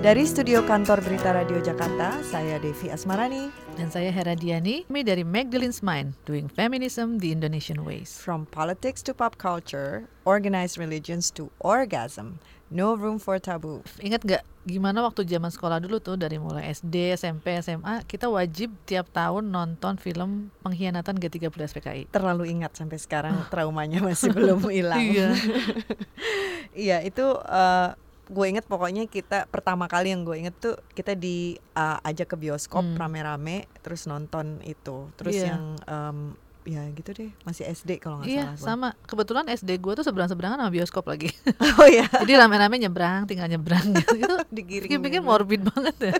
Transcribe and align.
Dari 0.00 0.24
studio 0.24 0.64
kantor 0.64 1.04
Berita 1.04 1.28
Radio 1.28 1.60
Jakarta, 1.60 2.24
saya 2.24 2.56
Devi 2.56 2.88
Asmarani. 2.88 3.52
Dan 3.76 3.92
saya 3.92 4.08
Hera 4.08 4.32
Diani, 4.32 4.88
kami 4.88 5.04
dari 5.04 5.20
Magdalene's 5.20 5.84
Mind, 5.84 6.16
Doing 6.24 6.48
Feminism 6.48 7.20
the 7.20 7.28
Indonesian 7.28 7.84
Ways. 7.84 8.16
From 8.16 8.48
politics 8.48 9.04
to 9.04 9.12
pop 9.12 9.36
culture, 9.36 10.08
organized 10.24 10.80
religions 10.80 11.28
to 11.36 11.52
orgasm, 11.60 12.40
no 12.72 12.96
room 12.96 13.20
for 13.20 13.36
taboo. 13.36 13.84
Ingat 14.00 14.24
gak 14.24 14.42
gimana 14.64 15.04
waktu 15.04 15.28
zaman 15.28 15.52
sekolah 15.52 15.84
dulu 15.84 16.00
tuh 16.00 16.16
dari 16.16 16.40
mulai 16.40 16.72
SD, 16.72 17.20
SMP, 17.20 17.60
SMA, 17.60 18.00
kita 18.08 18.32
wajib 18.32 18.72
tiap 18.88 19.12
tahun 19.12 19.52
nonton 19.52 20.00
film 20.00 20.48
pengkhianatan 20.64 21.20
G30 21.20 21.52
SPKI. 21.76 22.02
Terlalu 22.08 22.48
ingat 22.48 22.72
sampai 22.72 22.96
sekarang 22.96 23.36
traumanya 23.52 24.00
masih 24.00 24.32
belum 24.32 24.64
hilang. 24.72 25.04
Iya. 25.04 25.28
Iya, 26.70 27.02
itu 27.02 27.26
uh, 27.34 27.98
gue 28.30 28.46
inget 28.46 28.62
pokoknya 28.62 29.04
kita 29.04 29.44
pertama 29.44 29.84
kali 29.84 30.14
yang 30.14 30.22
gue 30.22 30.38
inget 30.38 30.54
tuh 30.54 30.78
kita 30.90 31.12
di 31.12 31.36
uh, 31.74 31.98
ajak 32.00 32.30
ke 32.30 32.36
bioskop 32.38 32.80
Hmm. 32.80 32.94
rame-rame 32.94 33.66
terus 33.80 34.06
nonton 34.06 34.62
itu 34.62 35.10
terus 35.14 35.34
Iya. 35.34 35.46
yang 35.50 35.64
um, 35.84 36.18
ya 36.62 36.86
gitu 36.90 37.10
deh 37.10 37.30
masih 37.42 37.66
SD 37.66 37.98
kalau 37.98 38.20
nggak 38.20 38.30
Iya, 38.30 38.44
salah 38.54 38.62
sama. 38.62 38.88
Kebetulan 39.02 39.48
SD 39.48 39.70
gue 39.76 39.92
tuh 39.92 40.04
seberang-seberangan 40.04 40.60
sama 40.60 40.70
bioskop 40.70 41.04
lagi. 41.04 41.32
oh 41.80 41.88
ya 41.88 42.06
Jadi 42.22 42.32
rame-rame 42.32 42.76
nyebrang, 42.78 43.26
tinggal 43.26 43.48
nyebrang 43.48 43.82
gitu. 43.92 44.14
Itu 44.22 44.34
digiring 44.48 44.90
gitu. 44.94 45.20
morbid 45.20 45.66
banget 45.66 45.96
ya. 46.00 46.14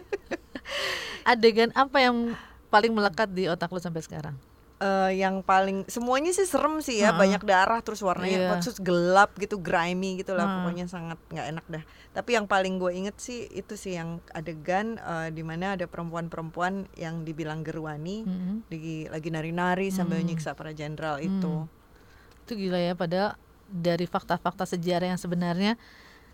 Adegan 1.22 1.70
apa 1.72 2.00
yang 2.00 2.34
paling 2.66 2.90
melekat 2.90 3.28
di 3.28 3.46
otak 3.46 3.68
lu 3.68 3.78
sampai 3.78 4.00
sekarang? 4.00 4.34
Eh, 4.80 5.20
yang 5.20 5.44
paling 5.44 5.84
semuanya 5.92 6.32
sih 6.32 6.48
serem 6.48 6.80
sih 6.80 7.04
ya 7.04 7.12
Heeh. 7.12 7.20
banyak 7.20 7.44
darah 7.44 7.84
terus 7.84 8.00
warnanya 8.00 8.56
terus 8.64 8.80
gelap 8.80 9.36
gitu 9.36 9.60
grimy 9.60 10.24
gitu 10.24 10.32
lah 10.32 10.48
Hmm. 10.48 10.56
pokoknya 10.64 10.88
sangat 10.88 11.20
nggak 11.28 11.46
enak 11.52 11.66
dah 11.68 11.82
tapi 12.10 12.32
yang 12.32 12.48
paling 12.48 12.80
gue 12.80 12.88
inget 12.88 13.12
sih 13.20 13.44
itu 13.52 13.76
sih 13.76 14.00
yang 14.00 14.24
adegan 14.32 14.96
eh, 14.96 15.28
di 15.28 15.44
mana 15.44 15.76
ada 15.76 15.84
perempuan-perempuan 15.84 16.88
yang 16.96 17.28
dibilang 17.28 17.60
gerwani 17.60 18.24
Mhm. 18.24 18.54
di, 18.72 19.04
lagi 19.04 19.28
nari-nari 19.28 19.92
sambil 19.92 20.16
Hmm. 20.16 20.32
nyiksa 20.32 20.56
para 20.56 20.72
jenderal 20.72 21.20
itu 21.20 21.68
Itu 22.48 22.56
gila 22.56 22.80
ya 22.80 22.96
padahal 22.96 23.36
dari 23.68 24.08
fakta-fakta 24.08 24.64
sejarah 24.64 25.12
yang 25.12 25.20
sebenarnya 25.20 25.76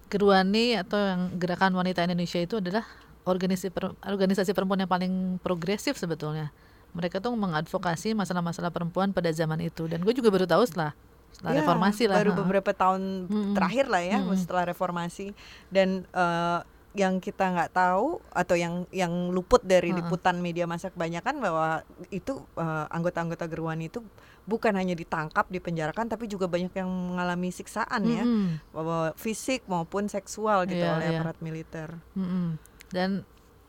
Gerwani 0.07 0.79
atau 0.79 1.03
yang 1.03 1.35
gerakan 1.35 1.75
wanita 1.75 2.07
Indonesia 2.07 2.39
itu 2.39 2.63
adalah 2.63 2.87
organisasi 3.27 3.75
per- 3.75 3.99
organisasi 4.01 4.55
perempuan 4.55 4.79
yang 4.79 4.89
paling 4.89 5.15
progresif 5.43 5.99
sebetulnya. 5.99 6.55
Mereka 6.97 7.21
tuh 7.21 7.33
mengadvokasi 7.33 8.13
masalah-masalah 8.13 8.73
perempuan 8.73 9.13
pada 9.13 9.29
zaman 9.31 9.61
itu 9.61 9.85
dan 9.85 10.01
gue 10.01 10.11
juga 10.11 10.33
baru 10.33 10.45
tahu 10.45 10.65
setelah 10.65 10.97
setelah 11.29 11.53
Ya, 11.53 11.61
reformasi 11.61 12.05
lah. 12.09 12.17
baru 12.19 12.31
ha. 12.33 12.37
beberapa 12.41 12.71
tahun 12.73 13.29
Mm-mm. 13.29 13.53
terakhir 13.53 13.87
lah 13.87 14.01
ya 14.01 14.19
Mm-mm. 14.19 14.35
setelah 14.35 14.65
reformasi 14.65 15.37
dan 15.69 16.09
eh, 16.09 16.61
yang 16.97 17.21
kita 17.21 17.53
nggak 17.53 17.77
tahu 17.77 18.25
atau 18.33 18.57
yang 18.57 18.89
yang 18.89 19.13
luput 19.29 19.61
dari 19.61 19.93
liputan 19.93 20.41
media 20.41 20.65
massa 20.65 20.89
kebanyakan 20.89 21.37
bahwa 21.39 21.85
itu 22.09 22.41
eh, 22.57 22.87
anggota-anggota 22.89 23.45
gerwani 23.47 23.93
itu 23.93 24.01
bukan 24.49 24.73
hanya 24.73 24.97
ditangkap 24.97 25.45
dipenjarakan 25.47 26.09
tapi 26.09 26.25
juga 26.25 26.49
banyak 26.49 26.73
yang 26.73 26.89
mengalami 26.89 27.53
siksaan 27.53 28.01
ya 28.03 28.25
Mm-mm. 28.25 28.73
bahwa 28.73 29.13
fisik 29.13 29.61
maupun 29.69 30.09
seksual 30.09 30.65
gitu 30.65 30.81
Iya, 30.81 30.97
oleh 30.97 31.07
iya. 31.07 31.21
aparat 31.21 31.37
militer 31.39 31.93
Mm-mm. 32.17 32.57
Dan 32.89 33.29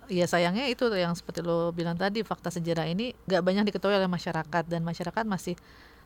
ya 0.09 0.25
sayangnya 0.25 0.66
itu 0.66 0.88
yang 0.89 1.11
seperti 1.11 1.39
lo 1.39 1.69
bilang 1.69 1.94
tadi 1.94 2.22
fakta 2.22 2.50
sejarah 2.50 2.86
ini 2.86 3.16
gak 3.23 3.41
banyak 3.41 3.63
diketahui 3.66 3.95
oleh 3.95 4.08
masyarakat 4.08 4.63
dan 4.63 4.81
masyarakat 4.81 5.23
masih 5.23 5.55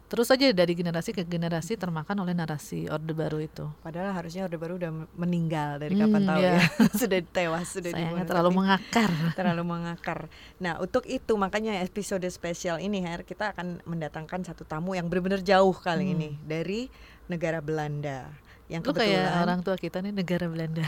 terus 0.05 0.27
saja 0.27 0.44
dari 0.52 0.75
generasi 0.75 1.09
ke 1.09 1.23
generasi 1.23 1.73
termakan 1.73 2.19
oleh 2.19 2.35
narasi 2.35 2.83
Orde 2.85 3.16
Baru 3.16 3.39
itu. 3.39 3.63
padahal 3.79 4.11
harusnya 4.11 4.44
Orde 4.44 4.59
Baru 4.59 4.75
udah 4.75 4.91
meninggal 5.16 5.79
dari 5.79 5.95
Hmm, 5.95 6.03
kapan 6.05 6.22
tahu 6.25 6.39
iya. 6.41 6.52
ya 6.52 6.61
sudah 7.02 7.19
tewas 7.25 7.67
sudah 7.69 7.89
Sayangnya 7.89 8.11
dibunuh. 8.11 8.27
terlalu 8.27 8.49
Tapi- 8.49 8.59
mengakar. 8.59 9.11
terlalu 9.40 9.63
mengakar. 9.63 10.19
Nah, 10.59 10.73
untuk 10.78 11.07
itu 11.07 11.31
makanya 11.34 11.79
episode 11.79 12.28
spesial 12.28 12.78
ini 12.78 13.00
Her, 13.00 13.23
kita 13.23 13.56
akan 13.56 13.79
mendatangkan 13.85 14.44
satu 14.44 14.61
tamu 14.61 14.94
yang 14.94 15.07
benar-benar 15.07 15.40
jauh 15.40 15.72
kali 15.73 16.03
Hmm. 16.06 16.13
ini 16.13 16.29
dari 16.44 16.91
negara 17.25 17.63
Belanda. 17.63 18.28
Yang 18.72 18.88
Lu 18.88 18.94
kayak 18.96 19.44
orang 19.44 19.59
tua 19.68 19.76
kita 19.76 20.00
nih 20.00 20.16
negara 20.16 20.48
Belanda. 20.48 20.88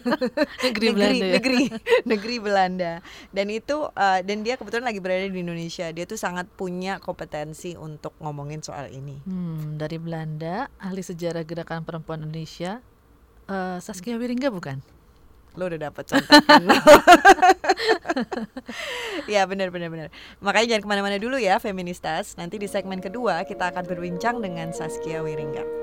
Negeri 0.66 0.90
negeri 0.90 0.92
Belanda 0.98 1.22
ya. 1.22 1.34
negeri 1.38 1.62
negeri 2.10 2.36
Belanda. 2.42 2.92
Dan 3.30 3.46
itu 3.54 3.86
uh, 3.86 4.20
dan 4.26 4.42
dia 4.42 4.58
kebetulan 4.58 4.90
lagi 4.90 4.98
berada 4.98 5.30
di 5.30 5.38
Indonesia. 5.38 5.86
Dia 5.94 6.02
tuh 6.02 6.18
sangat 6.18 6.50
punya 6.50 6.98
kompetensi 6.98 7.78
untuk 7.78 8.18
ngomongin 8.18 8.58
soal 8.66 8.90
ini. 8.90 9.22
Hmm, 9.22 9.78
dari 9.78 10.02
Belanda, 10.02 10.66
ahli 10.82 11.06
sejarah 11.06 11.46
gerakan 11.46 11.86
perempuan 11.86 12.26
Indonesia, 12.26 12.82
eh, 13.46 13.78
Saskia 13.78 14.18
Wiringga 14.18 14.50
bukan? 14.50 14.82
Lo 15.54 15.68
udah 15.68 15.92
dapet 15.92 16.08
contekan 16.08 16.64
ya 19.32 19.44
benar 19.44 19.68
benar 19.68 19.92
benar. 19.92 20.08
Makanya 20.40 20.66
jangan 20.74 20.82
ke 20.82 20.88
mana-mana 20.88 21.16
dulu 21.20 21.36
ya 21.36 21.60
feministas. 21.60 22.34
Nanti 22.40 22.56
di 22.56 22.66
segmen 22.66 23.04
kedua 23.04 23.44
kita 23.44 23.68
akan 23.68 23.84
berbincang 23.84 24.40
dengan 24.40 24.72
Saskia 24.72 25.20
Wiringga. 25.20 25.81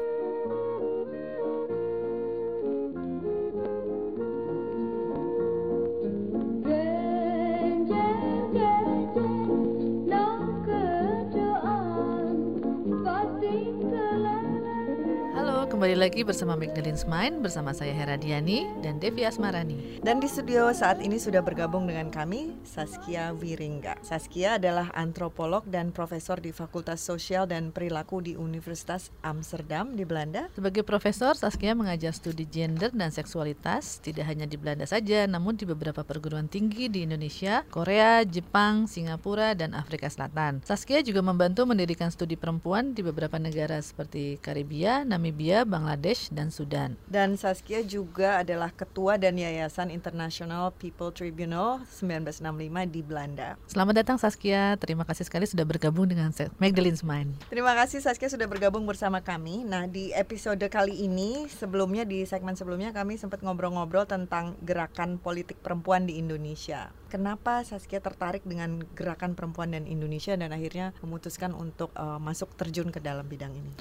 Kembali 15.80 15.96
lagi 15.96 16.28
bersama 16.28 16.60
Magdalene's 16.60 17.08
Mind 17.08 17.40
bersama 17.40 17.72
saya 17.72 17.96
Hera 17.96 18.20
Diani 18.20 18.68
dan 18.84 19.00
Devi 19.00 19.24
Asmarani. 19.24 20.04
Dan 20.04 20.20
di 20.20 20.28
studio 20.28 20.76
saat 20.76 21.00
ini 21.00 21.16
sudah 21.16 21.40
bergabung 21.40 21.88
dengan 21.88 22.12
kami 22.12 22.52
Saskia 22.68 23.32
Wiringga. 23.32 23.96
Saskia 24.04 24.60
adalah 24.60 24.92
antropolog 24.92 25.64
dan 25.72 25.96
profesor 25.96 26.36
di 26.44 26.52
Fakultas 26.52 27.00
Sosial 27.00 27.48
dan 27.48 27.72
Perilaku 27.72 28.20
di 28.20 28.36
Universitas 28.36 29.08
Amsterdam 29.24 29.96
di 29.96 30.04
Belanda. 30.04 30.52
Sebagai 30.52 30.84
profesor, 30.84 31.40
Saskia 31.40 31.72
mengajar 31.72 32.12
studi 32.12 32.44
gender 32.44 32.92
dan 32.92 33.16
seksualitas 33.16 34.04
tidak 34.04 34.28
hanya 34.28 34.52
di 34.52 34.60
Belanda 34.60 34.84
saja, 34.84 35.24
namun 35.32 35.56
di 35.56 35.64
beberapa 35.64 36.04
perguruan 36.04 36.52
tinggi 36.52 36.92
di 36.92 37.08
Indonesia, 37.08 37.64
Korea, 37.72 38.28
Jepang, 38.28 38.84
Singapura, 38.84 39.56
dan 39.56 39.72
Afrika 39.72 40.12
Selatan. 40.12 40.60
Saskia 40.60 41.00
juga 41.00 41.24
membantu 41.24 41.64
mendirikan 41.64 42.12
studi 42.12 42.36
perempuan 42.36 42.92
di 42.92 43.00
beberapa 43.00 43.40
negara 43.40 43.80
seperti 43.80 44.36
Karibia, 44.44 45.08
Namibia, 45.08 45.69
Bangladesh, 45.70 46.34
dan 46.34 46.50
Sudan. 46.50 46.98
Dan 47.06 47.38
Saskia 47.38 47.86
juga 47.86 48.42
adalah 48.42 48.74
ketua 48.74 49.22
dan 49.22 49.38
Yayasan 49.38 49.94
International 49.94 50.74
People 50.74 51.14
Tribunal 51.14 51.86
1965 51.88 52.90
di 52.90 53.02
Belanda. 53.06 53.56
Selamat 53.70 54.02
datang 54.02 54.18
Saskia, 54.18 54.76
terima 54.82 55.06
kasih 55.06 55.30
sekali 55.30 55.46
sudah 55.46 55.64
bergabung 55.64 56.10
dengan 56.10 56.34
Magdalene's 56.58 57.06
Mind. 57.06 57.38
Terima 57.54 57.78
kasih 57.78 58.02
Saskia 58.02 58.34
sudah 58.34 58.50
bergabung 58.50 58.90
bersama 58.90 59.22
kami. 59.22 59.62
Nah, 59.62 59.86
di 59.86 60.10
episode 60.18 60.66
kali 60.68 61.06
ini, 61.06 61.46
sebelumnya 61.48 62.04
di 62.04 62.26
segmen 62.26 62.58
sebelumnya 62.58 62.90
kami 62.90 63.22
sempat 63.22 63.46
ngobrol-ngobrol 63.46 64.10
tentang 64.10 64.58
gerakan 64.66 65.22
politik 65.22 65.62
perempuan 65.62 66.10
di 66.10 66.18
Indonesia. 66.18 66.90
Kenapa 67.10 67.66
Saskia 67.66 68.02
tertarik 68.02 68.46
dengan 68.46 68.86
gerakan 68.94 69.34
perempuan 69.34 69.74
dan 69.74 69.90
Indonesia 69.90 70.38
dan 70.38 70.54
akhirnya 70.54 70.94
memutuskan 71.02 71.58
untuk 71.58 71.90
eh, 71.98 72.20
masuk 72.22 72.54
terjun 72.58 72.90
ke 72.94 73.02
dalam 73.02 73.26
bidang 73.26 73.54
ini? 73.54 73.74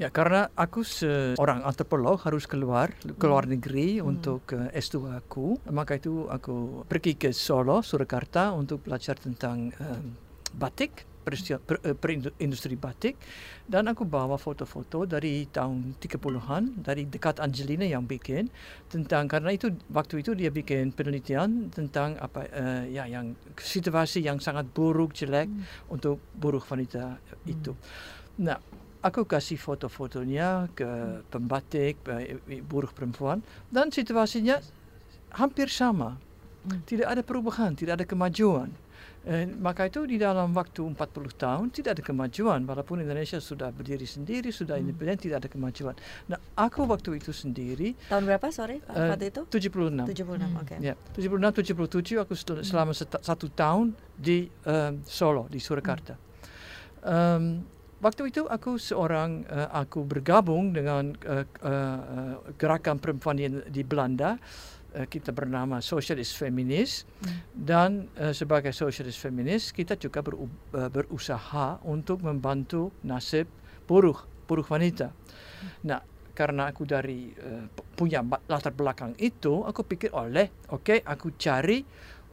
Ya, 0.00 0.08
karena 0.08 0.48
aku 0.56 0.80
seorang 0.82 1.62
antropolog 1.68 2.16
harus 2.24 2.48
keluar 2.48 2.96
keluar 3.20 3.44
negeri 3.44 4.00
untuk 4.00 4.48
uh, 4.56 4.72
S2 4.72 5.20
aku. 5.20 5.60
Maka 5.68 6.00
itu 6.00 6.26
aku 6.32 6.88
pergi 6.88 7.14
ke 7.20 7.30
Solo, 7.36 7.84
Surakarta 7.84 8.56
untuk 8.56 8.88
belajar 8.88 9.20
tentang 9.20 9.68
um, 9.76 10.16
batik, 10.56 11.04
peristiwa- 11.22 11.60
per, 11.60 11.78
eh, 11.84 11.92
perindustri 11.92 12.74
batik. 12.74 13.20
Dan 13.68 13.86
aku 13.92 14.08
bawa 14.08 14.40
foto-foto 14.40 15.04
dari 15.04 15.44
tahun 15.52 16.00
30-an 16.00 16.82
dari 16.82 17.04
dekat 17.06 17.38
Angelina 17.38 17.84
yang 17.84 18.08
bikin 18.08 18.48
tentang 18.88 19.28
karena 19.28 19.52
itu 19.52 19.70
waktu 19.92 20.24
itu 20.24 20.32
dia 20.32 20.48
bikin 20.48 20.96
penelitian 20.96 21.68
tentang 21.68 22.16
apa 22.16 22.48
eh, 22.48 22.96
ya 22.96 23.04
yang 23.06 23.36
situasi 23.60 24.24
yang 24.24 24.40
sangat 24.40 24.72
buruk 24.72 25.12
jelek 25.12 25.52
untuk 25.92 26.16
buruh 26.32 26.64
wanita 26.64 27.20
itu. 27.44 27.76
Nah, 28.40 28.56
aku 29.02 29.26
kasih 29.26 29.58
foto-fotonya 29.58 30.70
ke 30.72 30.88
pembatik, 31.26 31.98
buruh 32.64 32.88
perempuan 32.88 33.42
dan 33.68 33.90
situasinya 33.90 34.62
hampir 35.34 35.66
sama. 35.68 36.16
Hmm. 36.62 36.78
Tidak 36.86 37.04
ada 37.04 37.20
perubahan, 37.20 37.74
tidak 37.74 37.98
ada 37.98 38.06
kemajuan. 38.06 38.70
Eh, 39.22 39.46
maka 39.46 39.86
itu 39.86 40.02
di 40.02 40.18
dalam 40.18 40.50
waktu 40.50 40.82
40 40.82 40.98
tahun 41.38 41.70
tidak 41.70 41.94
ada 41.94 42.02
kemajuan 42.02 42.66
walaupun 42.66 43.02
Indonesia 43.02 43.38
sudah 43.38 43.70
berdiri 43.70 44.02
sendiri, 44.02 44.50
sudah 44.50 44.74
Hmm. 44.78 44.90
independen 44.90 45.14
tidak 45.18 45.46
ada 45.46 45.48
kemajuan. 45.50 45.94
Nah, 46.26 46.38
aku 46.58 46.82
waktu 46.86 47.22
itu 47.22 47.30
sendiri 47.30 47.94
Tahun 48.10 48.22
berapa 48.22 48.46
sorry 48.50 48.82
eh, 48.82 49.10
waktu 49.10 49.30
itu? 49.30 49.42
76. 49.46 50.06
76, 50.06 50.50
Hmm. 50.50 50.62
oke. 50.62 50.74
Ya, 50.82 50.94
76 51.14 51.50
77 51.54 52.18
aku 52.18 52.34
sel- 52.34 52.62
selama 52.66 52.90
seta- 52.94 53.22
satu 53.22 53.46
tahun 53.46 53.94
di 54.14 54.50
em, 54.66 55.02
Solo 55.06 55.46
di 55.46 55.58
Surakarta. 55.58 56.18
Em, 57.02 57.62
waktu 58.02 58.34
itu 58.34 58.44
aku 58.50 58.76
seorang 58.76 59.46
eh, 59.46 59.68
aku 59.70 60.02
bergabung 60.04 60.74
dengan 60.74 61.14
eh, 61.24 61.46
eh, 61.46 62.34
gerakan 62.58 62.98
perempuan 62.98 63.38
di, 63.38 63.46
di 63.70 63.82
Belanda 63.86 64.36
uh, 64.92 65.06
kita 65.08 65.32
bernama 65.32 65.80
Socialist 65.80 66.36
Feminis 66.36 67.08
dan 67.52 68.08
uh, 68.20 68.32
sebagai 68.36 68.70
Socialist 68.76 69.18
Feminis 69.20 69.72
kita 69.72 69.96
juga 69.96 70.20
beru, 70.20 70.46
uh, 70.76 70.88
berusaha 70.92 71.80
untuk 71.88 72.20
membantu 72.24 72.92
nasib 73.04 73.48
buruh 73.88 74.16
buruh 74.44 74.66
wanita. 74.68 75.08
Nah, 75.88 76.00
karena 76.36 76.68
aku 76.68 76.84
dari 76.84 77.32
uh, 77.32 77.66
punya 77.96 78.20
latar 78.48 78.74
belakang 78.76 79.16
itu, 79.16 79.64
aku 79.64 79.86
pikir 79.86 80.12
oleh, 80.12 80.68
oke, 80.72 81.00
aku 81.00 81.36
cari 81.40 81.80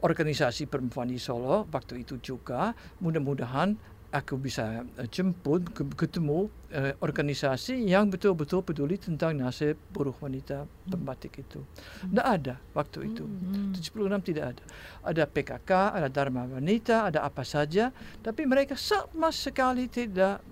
organisasi 0.00 0.68
perempuan 0.68 1.08
di 1.08 1.20
Solo 1.20 1.68
waktu 1.68 2.04
itu 2.04 2.20
juga. 2.20 2.72
Mudah-mudahan 3.00 3.99
aku 4.10 4.34
bisa 4.36 4.82
uh, 4.82 5.08
jemput 5.08 5.62
ke- 5.70 5.86
ketemu 5.94 6.50
uh, 6.74 6.92
organisasi 6.98 7.86
yang 7.86 8.10
betul-betul 8.10 8.60
peduli 8.66 8.98
tentang 8.98 9.38
nasib 9.38 9.78
buruh 9.94 10.14
wanita 10.18 10.66
pembatik 10.90 11.38
itu. 11.38 11.62
Tidak 12.02 12.26
ada 12.26 12.58
waktu 12.74 13.14
itu. 13.14 13.22
Hmm. 13.22 13.70
76 13.74 14.28
tidak 14.34 14.44
ada. 14.58 14.64
Ada 15.06 15.22
PKK, 15.30 15.70
ada 15.94 16.08
Dharma 16.10 16.44
Wanita, 16.50 17.08
ada 17.08 17.22
apa 17.22 17.46
saja, 17.46 17.94
tapi 18.20 18.44
mereka 18.44 18.74
sama 18.74 19.30
sekali 19.30 19.86
tidak 19.86 20.42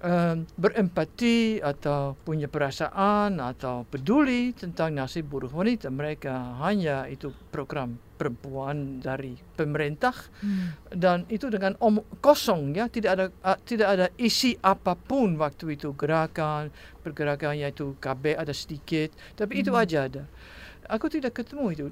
em, 0.00 0.48
berempati 0.56 1.60
atau 1.60 2.16
punya 2.24 2.48
perasaan 2.48 3.36
atau 3.38 3.84
peduli 3.84 4.52
tentang 4.56 4.96
nasib 4.96 5.28
buruh 5.28 5.52
wanita. 5.52 5.92
Mereka 5.92 6.60
hanya 6.64 7.04
itu 7.06 7.32
program 7.52 8.00
perempuan 8.20 9.00
dari 9.00 9.32
pemerintah 9.56 10.12
Hmm. 10.44 10.76
dan 10.92 11.24
itu 11.32 11.48
dengan 11.48 11.72
om 11.80 12.04
kosong 12.20 12.76
ya 12.76 12.84
tidak 12.92 13.10
ada 13.16 13.26
uh, 13.40 13.56
tidak 13.64 13.88
ada 13.96 14.06
isi 14.20 14.52
apapun 14.60 15.40
waktu 15.40 15.80
itu 15.80 15.96
gerakan 15.96 16.68
pergerakannya 17.00 17.72
itu 17.72 17.96
KB 17.96 18.36
ada 18.36 18.52
sedikit 18.52 19.16
tapi 19.40 19.64
itu 19.64 19.72
Hmm. 19.72 19.80
aja 19.80 20.04
ada 20.04 20.22
aku 20.84 21.08
tidak 21.08 21.32
ketemu 21.40 21.64
itu 21.72 21.86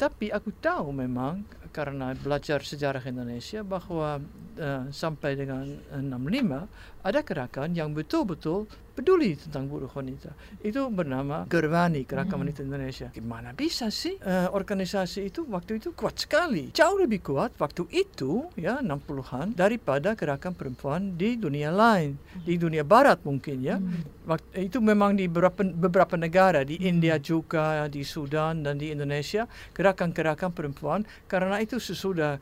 tapi 0.00 0.32
aku 0.32 0.56
tahu 0.56 0.88
memang 0.88 1.44
karena 1.74 2.14
belajar 2.14 2.62
sejarah 2.62 3.02
Indonesia 3.02 3.66
bahwa 3.66 4.22
uh, 4.56 4.82
sampai 4.94 5.34
dengan 5.34 5.66
65 5.90 7.02
ada 7.02 7.20
gerakan 7.20 7.74
yang 7.74 7.90
betul-betul 7.90 8.64
peduli 8.94 9.34
tentang 9.34 9.66
buruh 9.66 9.90
wanita. 9.90 10.30
Itu 10.62 10.86
bernama 10.86 11.50
Gerwani, 11.50 12.06
Gerakan 12.06 12.38
Mhm. 12.38 12.42
Wanita 12.46 12.60
Indonesia. 12.62 13.08
Gimana 13.10 13.50
bisa 13.50 13.90
sih 13.90 14.14
eh, 14.22 14.46
organisasi 14.48 15.26
itu 15.26 15.42
waktu 15.50 15.82
itu 15.82 15.90
kuat 15.92 16.14
sekali. 16.14 16.70
Jauh 16.70 17.02
lebih 17.02 17.18
kuat 17.20 17.58
waktu 17.58 17.90
itu 17.90 18.46
ya 18.54 18.78
60-an 18.78 19.50
daripada 19.50 20.14
gerakan 20.14 20.54
perempuan 20.54 21.18
di 21.18 21.34
dunia 21.34 21.74
lain, 21.74 22.14
di 22.46 22.54
dunia 22.54 22.86
barat 22.86 23.18
mungkin 23.26 23.66
ya. 23.66 23.82
Hmm. 23.82 24.06
Wakt- 24.30 24.54
itu 24.54 24.78
memang 24.78 25.18
di 25.18 25.26
beberapa 25.26 25.66
beberapa 25.66 26.14
negara 26.14 26.62
di 26.62 26.78
India 26.78 27.18
juga, 27.18 27.90
di 27.90 28.06
Sudan 28.06 28.62
dan 28.62 28.78
di 28.78 28.94
Indonesia 28.94 29.44
gerakan-gerakan 29.74 30.54
perempuan 30.54 31.02
karena 31.26 31.58
itu 31.64 31.80
sesudah 31.80 32.38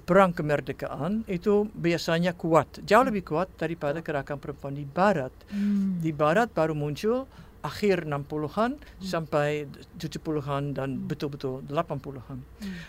perang 0.00 0.32
kemerdekaan 0.32 1.28
itu 1.28 1.68
biasanya 1.76 2.32
kuat, 2.32 2.80
jauh 2.88 3.04
lebih 3.04 3.28
kuat 3.28 3.52
daripada 3.60 4.00
gerakan 4.00 4.40
perempuan 4.40 4.72
di 4.72 4.88
barat. 4.88 5.32
Hmm. 5.52 6.00
Di 6.00 6.16
barat 6.16 6.48
baru 6.48 6.72
muncul 6.72 7.28
akhir 7.62 8.10
60-an 8.10 8.74
sampai 8.98 9.70
70-an 9.96 10.74
dan 10.74 10.98
betul-betul 11.06 11.62
80-an. 11.70 12.42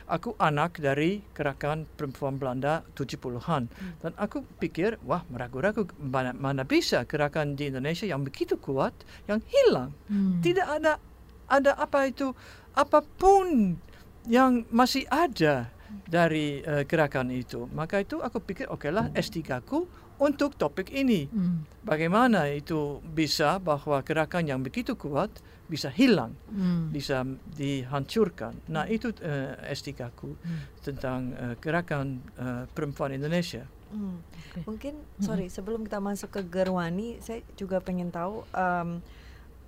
Aku 0.09 0.33
anak 0.41 0.81
dari 0.81 1.21
gerakan 1.37 1.85
perempuan 1.85 2.41
Belanda 2.41 2.81
70-an 2.97 3.69
dan 4.01 4.11
aku 4.17 4.41
pikir 4.57 4.97
wah 5.05 5.21
meragu-ragu 5.29 5.85
mana, 6.01 6.33
mana 6.33 6.65
bisa 6.65 7.05
gerakan 7.05 7.53
di 7.53 7.69
Indonesia 7.69 8.09
yang 8.09 8.25
begitu 8.25 8.57
kuat 8.57 8.97
yang 9.29 9.39
hilang. 9.45 9.93
Hmm. 10.09 10.41
Tidak 10.41 10.65
ada 10.65 10.97
ada 11.45 11.77
apa 11.77 12.09
itu 12.09 12.33
apa 12.73 13.05
pun 13.05 13.77
yang 14.25 14.63
masih 14.69 15.03
ada 15.07 15.69
dari 16.03 16.59
eh, 16.59 16.83
gerakan 16.83 17.29
itu. 17.29 17.69
Maka 17.69 18.01
itu 18.01 18.19
aku 18.19 18.39
pikir 18.39 18.67
oke 18.67 18.89
lah 18.89 19.09
S3 19.13 19.39
ku 19.61 19.85
untuk 20.17 20.55
topik 20.55 20.89
ini. 20.89 21.25
Hmm. 21.27 21.65
Bagaimana 21.81 22.47
itu 22.47 23.01
bisa 23.03 23.57
bahwa 23.57 23.99
gerakan 24.01 24.45
yang 24.45 24.61
begitu 24.61 24.93
kuat 24.93 25.29
bisa 25.63 25.89
hilang, 25.89 26.35
Hmm. 26.51 26.91
bisa 26.91 27.23
dihancurkan. 27.53 28.53
Nah 28.69 28.85
itu 28.85 29.11
eh, 29.19 29.57
S3 29.69 29.89
ku 30.13 30.35
Hmm. 30.35 30.59
tentang 30.81 31.19
eh, 31.33 31.55
gerakan 31.57 32.21
eh, 32.35 32.63
perempuan 32.69 33.11
Indonesia. 33.11 33.65
Hmm. 33.93 34.17
Oke. 34.49 34.59
Mungkin 34.65 34.93
sorry 35.19 35.47
sebelum 35.47 35.85
kita 35.85 36.01
masuk 36.01 36.33
ke 36.33 36.41
Gerwani, 36.43 37.21
saya 37.21 37.45
juga 37.53 37.77
pengen 37.77 38.09
tahu 38.09 38.41
em, 38.49 39.05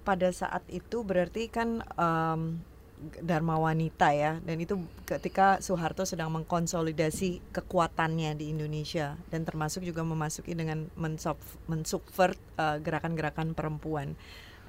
pada 0.01 0.29
saat 0.29 0.65
itu 0.67 1.01
berarti 1.01 1.45
kan 1.45 1.81
em, 1.93 2.57
Dharma 3.19 3.59
Wanita 3.59 4.15
ya, 4.15 4.39
dan 4.39 4.57
itu 4.57 4.79
ketika 5.03 5.59
Soeharto 5.59 6.07
sedang 6.07 6.31
mengkonsolidasi 6.31 7.43
kekuatannya 7.51 8.39
di 8.39 8.55
Indonesia 8.55 9.19
dan 9.29 9.43
termasuk 9.43 9.83
juga 9.83 10.01
memasuki 10.01 10.55
dengan 10.55 10.87
mensub- 10.95 11.59
mensubvert 11.67 12.39
eh, 12.55 12.79
gerakan-gerakan 12.79 13.51
perempuan. 13.51 14.15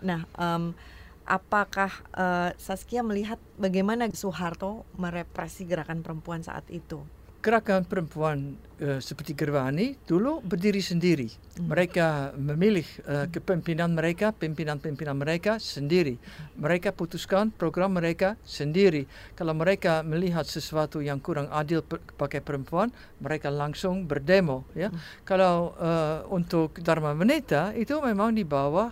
Nah, 0.03 0.27
em, 0.37 0.75
apakah 1.23 1.91
eh, 2.19 2.51
Saskia 2.59 3.07
melihat 3.07 3.39
bagaimana 3.57 4.11
Soeharto 4.11 4.83
merepresi 4.99 5.63
gerakan 5.65 6.03
perempuan 6.03 6.43
saat 6.43 6.67
itu? 6.69 7.07
Gerakan 7.47 7.87
perempuan 7.87 8.59
eh, 8.83 8.99
seperti 8.99 9.31
Gerwani 9.39 9.95
dulu 10.03 10.43
berdiri 10.43 10.83
sendiri. 10.83 11.31
Mereka 11.63 12.35
memilih 12.35 12.83
eh, 13.07 13.31
kepemimpinan 13.31 13.95
mereka, 13.95 14.35
pimpinan-pimpinan 14.35 15.15
mereka 15.15 15.63
sendiri. 15.63 16.19
Mereka 16.59 16.91
putuskan 16.91 17.55
program 17.55 17.95
mereka 17.95 18.35
sendiri. 18.43 19.07
Kalau 19.39 19.55
mereka 19.55 20.03
melihat 20.03 20.43
sesuatu 20.43 20.99
yang 20.99 21.23
kurang 21.23 21.47
adil 21.55 21.87
per- 21.87 22.03
pakai 22.19 22.43
perempuan, 22.43 22.91
mereka 23.23 23.47
langsung 23.47 24.11
berdemo. 24.11 24.67
Ya, 24.75 24.91
kalau 25.23 25.79
eh, 25.79 26.27
untuk 26.35 26.83
Dharma 26.83 27.15
Wanita 27.15 27.79
itu 27.79 27.95
memang 28.03 28.35
di 28.35 28.43
bawah 28.43 28.91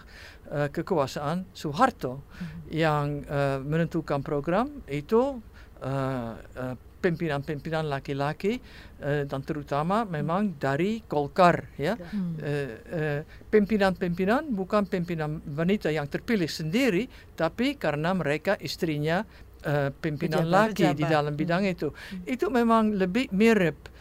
eh, 0.54 0.70
kekuasaan 0.70 1.50
Soeharto 1.50 2.22
yang 2.70 3.18
eh, 3.26 3.58
menentukan 3.58 4.22
program 4.22 4.70
itu 4.86 5.42
eh, 5.82 6.34
eh, 6.54 6.93
pimpinan-pimpinan 7.04 7.84
laki-laki 7.84 8.56
eh, 9.04 9.28
dan 9.28 9.44
terutama 9.44 10.08
memang 10.08 10.56
dari 10.56 11.04
Golkar 11.04 11.76
ya. 11.76 11.92
Hmm. 12.00 12.40
Eh, 12.40 12.72
eh, 12.88 13.20
Pimpinan-pimpinan 13.52 14.48
bukan 14.50 14.88
pimpinan 14.88 15.44
wanita 15.44 15.92
yang 15.92 16.08
terpilih 16.08 16.48
sendiri, 16.48 17.04
tapi 17.36 17.76
karena 17.76 18.16
mereka 18.16 18.56
istrinya 18.58 19.20
eh, 19.62 19.92
pimpinan 19.92 20.48
Pejabat. 20.48 20.72
laki 20.72 20.86
di 20.96 21.04
dalam 21.04 21.36
bidang 21.36 21.68
itu. 21.68 21.92
Itu 22.24 22.48
memang 22.50 22.98
lebih 22.98 23.30
mirip 23.30 23.92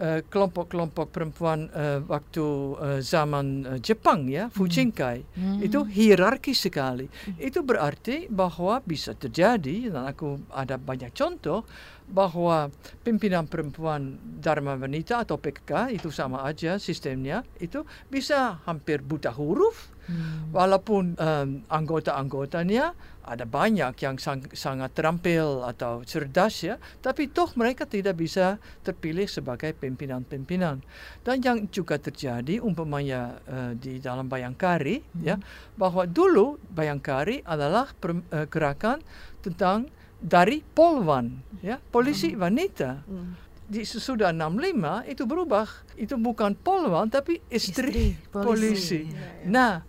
eh, 0.00 0.24
kelompok-kelompok 0.26 1.12
perempuan 1.12 1.68
eh, 1.70 2.00
waktu 2.08 2.46
eh, 2.80 3.00
zaman 3.04 3.46
eh, 3.68 3.78
Jepang 3.84 4.24
ya, 4.26 4.48
Fujinkai. 4.48 5.18
Hmm. 5.36 5.60
Itu 5.60 5.84
hierarki 5.84 6.56
sekali. 6.56 7.04
Itu 7.36 7.60
berarti 7.62 8.32
bahwa 8.32 8.80
bisa 8.80 9.12
terjadi 9.12 9.92
dan 9.92 10.08
aku 10.08 10.40
ada 10.48 10.80
banyak 10.80 11.12
contoh 11.12 11.68
bahwa 12.12 12.68
pimpinan 13.00 13.48
perempuan 13.48 14.20
Dharma 14.38 14.76
Wanita 14.76 15.24
atau 15.24 15.40
PKK 15.40 15.96
itu 15.96 16.12
sama 16.12 16.44
aja 16.44 16.76
sistemnya 16.76 17.40
itu 17.56 17.88
bisa 18.06 18.60
hampir 18.68 19.00
buta 19.00 19.32
huruf. 19.32 19.88
Hmm. 20.02 20.50
walaupun 20.50 21.14
em, 21.14 21.62
anggota-anggotanya 21.70 22.90
ada 23.22 23.46
banyak 23.46 23.94
yang 24.02 24.18
sang- 24.18 24.50
sangat 24.50 24.90
terampil 24.98 25.62
atau 25.62 26.02
cerdas 26.02 26.58
ya 26.66 26.74
tapi 26.98 27.30
toh 27.30 27.46
mereka 27.54 27.86
tidak 27.86 28.18
bisa 28.18 28.58
terpilih 28.82 29.30
sebagai 29.30 29.70
pimpinan-pimpinan. 29.78 30.82
Dan 31.22 31.38
yang 31.38 31.58
juga 31.70 32.02
terjadi 32.02 32.58
umpamanya 32.58 33.38
eh, 33.46 33.72
di 33.78 34.02
dalam 34.02 34.26
Bayangkari 34.26 35.06
ya 35.22 35.38
bahwa 35.78 36.02
dulu 36.02 36.58
Bayangkari 36.74 37.46
adalah 37.46 37.86
per- 37.94 38.26
eh, 38.34 38.50
gerakan 38.50 38.98
tentang 39.38 39.86
dari 40.22 40.62
polwan 40.64 41.34
ya 41.60 41.82
polisi 41.84 42.32
wanita 42.32 43.02
Hmm. 43.04 43.34
di 43.66 43.82
sesudah 43.82 44.30
65 44.30 45.02
itu 45.04 45.22
berubah 45.24 45.66
itu 45.96 46.14
bukan 46.14 46.54
polwan 46.54 47.08
tapi 47.08 47.42
istri, 47.48 47.90
Istri 47.90 48.06
polisi. 48.30 49.02
polisi. 49.06 49.46
Nah, 49.46 49.80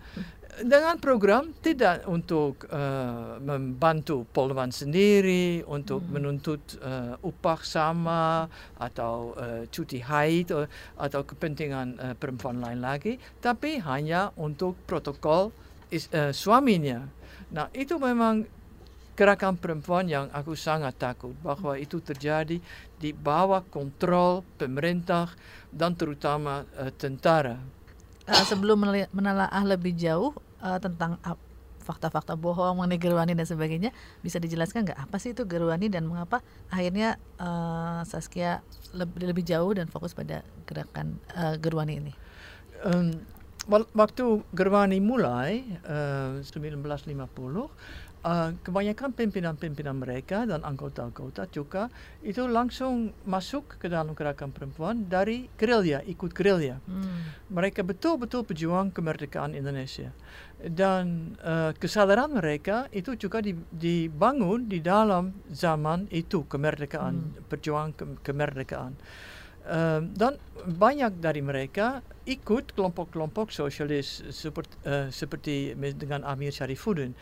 dengan 0.55 0.95
program 0.97 1.49
tidak 1.57 2.05
untuk 2.05 2.65
eh, 2.65 3.33
membantu 3.39 4.23
polwan 4.27 4.69
sendiri 4.69 5.65
untuk 5.65 6.05
menuntut 6.05 6.61
eh, 6.77 7.17
upah 7.19 7.59
sama 7.59 8.45
atau 8.77 9.33
eh, 9.35 9.65
cuti 9.67 9.97
haid 9.99 10.47
atau, 10.47 10.69
atau 10.95 11.21
kepentingan 11.23 11.87
eh, 11.97 12.13
perempuan 12.13 12.57
lain 12.57 12.79
lagi, 12.79 13.17
tapi 13.39 13.81
hanya 13.81 14.29
untuk 14.35 14.77
protokol 14.83 15.49
is- 15.89 16.09
eh, 16.09 16.29
suaminya. 16.31 17.01
Nah, 17.49 17.67
itu 17.71 17.97
memang 17.97 18.45
gerakan 19.13 19.53
perempuan 19.57 20.09
yang 20.09 20.25
aku 20.33 20.57
sangat 20.57 20.97
takut 20.97 21.37
bahwa 21.45 21.77
itu 21.77 22.01
terjadi 22.01 22.57
di 22.97 23.09
bawah 23.13 23.61
kontrol 23.67 24.41
pemerintah 24.57 25.29
dan 25.69 25.93
terutama 25.93 26.65
eh, 26.77 26.89
tentara. 26.93 27.61
Uh, 28.23 28.45
sebelum 28.47 28.79
menelaah 29.11 29.63
lebih 29.67 29.91
jauh 29.99 30.31
uh, 30.63 30.79
tentang 30.79 31.19
fakta-fakta 31.83 32.39
bohong 32.39 32.79
mengenai 32.79 32.97
Gerwani 32.97 33.35
dan 33.35 33.43
sebagainya. 33.43 33.91
Bisa 34.23 34.39
dijelaskan 34.39 34.87
nggak 34.87 34.99
apa 35.03 35.19
sih 35.19 35.35
itu 35.35 35.43
Gerwani 35.43 35.91
dan 35.91 36.07
mengapa 36.07 36.39
akhirnya 36.71 37.19
eh, 37.37 38.01
Saskia 38.07 38.63
lebih 38.95 39.27
lebih 39.27 39.43
jauh 39.43 39.75
dan 39.75 39.91
fokus 39.91 40.15
pada 40.15 40.41
gerakan 40.63 41.19
eh, 41.35 41.59
Gerwani 41.59 41.99
ini? 41.99 42.13
Um, 42.87 43.11
waktu 43.95 44.43
Gerwani 44.51 44.99
mulai 44.99 45.63
uh, 45.87 46.39
1950, 46.43 47.15
uh, 48.23 48.55
kebanyakan 48.63 49.11
pimpinan-pimpinan 49.13 49.99
mereka 49.99 50.47
dan 50.47 50.63
anggota-anggota 50.63 51.45
juga 51.51 51.91
itu 52.23 52.47
langsung 52.47 53.11
masuk 53.27 53.77
ke 53.77 53.91
dalam 53.91 54.15
gerakan 54.15 54.49
perempuan 54.49 55.05
dari 55.05 55.51
gerilya, 55.59 56.01
ikut 56.07 56.31
gerilya. 56.31 56.79
Hmm. 56.87 57.35
Mereka 57.51 57.83
betul-betul 57.83 58.47
pejuang 58.47 58.89
kemerdekaan 58.89 59.53
Indonesia. 59.53 60.09
Dan 60.63 61.35
uh, 61.43 61.75
kesadaran 61.75 62.31
mereka 62.31 62.87
itu 62.95 63.19
juga 63.19 63.43
di- 63.43 63.67
dibangun 63.67 64.65
di 64.71 64.79
dalam 64.79 65.35
zaman 65.51 66.07
itu 66.09 66.47
kemerdekaan, 66.47 67.15
Hmm. 67.19 67.43
perjuangan 67.51 67.91
ke- 67.91 68.19
kemerdekaan. 68.23 68.95
Um, 69.63 70.11
dan 70.11 70.35
banyak 70.67 71.23
dari 71.23 71.39
mereka 71.39 72.03
ikut 72.27 72.75
kelompok-kelompok 72.75 73.47
sosialis 73.47 74.19
seperti, 74.27 74.75
uh, 74.83 75.07
seperti 75.07 75.71
dengan 75.95 76.27
Amir 76.27 76.51
Syarifuddin. 76.51 77.15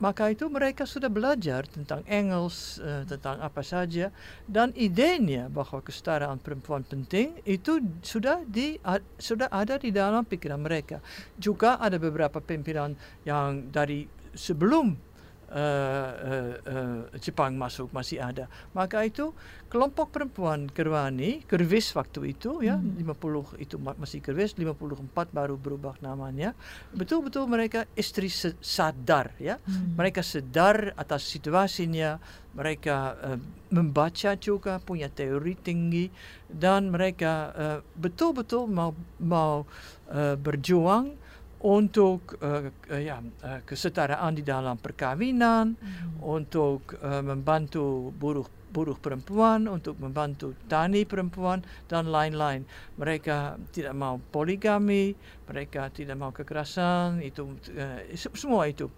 Maka 0.00 0.32
itu 0.32 0.48
mereka 0.48 0.88
sudah 0.88 1.12
belajar 1.12 1.68
tentang 1.68 2.00
Engels, 2.08 2.80
uh, 2.80 3.04
tentang 3.04 3.44
apa 3.44 3.60
saja 3.60 4.08
dan 4.48 4.72
idenya 4.72 5.52
bahwa 5.52 5.84
kesetaraan 5.84 6.40
perempuan 6.40 6.80
penting 6.80 7.36
itu 7.44 7.84
sudah 8.00 8.40
di 8.48 8.80
a- 8.88 9.04
sudah 9.20 9.52
ada 9.52 9.76
di 9.76 9.92
dalam 9.92 10.24
pikiran 10.24 10.64
mereka. 10.64 11.04
Juga 11.36 11.76
ada 11.76 12.00
beberapa 12.00 12.40
pimpinan 12.40 12.96
yang 13.28 13.68
dari 13.68 14.08
sebelum 14.32 15.11
uh, 15.52 16.10
uh, 16.16 16.52
uh, 16.64 17.00
Jepang 17.20 17.54
masuk 17.54 17.92
masih 17.92 18.24
ada. 18.24 18.48
Maka 18.72 19.04
itu 19.04 19.36
kelompok 19.68 20.12
perempuan 20.12 20.68
Gerwani, 20.68 21.44
Gerwis 21.44 21.92
waktu 21.92 22.32
itu 22.32 22.64
ya, 22.64 22.76
Hmm. 22.76 22.96
50 22.96 23.56
itu 23.60 23.76
ma- 23.76 23.96
masih 23.96 24.24
Gerwis, 24.24 24.56
54 24.56 25.28
baru 25.32 25.56
berubah 25.60 25.96
namanya. 26.00 26.56
Betul-betul 26.92 27.44
mereka 27.48 27.84
istri 27.96 28.32
sadar 28.60 29.32
ya. 29.36 29.60
Hmm. 29.64 29.96
Mereka 29.96 30.24
sedar 30.24 30.96
atas 30.96 31.28
situasinya, 31.28 32.16
mereka 32.52 33.16
uh, 33.16 33.38
membaca 33.72 34.36
juga, 34.36 34.76
punya 34.80 35.08
teori 35.08 35.56
tinggi 35.56 36.12
dan 36.48 36.92
mereka 36.92 37.32
uh, 37.56 37.78
betul-betul 37.96 38.68
mau 38.68 38.92
mau 39.20 39.64
uh, 40.12 40.36
berjuang 40.36 41.16
untuk 41.62 42.42
uh, 42.42 42.66
uh, 42.68 42.98
ya, 42.98 43.22
uh, 43.22 43.60
kesetaraan 43.62 44.34
di 44.34 44.42
dalam 44.42 44.74
perkawinan, 44.76 45.78
Hmm. 45.78 46.18
untuk 46.22 46.98
uh, 46.98 47.22
membantu 47.22 48.10
buruh 48.14 48.46
buruh 48.72 48.96
perempuan, 48.96 49.68
untuk 49.68 50.00
membantu 50.00 50.56
tani 50.64 51.04
perempuan 51.04 51.60
dan 51.86 52.08
lain-lain. 52.08 52.64
Mereka 52.96 53.60
tidak 53.68 53.92
mau 53.92 54.16
poligami, 54.16 55.12
mereka 55.44 55.92
tidak 55.92 56.16
mau 56.16 56.32
kekerasan, 56.32 57.20
itu 57.20 57.52
uh, 57.76 58.00
se- 58.16 58.32
semua 58.32 58.64
itu. 58.64 58.88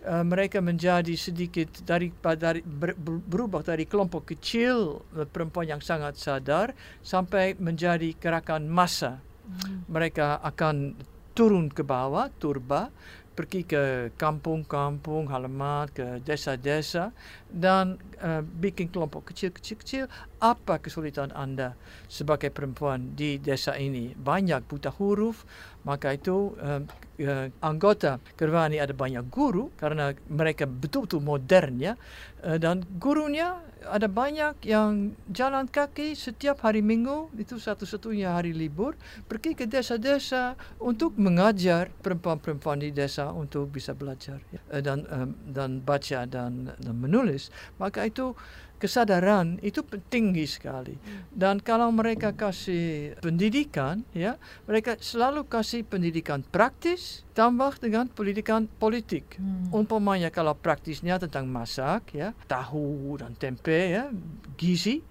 uh, 0.06 0.26
mereka 0.26 0.62
menjadi 0.62 1.14
sedikit 1.18 1.82
dari, 1.86 2.12
dari 2.38 2.62
ber, 2.62 2.94
ber- 2.98 3.24
berubah 3.24 3.62
dari 3.66 3.86
kelompok 3.86 4.34
kecil 4.34 5.02
uh, 5.18 5.28
perempuan 5.28 5.78
yang 5.78 5.82
sangat 5.82 6.18
sadar 6.18 6.74
sampai 7.02 7.58
menjadi 7.58 8.14
gerakan 8.18 8.70
massa. 8.70 9.22
Hmm. 9.48 9.84
Mereka 9.90 10.42
akan 10.42 10.96
turun 11.34 11.72
ke 11.72 11.82
bawah, 11.82 12.30
turba, 12.38 12.92
pergi 13.32 13.64
ke 13.64 14.12
kampung-kampung, 14.20 15.32
halaman, 15.32 15.88
ke 15.90 16.20
desa-desa 16.22 17.16
dan 17.52 18.00
uh, 18.24 18.40
bikin 18.42 18.88
kelompok 18.90 19.32
kecil-kecil-kecil. 19.32 20.08
Apa 20.40 20.80
kesulitan 20.80 21.30
anda 21.36 21.76
sebagai 22.08 22.50
perempuan 22.50 23.14
di 23.14 23.38
desa 23.38 23.76
ini? 23.76 24.16
Banyak 24.16 24.66
buta 24.66 24.90
huruf, 24.96 25.44
maka 25.84 26.16
itu 26.16 26.56
uh, 26.58 26.82
uh, 27.22 27.48
anggota 27.62 28.18
Gerwani 28.40 28.80
ada 28.80 28.96
banyak 28.96 29.28
guru 29.28 29.70
karena 29.76 30.16
mereka 30.32 30.66
betul-betul 30.66 31.22
modern 31.22 31.78
ya. 31.78 31.94
Uh, 32.42 32.58
dan 32.58 32.82
gurunya 32.98 33.60
ada 33.90 34.06
banyak 34.06 34.62
yang 34.66 35.18
jalan 35.34 35.66
kaki 35.66 36.14
setiap 36.14 36.62
hari 36.62 36.86
Minggu 36.86 37.34
itu 37.34 37.58
satu-satunya 37.58 38.38
hari 38.38 38.54
libur 38.54 38.94
pergi 39.26 39.58
ke 39.58 39.66
desa-desa 39.66 40.54
untuk 40.78 41.18
mengajar 41.18 41.90
perempuan-perempuan 42.06 42.86
di 42.86 42.94
desa 42.94 43.34
untuk 43.34 43.74
bisa 43.74 43.98
belajar 43.98 44.38
ya. 44.54 44.62
Eh, 44.70 44.82
dan 44.86 45.10
em, 45.10 45.34
dan 45.50 45.82
baca 45.82 46.30
dan, 46.30 46.70
dan 46.78 46.96
menulis 46.96 47.41
maka 47.82 48.06
itu 48.06 48.38
kesadaran 48.82 49.62
itu 49.62 49.86
tinggi 50.10 50.50
sekali. 50.50 50.98
Dan 51.30 51.62
kalau 51.62 51.94
mereka 51.94 52.34
kasih 52.34 53.14
pendidikan 53.22 54.02
ya 54.18 54.42
mereka 54.66 54.98
selalu 54.98 55.46
kasih 55.46 55.86
pendidikan 55.86 56.42
praktis 56.42 57.22
tambah 57.38 57.78
dengan 57.78 58.10
pendidikan 58.10 58.66
politik. 58.66 59.38
Hmm. 59.38 59.70
umpamanya 59.72 60.34
kalau 60.34 60.58
praktisnya 60.58 61.22
tentang 61.22 61.46
masak 61.46 62.18
ya 62.18 62.34
tahu 62.50 63.22
dan 63.22 63.38
tempe 63.38 63.94
ya 63.94 64.10
gizi 64.58 65.06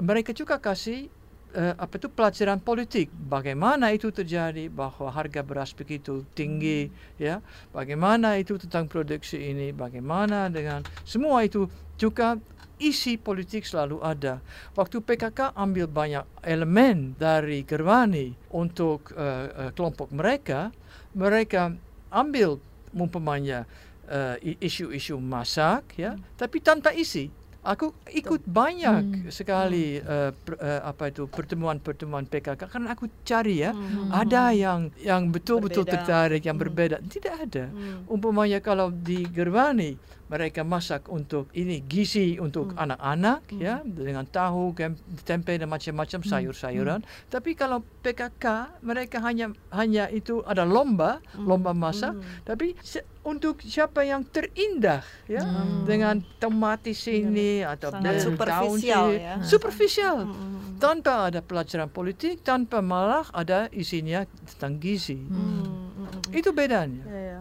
mereka 0.00 0.32
juga 0.32 0.56
kasih 0.56 1.12
eh, 1.54 1.74
apa 1.74 1.98
itu 1.98 2.08
pelajaran 2.10 2.58
politik? 2.62 3.10
Bagaimana 3.10 3.90
itu 3.90 4.10
terjadi? 4.10 4.70
Bahwa 4.70 5.10
harga 5.10 5.42
beras 5.42 5.74
begitu 5.74 6.22
tinggi 6.34 6.90
ya. 7.18 7.42
Bagaimana 7.74 8.36
itu 8.38 8.58
tentang 8.58 8.86
produksi 8.86 9.38
ini? 9.38 9.74
Bagaimana 9.74 10.50
dengan 10.50 10.86
semua 11.02 11.42
itu? 11.46 11.66
Juga 12.00 12.40
isi 12.80 13.20
politik 13.20 13.68
selalu 13.68 14.00
ada. 14.00 14.40
Waktu 14.72 15.04
PKK 15.04 15.52
ambil 15.52 15.84
banyak 15.84 16.24
elemen 16.42 17.12
dari 17.20 17.66
Gerwani 17.66 18.32
untuk 18.54 19.12
eh, 19.14 19.46
eh, 19.50 19.70
kelompok 19.76 20.10
mereka 20.14 20.72
mereka 21.12 21.74
ambil 22.14 22.62
umpamanya 22.94 23.66
i- 24.42 24.58
isu-isu 24.58 25.18
masak 25.22 25.94
ya. 25.94 26.18
Tapi 26.34 26.58
tanpa 26.58 26.90
isi 26.90 27.30
aku 27.62 27.92
ikut 28.10 28.40
banyak 28.42 29.04
Hmm. 29.04 29.28
sekali 29.28 30.00
eh, 30.00 30.30
per- 30.32 30.56
eh, 30.56 30.80
apa 30.80 31.12
itu 31.12 31.28
pertemuan-pertemuan 31.28 32.24
PKK 32.24 32.56
karena 32.66 32.88
aku 32.90 33.04
cari 33.20 33.60
ya 33.60 33.70
Hmm. 33.70 34.08
ada 34.10 34.50
yang 34.50 34.88
yang 34.96 35.28
betul-betul 35.28 35.84
Berbeda. 35.84 35.92
tertarik 36.00 36.42
yang 36.42 36.56
Hmm. 36.56 36.64
berbeda 36.64 36.96
tidak 37.06 37.34
ada 37.38 37.64
Hmm. 37.68 38.08
umpamanya 38.08 38.58
kalau 38.58 38.88
di 38.88 39.28
Gerwani 39.28 40.00
mereka 40.30 40.62
masak 40.62 41.10
untuk 41.10 41.50
ini 41.52 41.82
gizi 41.82 42.38
untuk 42.38 42.70
Hmm. 42.70 42.86
anak-anak 42.86 43.50
Hmm. 43.50 43.58
ya 43.58 43.74
dengan 43.82 44.22
tahu 44.24 44.70
tempe 45.20 45.58
dan 45.58 45.66
macam-macam 45.66 46.20
Hmm. 46.22 46.30
sayur-sayuran 46.30 47.00
tapi 47.26 47.52
kalau 47.52 47.82
PKK 48.00 48.46
mereka 48.80 49.18
hanya 49.20 49.50
hanya 49.70 50.06
itu 50.08 50.40
ada 50.44 50.62
lomba 50.62 51.18
lomba 51.34 51.74
masak 51.74 52.14
Hmm. 52.14 52.22
tapi 52.44 52.78
untuk 53.20 53.58
siapa 53.60 54.00
yang 54.02 54.22
terindah 54.24 55.02
ya 55.26 55.42
Hmm. 55.42 55.82
dengan 55.84 56.22
tomat 56.38 56.80
di 56.80 56.94
sini 56.94 57.60
atau 57.60 57.90
Sangat 57.90 58.22
superficial 58.22 59.06
sini. 59.10 59.20
ya. 59.20 59.34
superficial 59.42 60.16
Hmm. 60.24 60.78
tanpa 60.78 61.26
ada 61.26 61.40
pelajaran 61.40 61.90
politik 61.90 62.40
tanpa 62.40 62.78
malah 62.80 63.26
ada 63.30 63.66
isinya 63.70 64.22
tentang 64.46 64.78
gizi 64.78 65.18
Hmm. 65.18 65.26
Hmm. 65.26 66.06
Hmm. 66.06 66.30
itu 66.30 66.48
bedanya 66.50 67.02
Ya, 67.04 67.20
ya. 67.34 67.40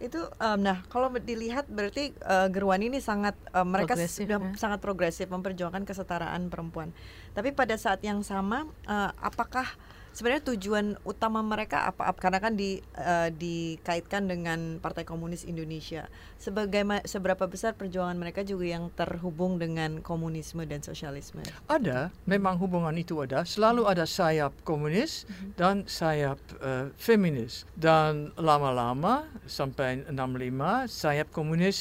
Itu 0.00 0.32
em, 0.40 0.58
nah 0.64 0.80
kalau 0.88 1.12
dilihat 1.12 1.68
berarti 1.68 2.16
eh, 2.16 2.48
Gerwani 2.48 2.88
ini 2.88 3.04
sangat 3.04 3.36
em, 3.52 3.68
mereka 3.68 3.94
Progresif, 3.94 4.24
sudah 4.24 4.38
ya. 4.40 4.56
sangat 4.56 4.80
progresif 4.80 5.26
memperjuangkan 5.28 5.84
kesetaraan 5.84 6.48
perempuan. 6.48 6.90
Tapi 7.36 7.52
pada 7.52 7.76
saat 7.76 8.00
yang 8.00 8.24
sama 8.24 8.64
eh, 8.88 9.10
apakah 9.20 9.68
sebenarnya 10.10 10.44
tujuan 10.54 10.86
utama 11.02 11.40
mereka 11.40 11.86
apa 11.86 12.10
ap- 12.10 12.20
karena 12.20 12.38
kan 12.38 12.54
di 12.54 12.78
eh, 12.96 13.28
dikaitkan 13.30 14.26
dengan 14.26 14.78
Partai 14.78 15.04
Komunis 15.04 15.44
Indonesia. 15.44 16.06
Sebagai 16.40 16.82
seberapa 17.04 17.44
besar 17.46 17.76
perjuangan 17.76 18.16
mereka 18.16 18.40
juga 18.40 18.64
yang 18.64 18.88
terhubung 18.94 19.60
dengan 19.60 20.00
komunisme 20.00 20.64
dan 20.64 20.80
sosialisme. 20.80 21.42
ada 21.68 22.10
memang 22.24 22.56
hubungan 22.56 22.92
itu 22.96 23.20
ada 23.20 23.44
selalu 23.44 23.86
ada 23.86 24.04
sayap 24.04 24.52
komunis 24.64 25.28
dan 25.54 25.84
sayap 25.84 26.40
eh, 26.60 26.88
feminis 26.96 27.68
dan 27.76 28.32
lama-lama 28.34 29.28
sampai 29.44 30.04
65 30.08 30.88
sayap 30.90 31.28
komunis 31.30 31.78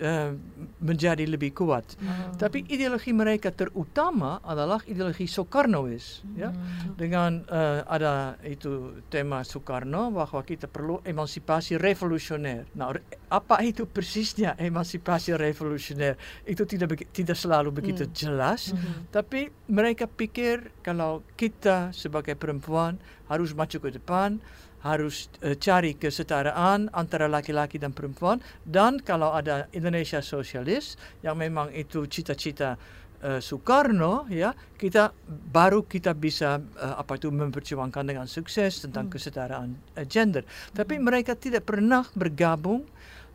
eh, 0.00 0.32
menjadi 0.80 1.28
lebih 1.28 1.52
kuat 1.52 1.84
Hmm. 1.94 2.32
tapi 2.34 2.64
ideologi 2.66 3.12
mereka 3.12 3.52
terutama 3.52 4.40
adalah 4.40 4.80
ideologi 4.84 5.28
Soekarnois 5.28 6.24
ya 6.34 6.48
Hmm. 6.50 6.96
dengan 6.96 7.30
eh, 7.46 7.84
ada 7.84 8.12
itu 8.42 8.70
tema 9.06 9.44
Soekarno 9.44 10.08
bahwa 10.10 10.40
kita 10.40 10.64
perlu 10.66 11.04
emansipasi 11.04 11.76
revolusioner. 11.76 12.64
Nah, 12.72 12.90
re- 12.90 13.04
apa 13.28 13.60
itu 13.60 13.84
persisnya 13.84 14.56
emansipasi 14.56 15.36
revolusioner? 15.36 16.16
Itu 16.42 16.64
tidak 16.64 16.96
tidak 17.12 17.36
selalu 17.36 17.70
begitu 17.70 18.08
Hmm. 18.08 18.12
jelas, 18.12 18.72
Hmm. 18.72 19.04
tapi 19.10 19.52
mereka 19.66 20.08
pikir 20.08 20.72
kalau 20.80 21.20
kita 21.36 21.92
sebagai 21.92 22.34
perempuan 22.34 22.96
harus 23.28 23.52
maju 23.52 23.76
ke 23.76 23.90
depan, 23.92 24.40
harus 24.80 25.28
eh, 25.40 25.56
cari 25.56 25.92
kesetaraan 25.94 26.88
antara 26.92 27.28
laki-laki 27.28 27.76
dan 27.76 27.92
perempuan 27.92 28.40
dan 28.64 28.96
kalau 28.98 29.30
ada 29.30 29.68
Indonesia 29.72 30.20
sosialis 30.20 30.96
yang 31.20 31.36
memang 31.36 31.68
itu 31.70 32.08
cita-cita 32.08 32.80
eh, 33.20 33.38
Soekarno 33.38 34.24
ya 34.32 34.56
kita 34.74 35.12
baru 35.28 35.84
kita 35.84 36.16
bisa 36.16 36.56
eh, 36.56 36.94
apa 36.96 37.20
itu 37.20 37.28
memperjuangkan 37.28 38.04
dengan 38.08 38.24
sukses 38.24 38.80
tentang 38.80 39.12
kesetaraan 39.12 39.76
eh, 39.94 40.08
gender 40.08 40.48
tapi 40.72 40.96
mereka 40.96 41.36
tidak 41.36 41.68
pernah 41.68 42.08
bergabung 42.16 42.88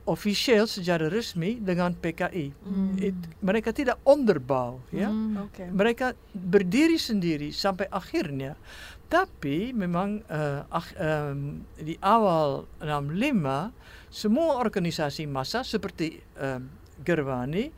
official 0.05 0.69
secara 0.69 1.09
resmi 1.09 1.57
dengan 1.57 1.89
PKI 1.93 2.53
It- 3.01 3.25
mereka 3.41 3.73
tidak 3.73 3.97
onderbouw 4.05 4.77
ya 4.93 5.09
Hmm. 5.09 5.49
Oke. 5.49 5.65
mereka 5.65 6.13
berdiri 6.29 6.97
sendiri 6.97 7.49
sampai 7.49 7.89
akhirnya. 7.89 8.53
Tapi 9.05 9.71
memang 9.71 10.19
eh, 10.25 10.61
ak- 10.65 10.97
em, 10.97 11.61
di 11.77 11.93
awal 12.01 12.65
65 12.81 13.71
semua 14.09 14.57
organisasi 14.57 15.29
massa 15.29 15.61
seperti 15.61 16.17
em, 16.35 16.65
Gerwani 16.99 17.69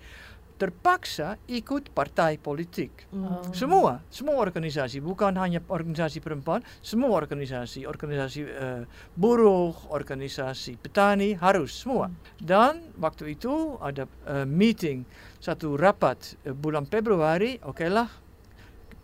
terpaksa 0.57 1.37
ikut 1.45 1.93
partai 1.93 2.41
politik. 2.41 3.05
Oh. 3.13 3.45
Semua, 3.53 4.01
semua 4.09 4.41
organisasi, 4.41 4.97
bukan 5.05 5.37
hanya 5.37 5.61
organisasi 5.69 6.17
perempuan, 6.17 6.65
semua 6.81 7.13
organisasi, 7.13 7.85
organisasi 7.85 8.41
eh, 8.41 8.83
buruh, 9.13 9.77
organisasi 9.93 10.81
petani 10.81 11.37
harus 11.37 11.77
semua. 11.85 12.09
Dan 12.41 12.89
waktu 12.97 13.37
itu 13.37 13.77
ada 13.77 14.09
eh, 14.25 14.49
meeting, 14.49 15.05
satu 15.37 15.77
rapat 15.77 16.33
eh, 16.41 16.57
bulan 16.57 16.89
Februari, 16.89 17.61
okelah 17.61 18.09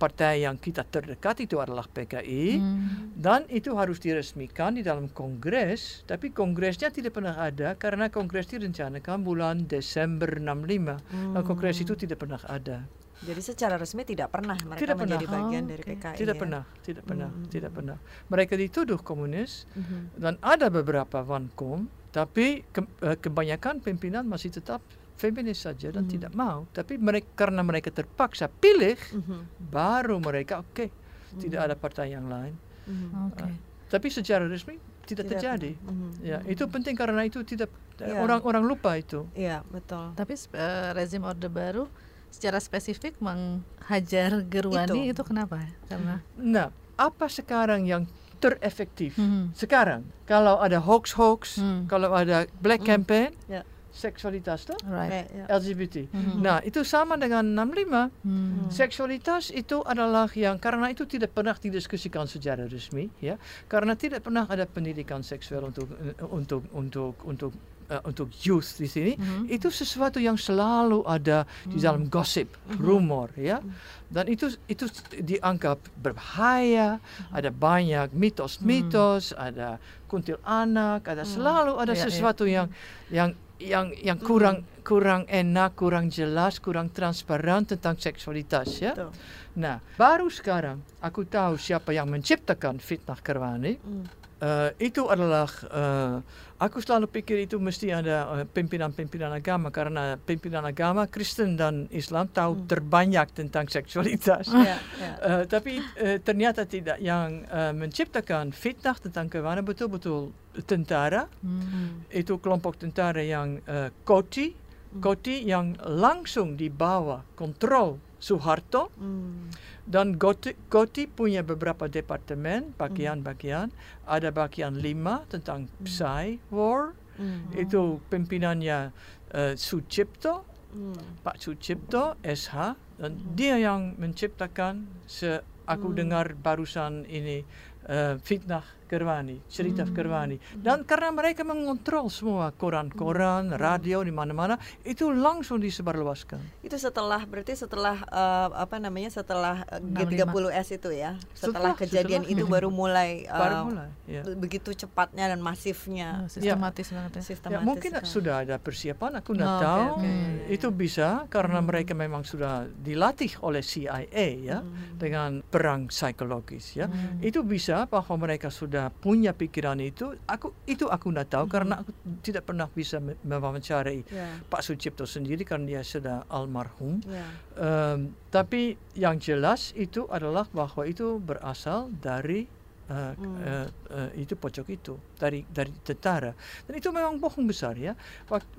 partai 0.03 0.43
yang 0.43 0.59
kita 0.59 0.83
terdekat 0.83 1.39
itu 1.39 1.63
adalah 1.63 1.87
PKI. 1.87 2.59
Hmm. 2.59 3.15
Dan 3.15 3.47
itu 3.47 3.71
harus 3.73 3.97
diresmikan 3.97 4.75
di 4.75 4.83
dalam 4.83 5.07
kongres, 5.07 6.03
tapi 6.03 6.35
kongresnya 6.35 6.91
tidak 6.91 7.15
pernah 7.15 7.39
ada 7.39 7.79
karena 7.79 8.11
kongres 8.11 8.51
direncanakan 8.51 9.23
bulan 9.23 9.63
Desember 9.63 10.27
65. 10.27 10.99
Nah, 11.31 11.39
kongres 11.39 11.79
itu 11.79 11.95
tidak 11.95 12.19
pernah 12.19 12.43
ada. 12.43 12.83
Jadi 13.23 13.39
secara 13.39 13.79
resmi 13.79 14.03
tidak 14.03 14.35
pernah 14.35 14.59
mereka 14.59 14.83
Tidak 14.83 14.95
pernah. 14.99 15.15
menjadi 15.15 15.25
bagian 15.31 15.63
Oh, 15.63 15.69
dari 15.71 15.79
oke. 15.81 15.91
PKI. 15.95 16.15
Tidak 16.19 16.35
ya? 16.35 16.41
pernah, 16.43 16.63
tidak 16.83 17.03
pernah, 17.07 17.29
Mm, 17.31 17.45
tidak 17.47 17.71
mm, 17.71 17.77
pernah. 17.79 17.97
Mereka 18.27 18.53
dituduh 18.59 18.99
komunis 18.99 19.51
Mhm. 19.71 20.19
dan 20.19 20.33
ada 20.43 20.67
beberapa 20.67 21.23
vankom, 21.23 21.87
tapi 22.11 22.67
ke- 22.67 22.83
eh, 23.01 23.15
kebanyakan 23.15 23.79
pimpinan 23.79 24.27
masih 24.27 24.51
tetap 24.51 24.83
feminis 25.15 25.61
saja 25.61 25.89
dan 25.89 26.05
Mhm. 26.05 26.11
tidak 26.11 26.31
mau. 26.33 26.65
Tapi 26.69 26.97
mereka 26.97 27.45
karena 27.45 27.61
mereka 27.61 27.89
terpaksa 27.89 28.49
pilih, 28.49 28.97
Mhm. 29.13 29.69
baru 29.69 30.17
mereka 30.17 30.59
oke, 30.59 30.89
tidak 31.35 31.59
Mhm. 31.59 31.65
ada 31.69 31.75
partai 31.75 32.07
yang 32.11 32.27
lain. 32.27 32.55
Mhm. 32.85 33.07
Oke. 33.29 33.47
Tapi 33.87 34.07
secara 34.09 34.45
resmi 34.45 34.81
tidak, 35.03 35.27
Tidak 35.27 35.27
terjadi. 35.29 35.71
Mhm. 35.79 36.09
Ya, 36.19 36.37
Mhm. 36.41 36.49
itu 36.49 36.63
penting 36.65 36.95
karena 36.95 37.21
itu 37.23 37.43
tidak 37.43 37.69
eh, 38.01 38.09
Ya. 38.09 38.17
orang-orang 38.19 38.65
lupa 38.65 38.97
itu. 38.97 39.29
Iya 39.33 39.61
betul. 39.69 40.17
Tapi 40.17 40.33
eh, 40.33 40.89
rezim 40.91 41.21
Orde 41.21 41.45
Baru 41.45 41.85
secara 42.33 42.57
spesifik 42.57 43.21
menghajar 43.21 44.41
Gerwani 44.49 45.05
itu, 45.07 45.13
Itu. 45.13 45.23
kenapa? 45.23 45.61
Karena 45.85 46.25
Nah, 46.33 46.67
apa 46.97 47.29
sekarang 47.29 47.85
yang 47.85 48.09
terefektif? 48.41 49.13
Hmm. 49.15 49.53
Sekarang, 49.53 50.09
kalau 50.25 50.57
ada 50.57 50.81
hoax-hoax, 50.81 51.61
Hmm. 51.61 51.85
kalau 51.85 52.11
ada 52.11 52.49
black 52.57 52.81
Hmm. 52.81 52.97
campaign, 52.97 53.37
Ya. 53.45 53.61
Seksualitas 53.93 54.65
tuh 54.65 54.77
right. 54.89 55.29
Ya. 55.29 55.45
LGBT. 55.53 56.09
Mhm. 56.09 56.41
Nah, 56.41 56.57
itu 56.65 56.81
sama 56.81 57.13
dengan 57.15 57.45
65. 57.45 58.09
Hmm. 58.25 58.67
Seksualitas 58.73 59.53
itu 59.53 59.85
adalah 59.85 60.25
yang 60.33 60.57
karena 60.57 60.89
itu 60.89 61.05
tidak 61.05 61.31
pernah 61.37 61.53
didiskusikan 61.53 62.25
secara 62.25 62.65
resmi, 62.65 63.13
ya. 63.21 63.37
Karena 63.69 63.93
tidak 63.93 64.25
pernah 64.25 64.49
ada 64.49 64.65
pendidikan 64.65 65.21
seksual 65.21 65.69
untuk 65.69 65.85
eh, 65.93 66.17
untuk 66.25 66.65
untuk 66.73 67.13
untuk 67.29 67.51
eh, 67.93 68.01
untuk 68.01 68.33
youth 68.41 68.81
di 68.81 68.89
sini. 68.89 69.13
Mhm. 69.13 69.53
Itu 69.53 69.69
sesuatu 69.69 70.17
yang 70.17 70.41
selalu 70.41 71.05
ada 71.05 71.45
di 71.69 71.77
dalam 71.77 72.09
gosip, 72.09 72.49
rumor, 72.81 73.29
ya. 73.37 73.61
Dan 74.09 74.25
itu 74.25 74.49
itu 74.65 74.89
dianggap 75.21 75.77
berbahaya. 76.01 76.97
Ada 77.29 77.53
banyak 77.53 78.09
mitos-mitos, 78.17 79.37
ada 79.37 79.77
kuntil 80.13 80.37
anak, 80.45 81.09
ada 81.09 81.25
selalu 81.25 81.81
ada 81.81 81.97
iya. 81.97 82.05
sesuatu 82.05 82.45
yang 82.45 82.69
yang 83.09 83.33
yang 83.61 83.93
yang 84.01 84.19
kurang 84.19 84.65
kurang 84.83 85.23
enak, 85.31 85.79
kurang 85.79 86.11
jelas, 86.11 86.59
kurang 86.59 86.91
transparan 86.91 87.63
tentang 87.63 87.95
seksualitas 87.95 88.67
ya. 88.83 88.93
Betul. 88.93 89.11
Nah, 89.57 89.79
baru 89.95 90.27
sekarang 90.27 90.83
aku 90.99 91.23
tahu 91.23 91.55
siapa 91.55 91.95
yang 91.95 92.11
menciptakan 92.11 92.81
fitnah 92.83 93.17
Kerwani. 93.23 93.79
Hmm. 93.79 94.05
Eh, 94.43 94.91
itu 94.91 95.07
adalah 95.07 95.47
eh, 95.71 96.17
aku 96.63 96.79
selalu 96.79 97.11
pikir 97.11 97.43
itu 97.43 97.59
mesti 97.59 97.91
ada 97.91 98.39
eh, 98.39 98.47
pimpinan-pimpinan 98.47 99.35
agama 99.35 99.67
karena 99.67 100.15
pimpinan 100.15 100.63
agama 100.63 101.11
Kristen 101.11 101.59
dan 101.59 101.91
Islam 101.91 102.31
tahu 102.31 102.63
terbanyak 102.65 103.35
tentang 103.35 103.67
seksualitas. 103.67 104.47
Ya, 104.63 104.79
ya. 104.95 105.13
Eh, 105.19 105.43
tapi 105.43 105.83
eh, 105.99 106.23
ternyata 106.23 106.63
tidak 106.63 106.95
yang 107.03 107.43
eh, 107.43 107.75
menciptakan 107.75 108.55
fitnah 108.55 108.95
tentang 108.95 109.27
Kerwani 109.27 109.59
betul-betul 109.59 110.31
tentara 110.63 111.27
Hmm. 111.43 112.05
itu 112.13 112.39
kelompok 112.39 112.79
tentara 112.79 113.19
yang 113.19 113.59
eh, 113.67 113.91
Koti, 114.07 114.55
Koti 115.01 115.43
yang 115.43 115.75
langsung 115.83 116.55
di 116.55 116.71
bawah 116.71 117.25
kontrol 117.35 117.99
Soeharto 118.23 118.87
Hmm. 118.95 119.51
dan 119.83 120.15
Koti, 120.15 120.55
Koti 120.71 121.11
punya 121.11 121.43
beberapa 121.43 121.91
departemen 121.91 122.71
bagian-bagian. 122.79 123.67
Ada 124.07 124.31
bagian 124.31 124.79
lima 124.79 125.27
tentang 125.27 125.67
Psy 125.83 126.39
War, 126.47 126.95
Hmm. 127.19 127.51
itu 127.53 127.99
pimpinannya 128.07 128.95
eh, 129.33 129.53
Sucipto, 129.59 130.47
Hmm. 130.71 130.95
Pak 131.21 131.37
Sucipto 131.37 132.15
SH 132.23 132.79
dan 132.97 133.11
dia 133.35 133.59
yang 133.59 133.93
menciptakan 133.99 134.87
se 135.05 135.43
aku 135.67 135.91
dengar 135.93 136.33
barusan 136.33 137.03
ini 137.05 137.43
eh, 137.83 138.15
fitnah 138.17 138.63
Kerwani, 138.83 139.39
cerita 139.47 139.85
Kerwani. 139.85 140.37
Dan 140.53 140.83
karena 140.83 141.09
mereka 141.09 141.41
mengontrol 141.41 142.07
semua 142.07 142.51
koran-koran, 142.51 143.53
radio 143.53 144.01
di 144.01 144.09
mana-mana, 144.09 144.55
itu 144.81 145.07
langsung 145.09 145.57
disebarluaskan. 145.57 146.41
Itu 146.59 146.75
setelah 146.75 147.23
berarti 147.23 147.53
setelah 147.53 148.01
eh, 148.03 148.49
apa 148.53 148.77
namanya 148.77 149.13
setelah 149.13 149.63
eh, 149.69 149.79
65. 149.79 150.33
G30S 150.33 150.67
itu 150.73 150.89
ya. 150.91 151.11
Setelah, 151.31 151.37
Setelah, 151.37 151.73
kejadian 151.77 152.21
setelah. 152.23 152.33
itu 152.33 152.43
baru 152.45 152.69
mulai 152.69 153.23
eh, 153.23 153.29
Baru 153.29 153.55
mulai, 153.69 153.89
ya. 154.03 154.21
be- 154.23 154.35
begitu 154.35 154.73
cepatnya 154.73 155.29
dan 155.29 155.39
masifnya 155.39 156.25
Oh, 156.25 156.27
sistematis 156.27 156.89
banget 156.89 157.11
ya. 157.13 157.15
Ya, 157.15 157.23
sistematis. 157.23 157.63
mungkin 157.63 157.91
sekali. 157.93 158.09
sudah 158.09 158.35
ada 158.41 158.55
persiapan, 158.57 159.11
aku 159.15 159.29
Oh, 159.29 159.35
tidak 159.35 159.49
oke, 159.49 159.61
tahu. 159.61 159.85
oke, 159.93 160.01
ya, 160.01 160.09
ya, 160.09 160.45
Itu 160.49 160.67
ya. 160.67 160.75
bisa 160.75 161.07
karena 161.29 161.59
mereka 161.61 161.93
memang 161.93 162.23
sudah 162.23 162.53
dilatih 162.67 163.37
oleh 163.39 163.61
CIA 163.61 164.07
ya 164.41 164.57
Hmm. 164.59 164.97
dengan 164.97 165.29
perang 165.43 165.85
psikologis 165.87 166.73
ya. 166.73 166.89
Itu 167.19 167.45
bisa 167.45 167.85
bahwa 167.85 168.15
mereka 168.17 168.49
sudah 168.49 168.72
punya 168.89 169.29
pikiran 169.31 169.77
itu. 169.77 170.17
Aku 170.25 170.55
itu 170.63 170.87
aku 170.87 171.11
tidak 171.11 171.29
tahu 171.29 171.45
karena 171.45 171.73
aku 171.79 171.91
tidak 172.19 172.43
pernah 172.43 172.65
bisa 172.67 172.97
me- 172.97 173.19
mewawancarai 173.21 173.99
Ya, 174.09 174.41
Pak 174.43 174.61
Sucipto 174.61 175.05
sendiri 175.05 175.43
karena 175.43 175.77
dia 175.77 175.81
sudah 175.81 176.25
almarhum. 176.27 176.97
ya. 177.05 177.27
Em, 177.53 178.17
tapi 178.27 178.61
yang 178.93 179.17
jelas 179.17 179.69
itu 179.73 180.09
adalah 180.09 180.49
bahwa 180.49 180.83
itu 180.83 181.17
berasal 181.17 181.93
dari 181.93 182.49
eh, 182.83 183.13
Hmm. 183.15 183.35
eh, 183.39 183.67
eh, 183.89 184.09
itu 184.19 184.35
pojok 184.35 184.67
itu 184.67 184.93
dari 185.15 185.47
dari 185.47 185.71
tentara 185.79 186.35
dan 186.67 186.73
itu 186.75 186.89
memang 186.89 187.15
bohong 187.15 187.47
besar 187.47 187.73
ya 187.73 187.95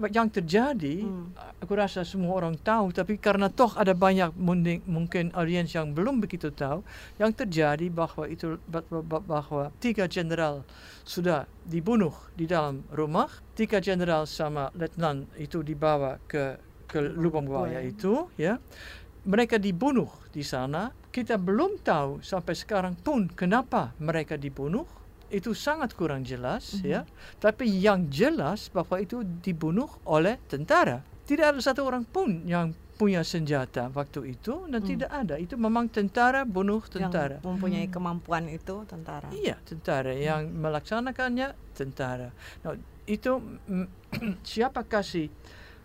yang 0.08 0.28
terjadi 0.28 1.04
Hmm. 1.04 1.36
aku 1.60 1.72
rasa 1.74 2.02
semua 2.02 2.32
orang 2.34 2.56
tahu 2.56 2.88
tapi 2.88 3.20
karena 3.20 3.48
toh 3.48 3.76
ada 3.76 3.92
banyak 3.92 4.32
munding- 4.34 4.80
mungkin 4.86 5.28
audiens 5.32 5.68
yang 5.70 5.92
belum 5.92 6.24
begitu 6.24 6.48
tahu 6.48 6.80
yang 7.16 7.30
terjadi 7.30 7.84
bahwa 7.88 8.24
itu 8.24 8.56
bah- 8.64 8.86
bah- 8.88 9.04
bah- 9.04 9.24
bahwa 9.24 9.68
tiga 9.76 10.08
jenderal 10.08 10.64
sudah 11.04 11.44
dibunuh 11.62 12.16
di 12.32 12.48
dalam 12.48 12.80
rumah 12.88 13.28
tiga 13.52 13.76
jenderal 13.76 14.24
sama 14.24 14.72
letnan 14.72 15.28
itu 15.36 15.60
dibawa 15.60 16.16
ke 16.24 16.56
ke 16.88 16.96
lubang 17.00 17.44
buaya. 17.44 17.80
itu 17.82 18.28
ya 18.36 18.56
mereka 19.24 19.56
dibunuh 19.56 20.08
di 20.30 20.40
sana 20.40 20.88
kita 21.14 21.38
belum 21.38 21.78
tahu 21.78 22.26
sampai 22.26 22.58
sekarang 22.58 22.98
pun 22.98 23.30
kenapa 23.30 23.94
mereka 24.02 24.34
dibunuh. 24.34 24.82
Itu 25.30 25.54
sangat 25.54 25.94
kurang 25.94 26.26
jelas 26.26 26.82
ya. 26.82 27.06
Tapi 27.38 27.70
yang 27.70 28.10
jelas 28.10 28.66
bahwa 28.74 28.98
itu 28.98 29.22
dibunuh 29.22 29.86
oleh 30.10 30.42
tentara. 30.50 31.06
Tidak 31.22 31.54
ada 31.54 31.60
satu 31.62 31.86
orang 31.86 32.02
pun 32.02 32.42
yang 32.44 32.74
punya 32.94 33.26
senjata 33.26 33.90
waktu 33.90 34.34
itu 34.34 34.66
dan 34.70 34.82
tidak 34.82 35.10
ada. 35.10 35.34
Itu 35.38 35.54
memang 35.54 35.90
tentara 35.90 36.42
bunuh 36.42 36.82
tentara. 36.86 37.38
Yang 37.42 37.46
mempunyai 37.46 37.86
kemampuan 37.90 38.50
itu 38.50 38.82
tentara. 38.86 39.30
Iya, 39.34 39.58
tentara. 39.62 40.14
Yang 40.14 40.50
melaksanakannya 40.54 41.48
tentara. 41.74 42.30
Nah, 42.62 42.78
itu 43.06 43.38
mm, 43.42 43.86
siapa 44.54 44.86
kasih? 44.86 45.30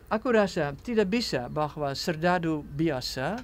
Aku 0.09 0.33
rasa 0.33 0.73
tidak 0.81 1.09
bisa 1.09 1.49
bahwa 1.53 1.93
serdadu 1.93 2.65
biasa 2.65 3.41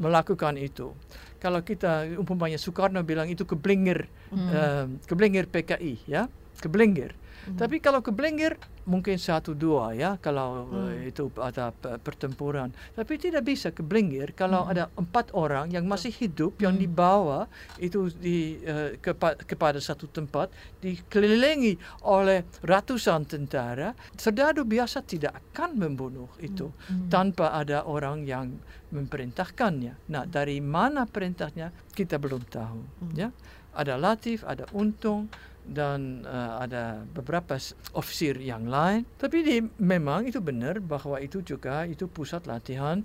melakukan 0.00 0.56
itu. 0.56 0.96
Kalau 1.40 1.60
kita 1.60 2.08
umpamanya 2.16 2.56
Soekarno 2.56 3.04
bilang 3.04 3.28
itu 3.28 3.44
keblinger, 3.44 4.08
Hmm. 4.32 4.48
eh, 4.48 4.84
keblinger 5.04 5.44
PKI 5.48 6.08
ya, 6.08 6.28
keblinger. 6.60 7.12
Hmm. 7.48 7.56
Tapi 7.56 7.80
kalau 7.80 8.00
keblinger 8.00 8.56
mungkin 8.90 9.14
satu 9.16 9.54
dua 9.54 9.94
ya 9.94 10.18
kalau 10.18 10.66
Hmm. 10.66 10.90
eh, 10.90 11.14
itu 11.14 11.30
ada 11.38 11.70
pe- 11.70 11.96
pertempuran. 11.96 12.68
Tapi 12.90 13.14
tidak 13.16 13.46
bisa 13.46 13.70
keblinger 13.70 14.34
kalau 14.34 14.66
Hmm. 14.66 14.72
ada 14.74 14.84
empat 14.92 15.30
orang 15.32 15.70
yang 15.70 15.86
masih 15.86 16.10
hidup 16.10 16.58
yang 16.58 16.74
dibawa 16.74 17.46
itu 17.78 18.10
di 18.10 18.58
eh, 18.60 18.98
kepa- 18.98 19.38
kepada 19.46 19.78
satu 19.78 20.10
tempat 20.10 20.50
dikelilingi 20.82 21.78
oleh 22.02 22.42
ratusan 22.60 23.22
tentara. 23.24 23.94
Serdadu 24.18 24.66
biasa 24.66 25.06
tidak 25.06 25.38
akan 25.54 25.78
membunuh 25.78 26.28
itu 26.42 26.74
Hmm. 26.90 27.06
tanpa 27.06 27.54
ada 27.54 27.86
orang 27.86 28.26
yang 28.26 28.58
memerintahkannya. 28.90 30.10
Nah, 30.10 30.26
dari 30.26 30.58
mana 30.58 31.06
perintahnya 31.06 31.70
kita 31.94 32.18
belum 32.18 32.42
tahu. 32.42 32.80
Hmm. 32.82 33.14
Ya, 33.14 33.28
ada 33.70 33.94
Latif, 33.94 34.42
ada 34.42 34.66
Untung 34.74 35.30
dan 35.66 36.24
eh, 36.24 36.52
ada 36.64 37.04
beberapa 37.14 37.56
ofisir 37.94 38.40
yang 38.40 38.66
lain. 38.66 39.06
Tapi 39.18 39.36
di, 39.44 39.56
memang 39.78 40.26
itu 40.26 40.40
benar 40.42 40.80
bahwa 40.80 41.20
itu 41.20 41.40
juga 41.44 41.84
itu 41.86 42.08
pusat 42.10 42.44
latihan 42.48 43.04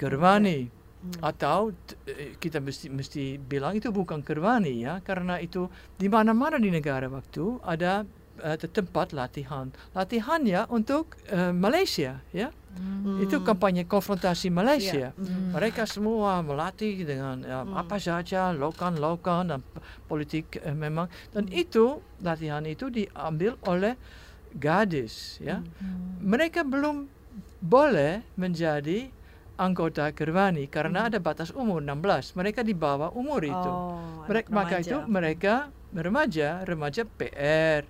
Gerwani. 0.00 0.70
Hmm. 0.70 1.32
Atau 1.32 1.72
eh, 2.04 2.36
kita 2.36 2.60
mesti 2.60 2.92
mesti 2.92 3.40
bilang 3.40 3.76
itu 3.76 3.88
bukan 3.88 4.20
Gerwani 4.20 4.84
ya, 4.84 5.00
karena 5.00 5.40
itu 5.40 5.68
di 5.96 6.08
mana-mana 6.08 6.60
di 6.60 6.68
negara 6.68 7.08
waktu 7.08 7.60
ada 7.64 8.04
eh, 8.44 8.56
tempat 8.56 9.16
latihan. 9.16 9.72
Latihannya 9.96 10.68
untuk 10.68 11.16
eh, 11.28 11.52
Malaysia 11.52 12.20
ya. 12.36 12.52
Hmm. 12.70 13.18
Itu 13.20 13.42
kampanye 13.42 13.84
konfrontasi 13.84 14.48
Malaysia. 14.48 15.10
Iya. 15.10 15.16
Hmm. 15.16 15.56
Mereka 15.56 15.84
semua 15.84 16.40
melatih 16.40 17.02
dengan 17.02 17.42
ya, 17.42 17.64
Hmm. 17.64 17.74
apa 17.76 17.96
saja 17.98 18.54
lokan-lokan 18.54 19.50
dan 19.50 19.60
politik 20.06 20.60
eh, 20.60 20.72
memang 20.72 21.10
dan 21.34 21.48
itu 21.50 21.98
latihan 22.20 22.62
itu 22.64 22.88
diambil 22.88 23.56
oleh 23.66 23.96
gadis 24.54 25.38
ya. 25.40 25.60
Hmm. 25.60 26.20
Mereka 26.22 26.64
belum 26.64 27.08
boleh 27.60 28.24
menjadi 28.40 29.12
anggota 29.60 30.08
Gerwani 30.16 30.64
karena 30.72 31.12
ada 31.12 31.20
batas 31.20 31.52
umur 31.52 31.84
16. 31.84 32.32
Mereka 32.32 32.64
di 32.64 32.72
bawah 32.72 33.12
umur 33.12 33.44
itu. 33.44 33.52
Oh, 33.70 34.24
Mereka, 34.24 34.48
maka 34.48 34.80
itu 34.80 34.96
mereka 35.04 35.68
remaja, 35.92 36.62
remaja 36.62 37.02
PR, 37.02 37.82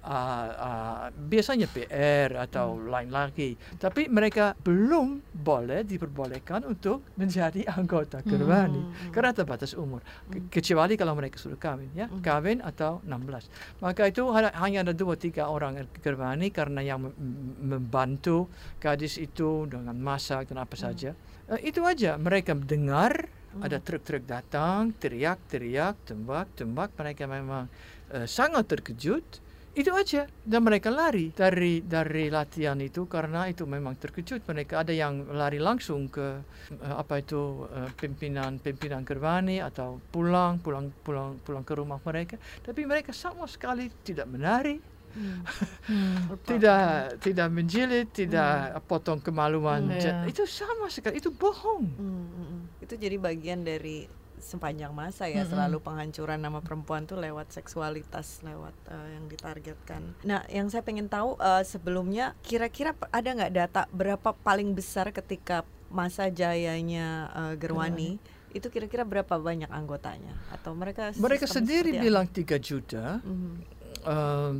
ah, 0.00 0.46
ah, 0.54 1.04
biasanya 1.10 1.66
PR 1.66 2.38
atau 2.38 2.78
lain 2.78 3.10
lagi. 3.10 3.58
Tapi 3.76 4.06
mereka 4.06 4.54
belum 4.56 5.18
boleh 5.34 5.82
diperbolehkan 5.82 6.62
untuk 6.62 7.02
menjadi 7.18 7.66
anggota 7.66 8.22
Gerwani 8.22 8.80
Hmm. 8.80 9.10
karena 9.10 9.34
terbatas 9.34 9.74
umur. 9.74 10.00
Ke- 10.30 10.60
Kecuali 10.60 10.94
kalau 10.94 11.18
mereka 11.18 11.36
sudah 11.36 11.58
kawin, 11.58 11.90
ya, 11.92 12.06
Hmm. 12.06 12.22
kawin 12.22 12.62
atau 12.62 13.02
16. 13.02 13.50
Maka 13.82 14.06
itu 14.06 14.22
ada- 14.30 14.54
hanya 14.56 14.86
ada 14.86 14.94
dua 14.94 15.18
tiga 15.18 15.50
orang 15.50 15.82
Gerwani 15.98 16.48
karena 16.48 16.80
yang 16.80 17.02
mem- 17.02 17.16
mem- 17.18 17.82
membantu 17.82 18.46
gadis 18.78 19.18
itu 19.18 19.66
dengan 19.66 19.98
masak 19.98 20.48
dan 20.54 20.62
apa 20.62 20.76
saja. 20.78 21.12
Eh, 21.50 21.74
itu 21.74 21.82
aja 21.82 22.14
mereka 22.14 22.54
dengar 22.54 23.26
ada 23.58 23.82
truk-truk 23.82 24.22
datang, 24.22 24.94
teriak-teriak, 24.94 26.06
tembak-tembak. 26.06 26.94
Mereka 26.94 27.26
memang 27.26 27.66
eh, 28.14 28.26
sangat 28.30 28.70
terkejut. 28.70 29.50
Itu 29.70 29.94
aja 29.94 30.26
dan 30.42 30.66
mereka 30.66 30.90
lari 30.90 31.30
dari 31.30 31.78
dari 31.78 32.26
latihan 32.26 32.74
itu 32.82 33.06
karena 33.06 33.46
itu 33.46 33.66
memang 33.66 33.94
terkejut. 33.94 34.42
Mereka 34.42 34.82
ada 34.82 34.90
yang 34.90 35.30
lari 35.30 35.62
langsung 35.62 36.10
ke 36.10 36.42
eh, 36.74 36.94
apa 36.94 37.22
itu 37.22 37.66
eh, 37.70 37.90
pimpinan 37.98 38.62
pimpinan 38.62 39.02
Gerwani 39.02 39.58
atau 39.62 39.98
pulang 40.10 40.58
pulang 40.62 40.90
pulang 41.02 41.38
pulang 41.42 41.62
ke 41.66 41.74
rumah 41.74 41.98
mereka. 42.02 42.38
Tapi 42.62 42.86
mereka 42.86 43.10
sama 43.14 43.46
sekali 43.46 43.90
tidak 44.02 44.26
menari, 44.30 44.78
Hmm. 45.14 45.42
Hmm. 45.86 46.16
tidak 46.50 47.18
tidak 47.22 47.48
menjilid, 47.50 48.08
tidak 48.14 48.78
potong 48.86 49.18
kemaluan. 49.18 49.90
Hmm. 49.90 49.98
Iya. 49.98 50.14
Itu 50.30 50.46
sama 50.46 50.86
sekali 50.90 51.18
itu 51.18 51.30
bohong. 51.34 51.84
Hmm, 51.98 52.26
hmm, 52.30 52.46
hmm. 52.46 52.62
Itu 52.84 52.94
jadi 52.96 53.16
bagian 53.18 53.62
dari 53.66 54.20
sepanjang 54.40 54.90
masa 54.96 55.28
ya 55.28 55.44
Mm-mm. 55.44 55.52
selalu 55.52 55.78
penghancuran 55.84 56.40
nama 56.40 56.64
perempuan 56.64 57.04
tuh 57.04 57.20
lewat 57.20 57.52
seksualitas 57.52 58.40
lewat 58.42 58.72
eh, 58.88 59.08
yang 59.20 59.28
ditargetkan. 59.28 60.02
Nah, 60.24 60.42
yang 60.48 60.72
saya 60.72 60.80
pengen 60.82 61.06
tahu 61.06 61.36
eh, 61.36 61.62
sebelumnya 61.62 62.32
kira-kira 62.40 62.96
ada 63.12 63.28
nggak 63.28 63.52
data 63.52 63.82
berapa 63.92 64.32
paling 64.32 64.72
besar 64.72 65.12
ketika 65.12 65.62
masa 65.92 66.32
jayanya 66.32 67.28
eh, 67.36 67.54
Gerwani 67.60 68.16
itu 68.50 68.66
kira-kira 68.66 69.06
berapa 69.06 69.38
banyak 69.38 69.70
anggotanya 69.70 70.34
atau 70.50 70.74
mereka 70.74 71.14
Mereka 71.14 71.46
sendiri 71.46 71.94
bilang 72.02 72.26
3 72.26 72.58
juta. 72.58 73.22
Mhm. 73.22 73.52
Um, 74.00 74.56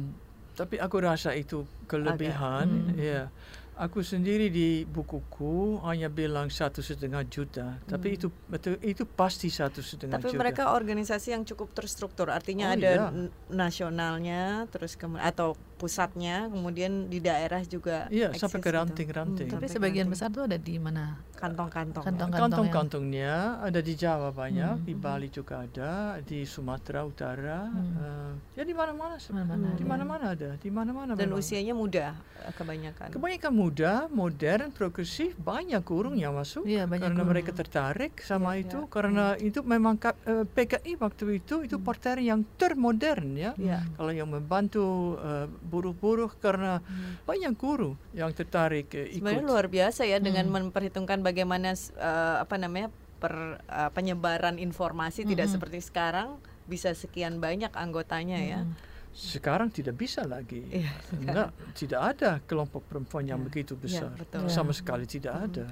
tapi 0.61 0.77
aku 0.77 0.96
rasa 1.01 1.33
itu 1.33 1.64
kelebihan. 1.88 2.68
Hmm. 2.68 2.92
Ya, 2.94 3.33
aku 3.75 4.05
sendiri 4.05 4.53
di 4.53 4.85
bukuku 4.85 5.81
hanya 5.83 6.12
bilang 6.12 6.53
satu 6.53 6.81
setengah 6.81 7.25
juta. 7.25 7.81
Tapi 7.83 8.12
Hmm. 8.12 8.16
itu 8.20 8.27
betul 8.46 8.77
itu 8.85 9.09
pasti 9.09 9.49
satu 9.49 9.81
setengah 9.81 10.20
Tapi 10.20 10.29
juta. 10.29 10.37
mereka 10.37 10.62
organisasi 10.70 11.33
yang 11.33 11.49
cukup 11.49 11.73
terstruktur, 11.73 12.29
artinya 12.29 12.70
Oh, 12.70 12.77
ada 12.77 12.92
n- 13.09 13.33
nasionalnya, 13.49 14.68
terus 14.68 14.94
kemudian 14.94 15.25
atau 15.25 15.57
pusatnya, 15.81 16.47
kemudian 16.47 17.09
di 17.09 17.19
daerah 17.19 17.64
juga. 17.64 18.05
Iya, 18.07 18.29
eksis 18.29 18.45
sampai 18.45 18.61
ke 18.61 18.69
gitu. 18.69 18.77
ranting-ranting. 18.77 19.49
Hmm, 19.49 19.55
Tapi 19.57 19.66
sebagian 19.66 20.07
besar 20.07 20.29
tuh 20.29 20.45
ada 20.45 20.55
di 20.55 20.77
mana? 20.77 21.16
kantong-kantong. 21.33 22.05
Kantong. 22.05 22.29
ya. 22.29 22.37
Kantong-kantongnya 22.38 23.33
ada 23.59 23.81
di 23.81 23.95
Jawa 23.95 24.29
banyak, 24.29 24.77
Hmm. 24.77 24.85
di 24.85 24.93
Bali 24.93 25.29
juga 25.29 25.64
ada, 25.64 25.93
di 26.21 26.45
Sumatera 26.45 27.01
Utara, 27.01 27.64
Hmm. 27.64 27.97
eh, 27.97 28.33
ya 28.55 28.62
di 28.62 28.77
mana-mana, 28.77 29.16
Mana-mana 29.16 29.73
di 29.73 29.81
ada. 29.81 29.88
mana-mana 29.88 30.25
ada, 30.31 30.51
di 30.55 30.69
mana-mana. 30.69 31.12
Dan 31.14 31.27
memang. 31.27 31.40
usianya 31.40 31.73
muda 31.73 32.12
eh, 32.38 32.53
kebanyakan. 32.53 33.09
Kebanyakan 33.11 33.53
muda, 33.53 33.93
modern, 34.11 34.69
progresif, 34.71 35.33
banyak 35.37 35.81
kurung 35.81 36.12
yang 36.14 36.33
masuk. 36.35 36.64
Iya, 36.64 36.85
banyak 36.85 37.09
karena 37.09 37.23
guru. 37.23 37.31
mereka 37.33 37.51
tertarik 37.53 38.21
sama 38.21 38.53
Iya, 38.53 38.61
itu, 38.62 38.79
iya. 38.79 38.88
karena 38.90 39.25
itu 39.37 39.61
memang 39.62 39.97
ka- 39.97 40.21
eh, 40.23 40.45
PKI 40.45 40.93
waktu 40.99 41.25
itu 41.37 41.64
itu 41.64 41.77
partai 41.79 42.21
yang 42.23 42.45
termodern 42.57 43.33
ya. 43.33 43.53
Iya. 43.57 43.81
Kalau 43.90 44.09
yang 44.11 44.29
membantu 44.29 44.85
eh, 45.19 45.49
buruh-buruh 45.70 46.35
karena 46.37 46.83
Hmm. 46.83 47.22
banyak 47.22 47.54
guru 47.54 47.94
yang 48.11 48.28
tertarik 48.30 48.90
eh, 48.92 49.06
ikut. 49.09 49.22
Sebenarnya 49.22 49.46
luar 49.46 49.66
biasa 49.66 50.02
ya 50.04 50.18
dengan 50.18 50.50
Hmm. 50.50 50.68
memperhitungkan 50.68 51.22
bagaimana 51.22 51.72
eh, 51.72 52.37
apa 52.42 52.59
namanya 52.59 52.90
per 53.16 53.33
eh, 53.62 53.90
penyebaran 53.90 54.59
informasi 54.59 55.22
tidak 55.22 55.46
Mm-mm. 55.46 55.54
seperti 55.54 55.78
sekarang 55.80 56.42
bisa 56.66 56.90
sekian 56.92 57.38
banyak 57.38 57.70
anggotanya 57.72 58.38
ya. 58.38 58.61
Hmm. 58.62 58.74
Sekarang 59.11 59.68
tidak 59.68 59.94
bisa 59.96 60.22
lagi. 60.22 60.62
Iya, 60.70 60.90
Enggak, 61.12 61.48
tidak 61.74 62.00
ada 62.09 62.30
kelompok 62.40 62.87
perempuan 62.87 63.26
yang 63.26 63.42
Iya. 63.42 63.46
begitu 63.46 63.74
Iya, 63.74 63.83
besar. 63.83 64.11
betul. 64.14 64.46
Sama 64.46 64.70
Iya. 64.70 64.78
sekali 64.78 65.04
tidak 65.04 65.35
Hmm. 65.35 65.46
ada. 65.46 65.66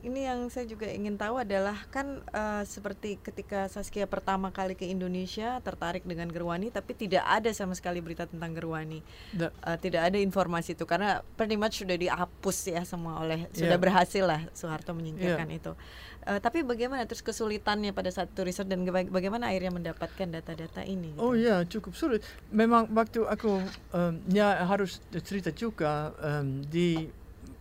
Ini 0.00 0.20
yang 0.26 0.48
saya 0.48 0.64
juga 0.64 0.88
ingin 0.88 1.14
tahu 1.14 1.36
adalah 1.36 1.76
kan 1.88 2.24
eh, 2.24 2.64
seperti 2.64 3.16
ketika 3.16 3.68
Saskia 3.68 4.04
pertama 4.04 4.48
kali 4.48 4.72
ke 4.72 4.84
Indonesia 4.84 5.60
tertarik 5.60 6.02
dengan 6.02 6.24
Gerwani 6.26 6.68
tapi 6.68 6.92
tidak 6.94 7.20
ada 7.22 7.52
sama 7.52 7.72
sekali 7.72 8.00
berita 8.00 8.24
tentang 8.24 8.50
Gerwani. 8.50 9.04
Eh, 9.36 9.50
tidak 9.78 10.08
ada 10.08 10.16
informasi 10.16 10.72
itu 10.72 10.84
karena 10.84 11.20
pretty 11.34 11.54
much 11.54 11.84
sudah 11.84 11.94
dihapus 11.94 12.58
ya 12.66 12.82
semua 12.82 13.20
oleh 13.20 13.44
sudah 13.50 13.70
Iya. 13.70 13.76
berhasil 13.78 14.24
lah 14.24 14.40
Soeharto 14.50 14.90
menyingkirkan 14.90 15.48
itu. 15.50 15.76
Eh, 16.22 16.36
tapi 16.38 16.60
bagaimana 16.62 17.04
terus 17.04 17.20
kesulitannya 17.20 17.92
pada 17.92 18.08
saat 18.08 18.28
itu 18.28 18.40
riset 18.40 18.64
dan 18.64 18.80
baga- 18.82 19.08
bagaimana 19.08 19.52
akhirnya 19.52 19.72
mendapatkan 19.74 20.28
data-data 20.30 20.80
ini? 20.80 21.12
gitu? 21.12 21.20
Oh 21.20 21.32
ya, 21.32 21.60
cukup 21.64 21.92
sulit. 21.92 22.20
Memang 22.48 22.88
waktu 22.90 23.24
aku 23.24 23.60
em, 23.92 24.16
ya 24.28 24.64
harus 24.64 24.96
cerita 25.20 25.48
juga 25.50 26.12
em, 26.18 26.64
di 26.64 27.08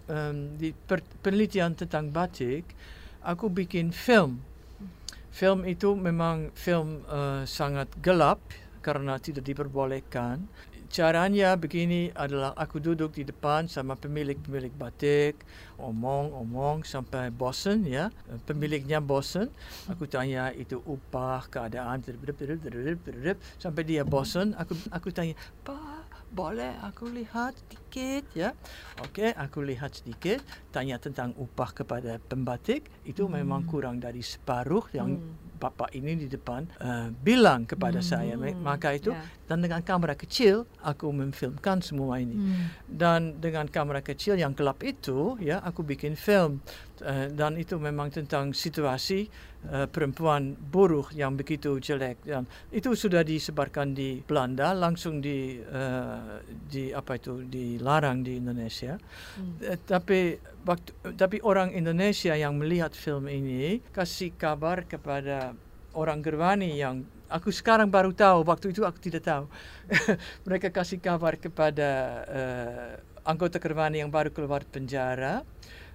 em, 0.09 0.57
di 0.57 0.73
per- 0.73 1.05
penelitian 1.21 1.77
tentang 1.77 2.09
batik, 2.09 2.65
aku 3.21 3.47
bikin 3.47 3.93
film. 3.93 4.41
Film 5.29 5.63
itu 5.63 5.93
memang 5.95 6.49
film 6.57 7.05
eh, 7.07 7.45
sangat 7.45 7.87
gelap 8.01 8.41
karena 8.81 9.15
tidak 9.21 9.45
diperbolehkan. 9.45 10.43
Caranya 10.89 11.53
begini 11.53 12.09
adalah 12.17 12.57
aku 12.57 12.81
duduk 12.81 13.13
di 13.13 13.21
depan 13.21 13.69
sama 13.69 13.93
pemilik-pemilik 13.93 14.73
batik, 14.73 15.37
omong-omong 15.77 16.81
sampai 16.81 17.29
bosan 17.29 17.85
ya. 17.85 18.09
Pemiliknya 18.49 18.97
bosan, 18.97 19.53
aku 19.85 20.09
tanya 20.09 20.49
itu 20.49 20.81
upah, 20.81 21.45
keadaan, 21.45 22.01
sampai 23.61 23.81
dia 23.85 24.01
bosan. 24.01 24.57
Aku 24.57 24.73
aku 24.89 25.13
tanya, 25.13 25.37
Pak, 25.61 26.18
boleh 26.29 26.77
aku 26.87 27.09
lihat 27.11 27.59
sedikit 27.61 28.23
ya? 28.37 28.49
Okey, 28.99 29.31
aku 29.37 29.61
lihat 29.63 29.95
sedikit. 30.01 30.43
Tanya 30.73 30.97
tentang 30.99 31.33
upah 31.37 31.71
kepada 31.73 32.17
pembatik, 32.19 32.89
itu 33.05 33.25
memang 33.29 33.63
kurang 33.63 34.01
dari 34.01 34.21
separuh 34.25 34.85
yang 34.93 35.21
Hmm. 35.21 35.39
bapa 35.59 35.91
ini 35.91 36.15
di 36.15 36.27
depan 36.31 36.71
uh, 36.79 37.09
bilang 37.11 37.67
kepada 37.67 37.99
Hmm. 37.99 38.05
saya 38.05 38.39
maka 38.63 38.95
itu 38.95 39.11
Ya. 39.11 39.31
Dan 39.49 39.65
dengan 39.65 39.81
kamera 39.81 40.13
kecil 40.13 40.69
aku 40.85 41.09
memfilmkan 41.09 41.81
semua 41.81 42.21
ini 42.21 42.37
Hmm. 42.37 42.69
dan 42.85 43.41
dengan 43.41 43.65
kamera 43.65 44.05
kecil 44.05 44.37
yang 44.37 44.53
gelap 44.53 44.85
itu 44.85 45.35
ya 45.41 45.57
aku 45.65 45.81
bikin 45.81 46.13
film 46.13 46.61
Uh, 46.99 47.31
dan 47.31 47.55
itu 47.55 47.79
memang 47.79 48.11
tentang 48.11 48.51
situasi 48.51 49.31
uh, 49.71 49.87
perempuan 49.87 50.51
buruh 50.51 51.07
yang 51.15 51.31
begitu 51.39 51.79
jelek 51.79 52.19
dan 52.27 52.43
itu 52.75 52.91
sudah 52.91 53.23
disebarkan 53.23 53.95
di 53.95 54.19
Belanda 54.19 54.75
langsung 54.75 55.23
di 55.23 55.63
uh, 55.63 56.43
di 56.43 56.91
apa 56.91 57.15
itu 57.15 57.47
dilarang 57.47 58.19
di 58.19 58.43
Indonesia 58.43 58.99
Hmm. 59.39 59.55
Eh, 59.63 59.79
tapi 59.79 60.43
waktu 60.67 60.91
tapi 61.15 61.39
orang 61.39 61.71
Indonesia 61.71 62.35
yang 62.35 62.59
melihat 62.59 62.91
film 62.91 63.31
ini 63.31 63.79
kasih 63.95 64.35
kabar 64.35 64.83
kepada 64.83 65.55
orang 65.95 66.19
Gerwani 66.19 66.75
yang 66.75 67.07
aku 67.29 67.53
sekarang 67.53 67.87
baru 67.87 68.11
tahu 68.11 68.43
waktu 68.43 68.73
itu 68.73 68.81
aku 68.83 68.97
tidak 68.97 69.23
tahu. 69.23 69.45
Mereka 70.49 70.73
kasih 70.73 70.97
kabar 70.99 71.37
kepada 71.37 71.89
eh, 72.27 72.91
anggota 73.23 73.61
Gerwani 73.61 74.01
yang 74.01 74.09
baru 74.09 74.33
keluar 74.33 74.65
penjara. 74.65 75.45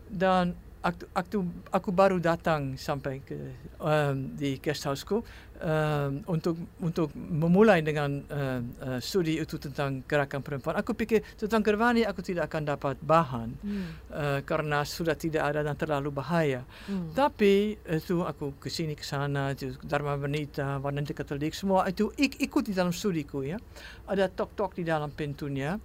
Dan 0.09 0.55
aku, 0.85 1.05
aku, 1.17 1.39
aku 1.73 1.91
baru 1.91 2.21
datang 2.21 2.77
sampai 2.77 3.25
ke 3.25 3.57
um, 3.81 4.37
di 4.37 4.61
guest 4.61 4.85
houseku 4.85 5.25
um, 5.65 6.21
untuk 6.29 6.61
untuk 6.85 7.09
memulai 7.17 7.81
dengan 7.81 8.21
um, 8.21 8.63
uh, 8.85 9.01
studi 9.01 9.41
itu 9.41 9.57
tentang 9.57 10.05
gerakan 10.05 10.45
perempuan. 10.45 10.77
Aku 10.77 10.93
pikir 10.93 11.25
tentang 11.41 11.65
Gerwani 11.65 12.05
aku 12.05 12.21
tidak 12.21 12.53
akan 12.53 12.63
dapat 12.69 12.97
bahan 13.01 13.57
Hmm. 13.65 13.97
uh, 14.13 14.41
karena 14.45 14.85
sudah 14.85 15.17
tidak 15.17 15.49
ada 15.49 15.65
dan 15.65 15.73
terlalu 15.79 16.13
bahaya. 16.13 16.67
Hmm. 16.85 17.09
Tapi 17.17 17.81
itu 17.81 18.21
aku 18.21 18.53
ke 18.61 18.69
sini 18.69 18.93
ke 18.93 19.07
sana, 19.07 19.57
Dharma 19.81 20.21
Wanita, 20.21 20.83
Wanita 20.85 21.17
Katolik, 21.17 21.57
semua 21.57 21.89
itu 21.89 22.13
ik- 22.21 22.37
ikut 22.45 22.69
di 22.69 22.77
dalam 22.77 22.93
studiku 22.93 23.41
ya. 23.41 23.57
Ada 24.05 24.29
tok-tok 24.29 24.77
di 24.77 24.85
dalam 24.85 25.09
pintunya 25.15 25.81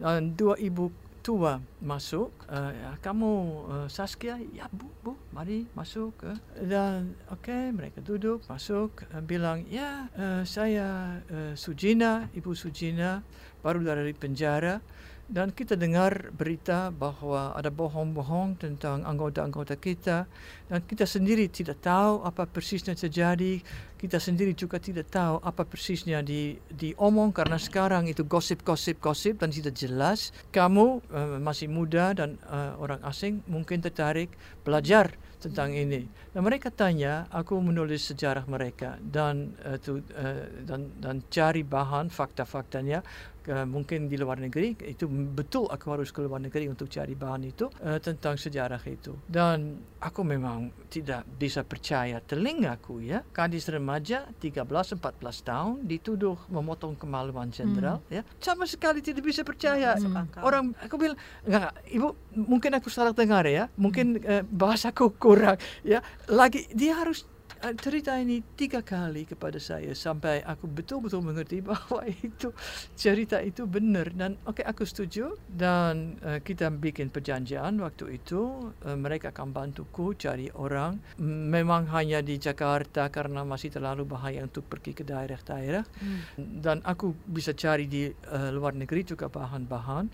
dan 0.00 0.34
dua 0.34 0.58
ibu 0.58 0.90
tua 1.30 1.62
masuk. 1.78 2.34
Uh, 2.50 2.74
kamu 2.98 3.30
uh, 3.70 3.86
Saskia? 3.86 4.34
Ya 4.50 4.66
bu, 4.74 4.90
bu, 5.06 5.14
mari 5.30 5.70
masuk. 5.78 6.10
Uh. 6.26 6.34
Dan 6.58 7.14
oke 7.30 7.70
mereka 7.70 8.02
duduk 8.02 8.42
masuk 8.50 9.06
uh, 9.14 9.22
bilang 9.22 9.62
ya 9.70 10.10
uh, 10.18 10.42
saya 10.42 11.22
uh, 11.30 11.54
Sujina, 11.54 12.26
ibu 12.34 12.50
Sujina 12.58 13.22
baru 13.62 13.86
dari 13.86 14.10
penjara 14.10 14.82
dan 15.30 15.54
kita 15.54 15.78
dengar 15.78 16.34
berita 16.34 16.90
bahwa 16.90 17.54
ada 17.54 17.70
bohong-bohong 17.70 18.58
tentang 18.58 19.06
anggota-anggota 19.06 19.78
kita 19.78 20.26
dan 20.66 20.82
kita 20.82 21.06
sendiri 21.06 21.46
tidak 21.46 21.78
tahu 21.78 22.26
apa 22.26 22.50
persisnya 22.50 22.98
terjadi. 22.98 23.62
Kita 23.94 24.18
sendiri 24.18 24.56
juga 24.58 24.82
tidak 24.82 25.12
tahu 25.12 25.38
apa 25.44 25.62
persisnya 25.62 26.24
di 26.24 26.58
diomong 26.72 27.30
karena 27.30 27.60
sekarang 27.62 28.10
itu 28.10 28.26
gosip-gosip-gosip 28.26 29.38
dan 29.38 29.54
tidak 29.54 29.78
jelas. 29.78 30.34
Kamu 30.50 30.98
uh, 31.14 31.38
masih 31.38 31.70
muda 31.70 32.10
dan 32.10 32.34
uh, 32.50 32.74
orang 32.82 32.98
asing 33.06 33.38
mungkin 33.46 33.78
tertarik 33.78 34.34
belajar 34.66 35.14
tentang 35.38 35.72
ini. 35.76 36.10
Dan 36.34 36.42
mereka 36.42 36.74
tanya 36.74 37.30
aku 37.30 37.60
menulis 37.62 38.08
sejarah 38.10 38.44
mereka 38.50 38.98
dan 38.98 39.54
uh, 39.62 39.78
tu, 39.78 40.00
uh, 40.00 40.42
dan 40.66 40.90
dan 40.98 41.22
cari 41.30 41.62
bahan 41.62 42.10
fakta-faktanya 42.10 43.04
ke, 43.40 43.64
mungkin 43.64 44.06
di 44.06 44.20
luar 44.20 44.38
negeri 44.38 44.76
itu 44.84 45.08
betul 45.08 45.66
aku 45.66 45.86
harus 45.96 46.12
ke 46.12 46.20
luar 46.20 46.40
negeri 46.40 46.68
untuk 46.68 46.86
cari 46.92 47.16
bahan 47.16 47.42
itu 47.48 47.66
uh, 47.82 47.96
tentang 47.98 48.36
sejarah 48.36 48.80
itu. 48.86 49.16
Dan 49.24 49.80
aku 50.00 50.20
memang 50.24 50.72
tidak 50.88 51.24
bisa 51.40 51.64
percaya 51.64 52.20
telingaku 52.20 53.00
ya. 53.04 53.24
Gadis 53.32 53.68
remaja 53.72 54.28
13 54.40 55.00
14 55.00 55.00
tahun 55.44 55.76
dituduh 55.84 56.36
memotong 56.52 56.96
kemaluan 56.96 57.48
jenderal 57.48 58.04
ya. 58.12 58.24
Sama 58.40 58.68
sekali 58.68 59.00
tidak 59.00 59.24
bisa 59.24 59.40
percaya. 59.46 59.96
Hmm. 60.00 60.28
orang 60.44 60.72
aku 60.80 60.96
bilang 61.00 61.18
enggak, 61.44 61.72
ibu 61.88 62.16
mungkin 62.36 62.76
aku 62.76 62.88
salah 62.92 63.16
dengar 63.16 63.44
ya. 63.48 63.68
Mungkin 63.76 64.20
eh, 64.20 64.42
bahasaku 64.44 65.16
kurang 65.16 65.56
ya. 65.84 66.04
Lagi 66.28 66.68
dia 66.72 66.96
harus 67.00 67.24
eh, 67.24 67.39
cerita 67.76 68.16
ini 68.16 68.40
tiga 68.56 68.80
kali 68.80 69.28
kepada 69.28 69.60
saya 69.60 69.92
sampai 69.92 70.40
aku 70.40 70.64
betul-betul 70.66 71.20
mengerti 71.20 71.60
bahwa 71.70 72.04
itu 72.08 72.52
cerita 72.96 73.38
itu 73.44 73.68
benar. 73.68 74.10
Dan 74.12 74.40
oke 74.48 74.64
aku 74.64 74.88
setuju. 74.88 75.36
Dan 75.44 76.16
eh, 76.24 76.40
kita 76.40 76.72
bikin 76.72 77.12
perjanjian 77.12 77.76
waktu 77.84 78.16
itu 78.16 78.72
eh, 78.84 78.96
mereka 78.96 79.30
akan 79.30 79.52
bantuku 79.52 80.16
cari 80.16 80.48
orang. 80.56 80.98
Memang 81.20 81.88
hanya 81.92 82.24
di 82.24 82.40
Jakarta 82.40 83.12
karena 83.12 83.44
masih 83.44 83.68
terlalu 83.72 84.08
bahaya 84.08 84.44
untuk 84.44 84.66
pergi 84.66 84.96
ke 84.96 85.04
daerah-daerah. 85.04 85.82
Hmm. 86.00 86.22
dan 86.60 86.80
aku 86.84 87.12
bisa 87.28 87.52
cari 87.52 87.84
di 87.88 88.08
eh, 88.08 88.50
luar 88.52 88.72
negeri 88.76 89.04
juga 89.04 89.28
bahan-bahan. 89.28 90.06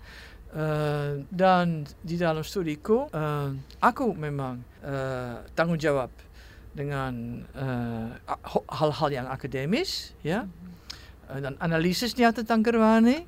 Eh, 0.47 1.27
dan 1.27 1.83
di 1.99 2.15
dalam 2.15 2.39
studiku 2.39 3.11
eh, 3.11 3.51
aku 3.83 4.15
memang 4.15 4.63
eh, 4.79 5.43
tanggung 5.51 5.75
jawab 5.75 6.07
dengan 6.77 7.13
eh, 7.57 8.07
hal-hal 8.69 9.09
yang 9.11 9.27
akademis 9.27 10.13
ya 10.21 10.45
Eh, 11.27 11.43
dan 11.43 11.59
analisisnya 11.59 12.31
tentang 12.31 12.63
Gerwani 12.63 13.27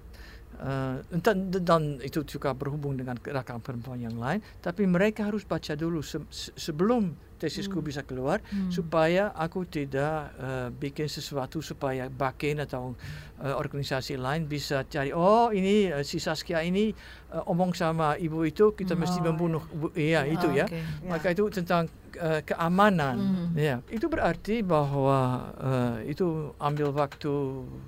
eh, 0.56 0.96
dan, 1.20 1.38
dan 1.52 1.84
itu 2.00 2.24
juga 2.24 2.56
berhubung 2.56 2.96
dengan 2.96 3.20
gerakan 3.20 3.60
perempuan 3.60 4.00
yang 4.00 4.16
lain 4.16 4.40
tapi 4.60 4.88
mereka 4.88 5.28
harus 5.28 5.44
baca 5.44 5.76
dulu 5.76 6.00
se- 6.00 6.24
se- 6.30 6.56
sebelum 6.56 7.12
tesisku 7.36 7.76
Hmm. 7.76 7.84
bisa 7.86 8.04
keluar 8.04 8.40
Hmm. 8.46 8.68
supaya 8.68 9.32
aku 9.32 9.64
tidak 9.64 10.32
uh, 10.38 10.68
bikin 10.74 11.08
sesuatu 11.08 11.60
supaya 11.60 12.08
Bakin 12.08 12.60
atau 12.60 12.96
uh, 13.38 13.56
organisasi 13.56 14.16
lain 14.16 14.44
bisa 14.44 14.84
cari 14.86 15.12
oh 15.12 15.48
ini 15.50 15.88
uh, 15.88 16.00
si 16.00 16.20
Saskia 16.20 16.60
ini 16.62 16.92
uh, 17.32 17.48
omong 17.48 17.72
sama 17.72 18.16
ibu 18.16 18.44
itu 18.44 18.72
kita 18.74 18.92
Hmm. 18.92 19.04
mesti 19.04 19.20
Oh, 19.20 19.26
membunuh 19.28 19.64
bu- 19.72 19.92
iya 19.94 20.24
Oh, 20.24 20.36
itu 20.36 20.48
ya 20.52 20.64
oke. 20.64 20.76
Ya. 20.76 20.84
maka 21.08 21.32
itu 21.32 21.48
tentang 21.50 21.88
uh, 22.15 22.41
keamanan 22.41 23.17
Hmm. 23.19 23.48
ya 23.54 23.84
itu 23.88 24.06
berarti 24.06 24.62
bahwa 24.62 25.19
uh, 25.54 25.98
itu 26.04 26.50
ambil 26.58 26.89
waktu 26.89 27.34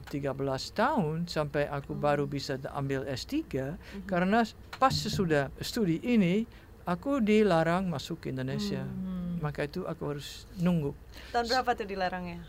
13 0.10 0.36
tahun 0.72 1.26
sampai 1.26 1.66
aku 1.66 1.94
baru 1.94 2.26
bisa 2.26 2.60
ambil 2.72 3.06
S3 3.06 3.50
karena 4.04 4.44
pas 4.76 4.92
sesudah 4.92 5.50
studi 5.58 5.98
ini 6.02 6.46
aku 6.84 7.18
dilarang 7.18 7.88
masuk 7.88 8.22
ke 8.22 8.30
Indonesia 8.30 8.84
Hmm. 8.84 9.40
maka 9.40 9.66
itu 9.66 9.86
aku 9.86 10.04
harus 10.12 10.46
nunggu 10.56 10.94
Tahun 11.30 11.46
berapa 11.48 11.70
tuh 11.74 11.88
dilarangnya? 11.88 12.42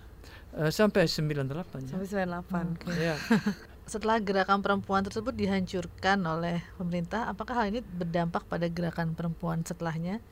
uh, 0.53 0.69
sampai 0.69 1.09
98 1.09 1.49
ya. 1.89 1.97
Sampai 1.97 2.09
98. 2.09 2.77
Oke. 2.77 2.93
Ya. 2.93 3.17
Setelah 3.83 4.23
gerakan 4.23 4.63
perempuan 4.63 5.03
tersebut 5.03 5.35
dihancurkan 5.35 6.23
oleh 6.23 6.63
pemerintah, 6.77 7.27
apakah 7.27 7.59
hal 7.59 7.67
ini 7.69 7.81
berdampak 7.83 8.47
pada 8.47 8.71
gerakan 8.71 9.13
perempuan 9.13 9.65
setelahnya? 9.65 10.23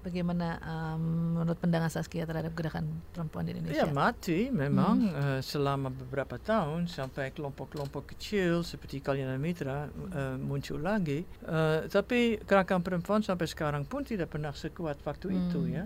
Bagaimana 0.00 0.56
um, 0.64 1.36
menurut 1.36 1.60
pandangan 1.60 1.92
Saskia 1.92 2.24
terhadap 2.24 2.56
gerakan 2.56 2.88
perempuan 3.12 3.44
di 3.44 3.52
Indonesia? 3.52 3.84
Ya 3.84 3.92
mati 3.92 4.48
memang 4.48 5.12
uh, 5.12 5.40
selama 5.44 5.92
beberapa 5.92 6.40
tahun 6.40 6.88
sampai 6.88 7.36
kelompok-kelompok 7.36 8.16
kecil 8.16 8.64
seperti 8.64 9.04
Kalyana 9.04 9.36
Mitra 9.36 9.92
uh, 9.92 10.40
muncul 10.40 10.80
lagi. 10.80 11.28
Uh, 11.44 11.84
tapi 11.84 12.40
gerakan 12.48 12.80
perempuan 12.80 13.20
sampai 13.20 13.44
sekarang 13.44 13.84
pun 13.84 14.00
tidak 14.00 14.32
pernah 14.32 14.56
sekuat 14.56 15.04
waktu 15.04 15.36
itu 15.36 15.60
Hmm. 15.60 15.76
ya. 15.76 15.84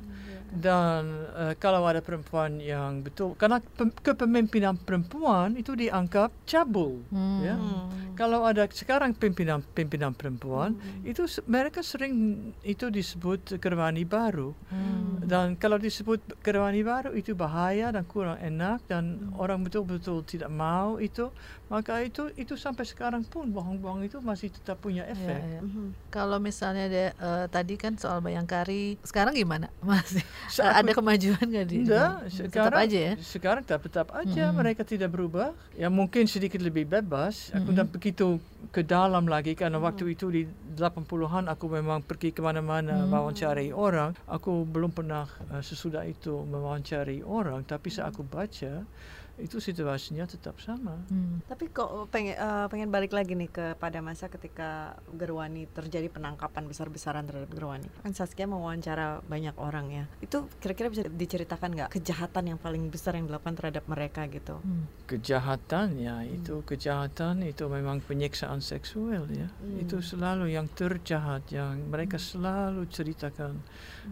Dan 0.55 1.03
uh, 1.29 1.55
kalau 1.55 1.83
ada 1.83 1.99
perempuan 1.99 2.57
yang 2.57 3.03
betul 3.03 3.35
karena 3.35 3.59
pem- 3.59 3.90
kepemimpinan 3.93 4.77
perempuan 4.77 5.55
itu 5.55 5.75
dianggap 5.75 6.31
cabul 6.45 7.03
Hmm. 7.11 7.40
ya. 7.40 7.55
Hmm. 7.55 7.90
Kalau 8.14 8.43
ada 8.43 8.62
sekarang 8.69 9.11
pimpinan 9.12 9.67
pimpinan 9.69 10.14
perempuan 10.14 10.75
itu 11.03 11.27
se- 11.27 11.43
mereka 11.45 11.83
sering 11.83 12.14
itu 12.62 12.87
disebut 12.87 13.59
gerwani 13.59 14.07
baru. 14.07 14.55
Hmm. 14.69 15.19
Dan 15.21 15.47
kalau 15.55 15.77
disebut 15.77 16.23
gerwani 16.38 16.81
baru 16.81 17.11
itu 17.12 17.35
bahaya 17.35 17.90
dan 17.90 18.05
kurang 18.05 18.38
enak 18.38 18.85
dan 18.85 19.03
orang 19.35 19.61
betul-betul 19.61 20.23
tidak 20.23 20.49
mau 20.49 20.97
itu, 20.97 21.33
maka 21.67 21.99
itu 21.99 22.31
itu 22.35 22.55
sampai 22.55 22.85
sekarang 22.85 23.25
pun 23.25 23.49
bohong-bohong 23.49 24.05
itu 24.05 24.21
masih 24.21 24.49
tetap 24.49 24.79
punya 24.79 25.03
Ya, 25.03 25.11
efek. 25.11 25.40
ya. 25.40 25.61
Mhm. 25.61 25.87
Kalau 26.09 26.38
misalnya 26.38 26.87
ada 26.87 27.05
eh, 27.11 27.47
tadi 27.49 27.75
kan 27.75 27.97
soal 27.97 28.21
bayangkari, 28.21 29.01
sekarang 29.03 29.35
gimana? 29.35 29.73
Masih 29.83 30.23
ada 30.59 30.91
kemajuan 30.91 31.41
nggak 31.41 31.67
di? 31.67 31.77
Di- 31.83 31.93
sekarang 32.31 32.51
tetap 32.51 32.75
aja 32.77 32.99
ya. 33.01 33.13
Sekarang 33.19 33.63
tetap 33.63 33.83
tetap 33.83 34.09
aja 34.11 34.45
Mhm. 34.49 34.55
mereka 34.55 34.83
tidak 34.83 35.11
berubah. 35.11 35.51
Ya 35.73 35.89
mungkin 35.89 36.25
sedikit 36.25 36.59
lebih 36.59 36.85
bebas. 36.85 37.51
Aku 37.51 37.71
Mhm. 37.71 37.77
dan 37.77 37.87
begitu 37.87 38.39
ke 38.69 38.81
dalam 38.81 39.25
lagi 39.25 39.53
karena 39.53 39.77
waktu 39.77 40.11
itu 40.11 40.29
di 40.29 40.43
80-an 40.75 41.47
aku 41.47 41.69
memang 41.69 42.01
pergi 42.01 42.31
kemana-mana 42.31 43.03
Mhm. 43.03 43.09
mewawancari 43.09 43.71
orang. 43.71 44.17
Aku 44.27 44.65
belum 44.65 44.91
pernah 44.91 45.25
eh, 45.49 45.61
sesudah 45.61 46.03
itu 46.03 46.45
mewawancari 46.45 47.21
orang, 47.21 47.63
tapi 47.63 47.89
saat 47.89 48.11
aku 48.11 48.23
baca 48.23 48.83
itu 49.38 49.59
situasinya 49.59 50.25
tetap 50.31 50.62
sama. 50.62 50.94
Hmm. 51.11 51.42
Tapi 51.51 51.70
kok 51.75 52.07
pengen 52.14 52.38
eh, 52.38 52.66
pengen 52.70 52.90
balik 52.94 53.11
lagi 53.11 53.35
nih 53.35 53.51
kepada 53.51 53.99
masa 53.99 54.31
ketika 54.31 54.94
Gerwani 55.11 55.66
terjadi 55.70 56.07
penangkapan 56.07 56.70
besar-besaran 56.70 57.27
terhadap 57.27 57.51
Gerwani. 57.51 57.90
Kan 58.07 58.14
Saskia 58.14 58.47
mewawancara 58.47 59.27
banyak 59.27 59.59
orang 59.59 59.87
ya. 59.90 60.05
Itu 60.23 60.47
kira-kira 60.62 60.90
bisa 60.90 61.03
diceritakan 61.11 61.70
nggak 61.75 61.90
kejahatan 61.90 62.55
yang 62.55 62.59
paling 62.62 62.87
besar 62.88 63.18
yang 63.18 63.27
dilakukan 63.27 63.59
terhadap 63.59 63.85
mereka 63.90 64.31
gitu? 64.31 64.62
Hmm. 64.62 64.87
Kejahatan 65.11 65.99
ya 65.99 66.23
itu 66.23 66.62
kejahatan 66.62 67.42
itu 67.42 67.66
memang 67.66 67.99
penyiksaan 68.07 68.62
seksual 68.62 69.27
ya. 69.35 69.51
Hmm. 69.51 69.83
Itu 69.83 69.99
selalu 69.99 70.55
yang 70.55 70.70
terjahat 70.70 71.51
yang 71.51 71.90
mereka 71.90 72.23
selalu 72.23 72.87
ceritakan. 72.87 73.59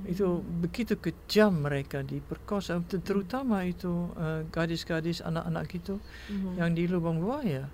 Itu 0.04 0.26
begitu 0.58 0.96
kejam 0.96 1.62
mereka 1.62 2.00
diperkosa 2.00 2.80
ter- 2.82 3.00
terutama 3.00 3.62
itu 3.62 3.90
eh, 4.14 4.42
gadis-gadis 4.48 5.20
anak-anak 5.20 5.68
itu 5.70 5.94
Mhm. 6.28 6.52
yang 6.56 6.70
di 6.70 6.84
lubang 6.84 7.18
buaya. 7.18 7.68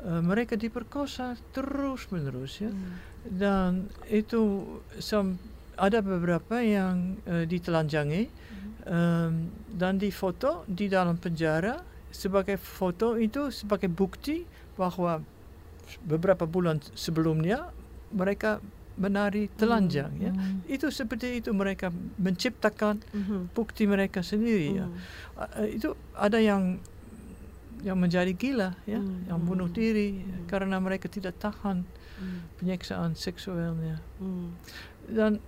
Eh, 0.00 0.20
mereka 0.20 0.54
diperkosa 0.54 1.26
terus 1.50 2.06
menerus 2.08 2.58
ya. 2.58 2.68
Hmm. 2.68 3.12
dan 3.24 3.70
itu 4.06 4.68
sam- 4.98 5.40
ada 5.74 5.98
beberapa 5.98 6.60
yang 6.60 7.16
eh, 7.24 7.44
ditelanjangi 7.44 8.28
em, 8.84 9.32
dan 9.72 9.96
difoto 9.96 10.68
di 10.68 10.86
dalam 10.86 11.16
penjara 11.16 11.80
sebagai 12.10 12.54
foto 12.54 13.16
itu 13.16 13.48
sebagai 13.50 13.88
bukti 13.88 14.44
bahwa 14.74 15.24
beberapa 16.02 16.44
bulan 16.44 16.84
sebelumnya 16.94 17.72
mereka 18.10 18.60
menari 18.94 19.50
telanjang 19.50 20.14
ya 20.16 20.30
Hmm. 20.30 20.62
itu 20.66 20.86
seperti 20.88 21.42
itu 21.42 21.50
mereka 21.50 21.90
menciptakan 22.16 23.02
Mhm. 23.10 23.50
bukti 23.50 23.84
mereka 23.84 24.22
sendiri 24.22 24.78
ya 24.78 24.86
Mhm. 24.86 24.98
A- 25.34 25.52
eh, 25.62 25.68
itu 25.74 25.90
ada 26.14 26.38
yang 26.38 26.78
yang 27.82 27.98
menjadi 27.98 28.32
gila 28.32 28.78
ya 28.86 28.96
Hmm. 28.96 29.26
yang 29.26 29.42
bunuh 29.42 29.68
diri 29.68 30.22
Hmm. 30.22 30.46
karena 30.46 30.78
mereka 30.78 31.04
tidak 31.06 31.34
tahan 31.36 31.82
Hmm. 32.16 32.46
penyiksaan 32.56 33.12
seksualnya 33.12 33.98
Hmm. 34.16 34.54
dan 35.04 35.42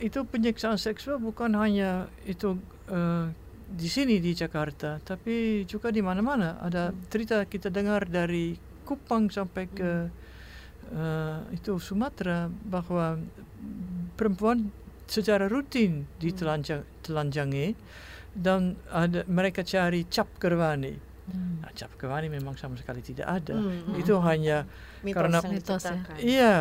eh, 0.00 0.08
itu 0.08 0.24
penyiksaan 0.24 0.80
seksual 0.80 1.20
bukan 1.20 1.52
hanya 1.54 2.08
itu 2.24 2.56
eh, 2.88 3.28
di 3.70 3.86
sini 3.86 4.18
di 4.18 4.32
Jakarta 4.32 4.98
tapi 4.98 5.62
juga 5.62 5.92
di 5.92 6.00
mana-mana 6.00 6.58
ada 6.58 6.90
Hmm. 6.90 6.98
cerita 7.06 7.44
kita 7.44 7.68
dengar 7.68 8.08
dari 8.08 8.56
Kupang 8.82 9.30
sampai 9.30 9.70
ke 9.70 10.10
eh, 10.90 11.38
itu 11.52 11.76
Sumatera 11.76 12.46
bahwa 12.46 13.18
perempuan 14.14 14.70
secara 15.04 15.46
rutin 15.46 16.06
ditelanjang 16.16 16.82
telanjangi 17.00 17.74
dan 18.32 18.78
ada 18.88 19.26
mereka 19.26 19.62
cari 19.62 20.06
cap 20.06 20.26
kerwani 20.36 21.08
Hmm. 21.22 21.62
Nah, 21.62 21.70
cap 21.70 21.94
kerwani 21.94 22.26
memang 22.26 22.58
sama 22.58 22.74
sekali 22.74 22.98
tidak 23.00 23.22
ada 23.22 23.54
Hmm. 23.54 23.94
itu 23.94 24.18
hanya 24.18 24.66
Mitos 25.00 25.14
karena- 25.14 25.38
Mitos 25.46 25.78
ya. 25.78 25.94
Iya, 26.18 26.54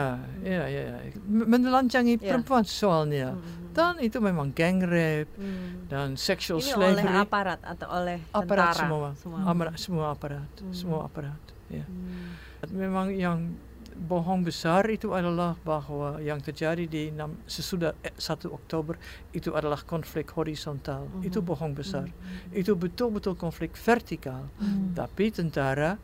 iya, 0.46 0.64
iya. 0.70 0.82
iya. 1.02 1.18
Menelanjangi 1.26 2.14
Iya. 2.16 2.30
perempuan 2.30 2.62
soalnya. 2.62 3.34
Mhm. 3.34 3.74
Dan 3.74 3.98
itu 3.98 4.22
memang 4.22 4.54
gang 4.54 4.78
rape 4.80 5.26
Hmm. 5.34 5.90
dan 5.90 6.14
sexual 6.14 6.62
Ini 6.62 6.78
oleh 6.78 7.02
slavery. 7.02 7.18
aparat 7.18 7.60
atau 7.66 7.88
oleh 7.90 8.22
aparat 8.30 8.46
tentara 8.70 8.78
semua. 8.78 9.10
semua. 9.18 9.38
Amara- 9.42 9.74
semua 9.76 10.06
aparat, 10.14 10.50
Hmm. 10.54 10.70
semua 10.70 11.00
aparat. 11.04 11.42
Ya. 11.68 11.90
Hmm. 11.90 12.38
Memang 12.70 13.10
yang 13.10 13.58
bohong 14.00 14.48
besar 14.48 14.88
itu 14.88 15.12
adalah 15.12 15.60
bahwa 15.68 16.24
yang 16.24 16.40
terjadi 16.40 16.88
di 16.88 17.12
enam, 17.12 17.36
sesudah 17.44 17.92
eh, 18.00 18.16
1 18.16 18.48
Oktober 18.48 18.96
itu 19.36 19.52
adalah 19.52 19.84
konflik 19.84 20.32
horizontal. 20.40 21.12
Mhm. 21.20 21.28
Itu 21.28 21.44
bohong 21.44 21.76
besar. 21.76 22.08
Mhm. 22.08 22.56
Itu 22.56 22.80
betul-betul 22.80 23.36
konflik 23.36 23.76
vertikal. 23.76 24.48
Hmm. 24.56 24.96
Tapi 24.96 25.36
tentara 25.36 26.00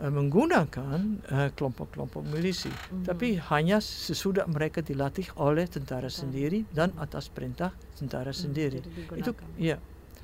eh, 0.00 0.10
menggunakan 0.10 0.98
eh, 1.28 1.50
kelompok-kelompok 1.52 2.24
milisi. 2.32 2.72
Mhm. 2.72 3.04
Tapi 3.04 3.28
hanya 3.52 3.78
sesudah 3.84 4.48
mereka 4.48 4.80
dilatih 4.80 5.28
oleh 5.36 5.68
tentara 5.68 6.08
sendiri 6.08 6.64
dan 6.72 6.96
atas 6.96 7.28
perintah 7.28 7.76
tentara 7.94 8.32
Hmm, 8.32 8.42
sendiri. 8.48 8.80
Itu 9.20 9.36
ya, 9.60 9.76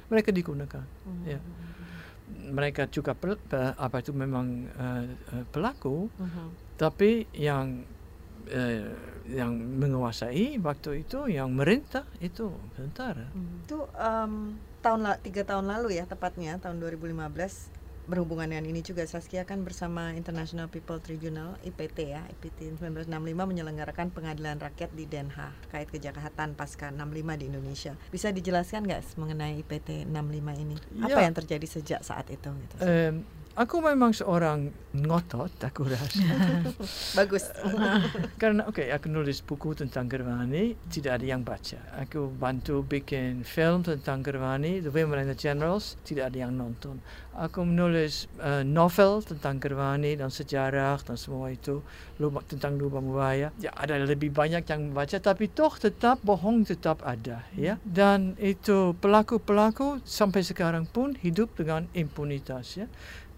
mereka 0.08 0.32
digunakan. 0.32 0.82
Mhm. 1.04 1.24
ya. 1.28 1.40
Mereka 2.30 2.86
juga 2.94 3.10
pel, 3.18 3.34
apa 3.74 3.96
itu 3.98 4.14
memang 4.14 4.46
eh, 4.70 5.06
eh, 5.34 5.44
pelaku, 5.50 6.08
Mhm. 6.18 6.69
Tapi 6.80 7.28
yang 7.36 7.84
eh, 8.48 8.88
yang 9.28 9.52
menguasai 9.54 10.58
waktu 10.58 11.04
itu, 11.06 11.28
yang 11.30 11.52
merintah 11.52 12.02
itu 12.18 12.50
tentara. 12.74 13.28
Mhm. 13.30 13.68
Itu 13.68 13.86
em, 13.94 14.56
tahun 14.80 15.20
tiga 15.20 15.44
tahun 15.44 15.68
lalu 15.68 16.00
ya 16.00 16.08
tepatnya 16.08 16.56
tahun 16.58 16.80
2015 16.80 17.70
berhubungan 18.10 18.50
dengan 18.50 18.66
ini 18.66 18.82
juga 18.82 19.06
Saskia 19.06 19.46
kan 19.46 19.62
bersama 19.62 20.10
International 20.18 20.66
People 20.66 20.98
Tribunal 20.98 21.54
IPT 21.62 22.10
ya 22.10 22.26
IPT 22.26 22.74
1965 22.82 23.06
menyelenggarakan 23.38 24.10
pengadilan 24.10 24.58
rakyat 24.58 24.90
di 24.98 25.06
Den 25.06 25.30
Haag 25.30 25.54
terkait 25.70 25.94
kejahatan 25.94 26.58
pasca 26.58 26.90
65 26.90 27.38
di 27.38 27.44
Indonesia 27.46 27.94
bisa 28.10 28.34
dijelaskan 28.34 28.82
nggak 28.82 29.14
mengenai 29.14 29.62
IPT 29.62 30.10
65 30.10 30.58
ini 30.58 30.74
apa 31.06 31.22
Ya. 31.22 31.22
yang 31.22 31.36
terjadi 31.38 31.66
sejak 31.70 32.00
saat 32.02 32.26
itu 32.34 32.50
gitu 32.50 32.74
Em, 32.82 33.22
aku 33.60 33.84
memang 33.84 34.16
seorang 34.16 34.72
ngotot, 34.96 35.52
aku 35.60 35.84
rasa. 35.84 36.24
bagus 37.20 37.52
Karena 38.40 38.64
oke, 38.64 38.88
aku 38.88 39.06
nulis 39.12 39.44
buku 39.44 39.76
tentang 39.76 40.08
Gerwani, 40.08 40.80
tidak 40.88 41.20
ada 41.20 41.26
yang 41.28 41.44
baca. 41.44 41.76
Aku 42.00 42.32
bantu 42.32 42.80
bikin 42.80 43.44
film 43.44 43.84
tentang 43.84 44.24
Gerwani, 44.24 44.80
The 44.80 44.88
Women 44.88 45.28
and 45.28 45.30
the 45.30 45.38
Generals, 45.38 46.00
tidak 46.08 46.32
ada 46.32 46.48
yang 46.48 46.56
nonton. 46.56 47.04
Aku 47.36 47.62
menulis 47.62 48.26
eh, 48.40 48.64
novel 48.64 49.20
tentang 49.22 49.60
Gerwani 49.60 50.16
dan 50.16 50.32
sejarah 50.32 50.98
dan 51.04 51.20
semua 51.20 51.52
itu 51.52 51.84
lubang, 52.16 52.42
tentang 52.48 52.80
lubang 52.80 53.04
buaya. 53.06 53.52
Ya 53.60 53.70
ada 53.76 54.00
lebih 54.00 54.32
banyak 54.32 54.64
yang 54.64 54.90
membaca, 54.90 55.20
tapi 55.20 55.52
toh 55.52 55.76
tetap 55.76 56.24
bohong 56.24 56.64
tetap 56.64 57.04
ada, 57.04 57.44
ya. 57.52 57.76
Dan 57.84 58.34
itu 58.40 58.96
pelaku-pelaku 58.98 60.00
sampai 60.02 60.42
sekarang 60.42 60.88
pun 60.88 61.14
hidup 61.20 61.52
dengan 61.54 61.86
impunitas, 61.92 62.80
ya. 62.80 62.88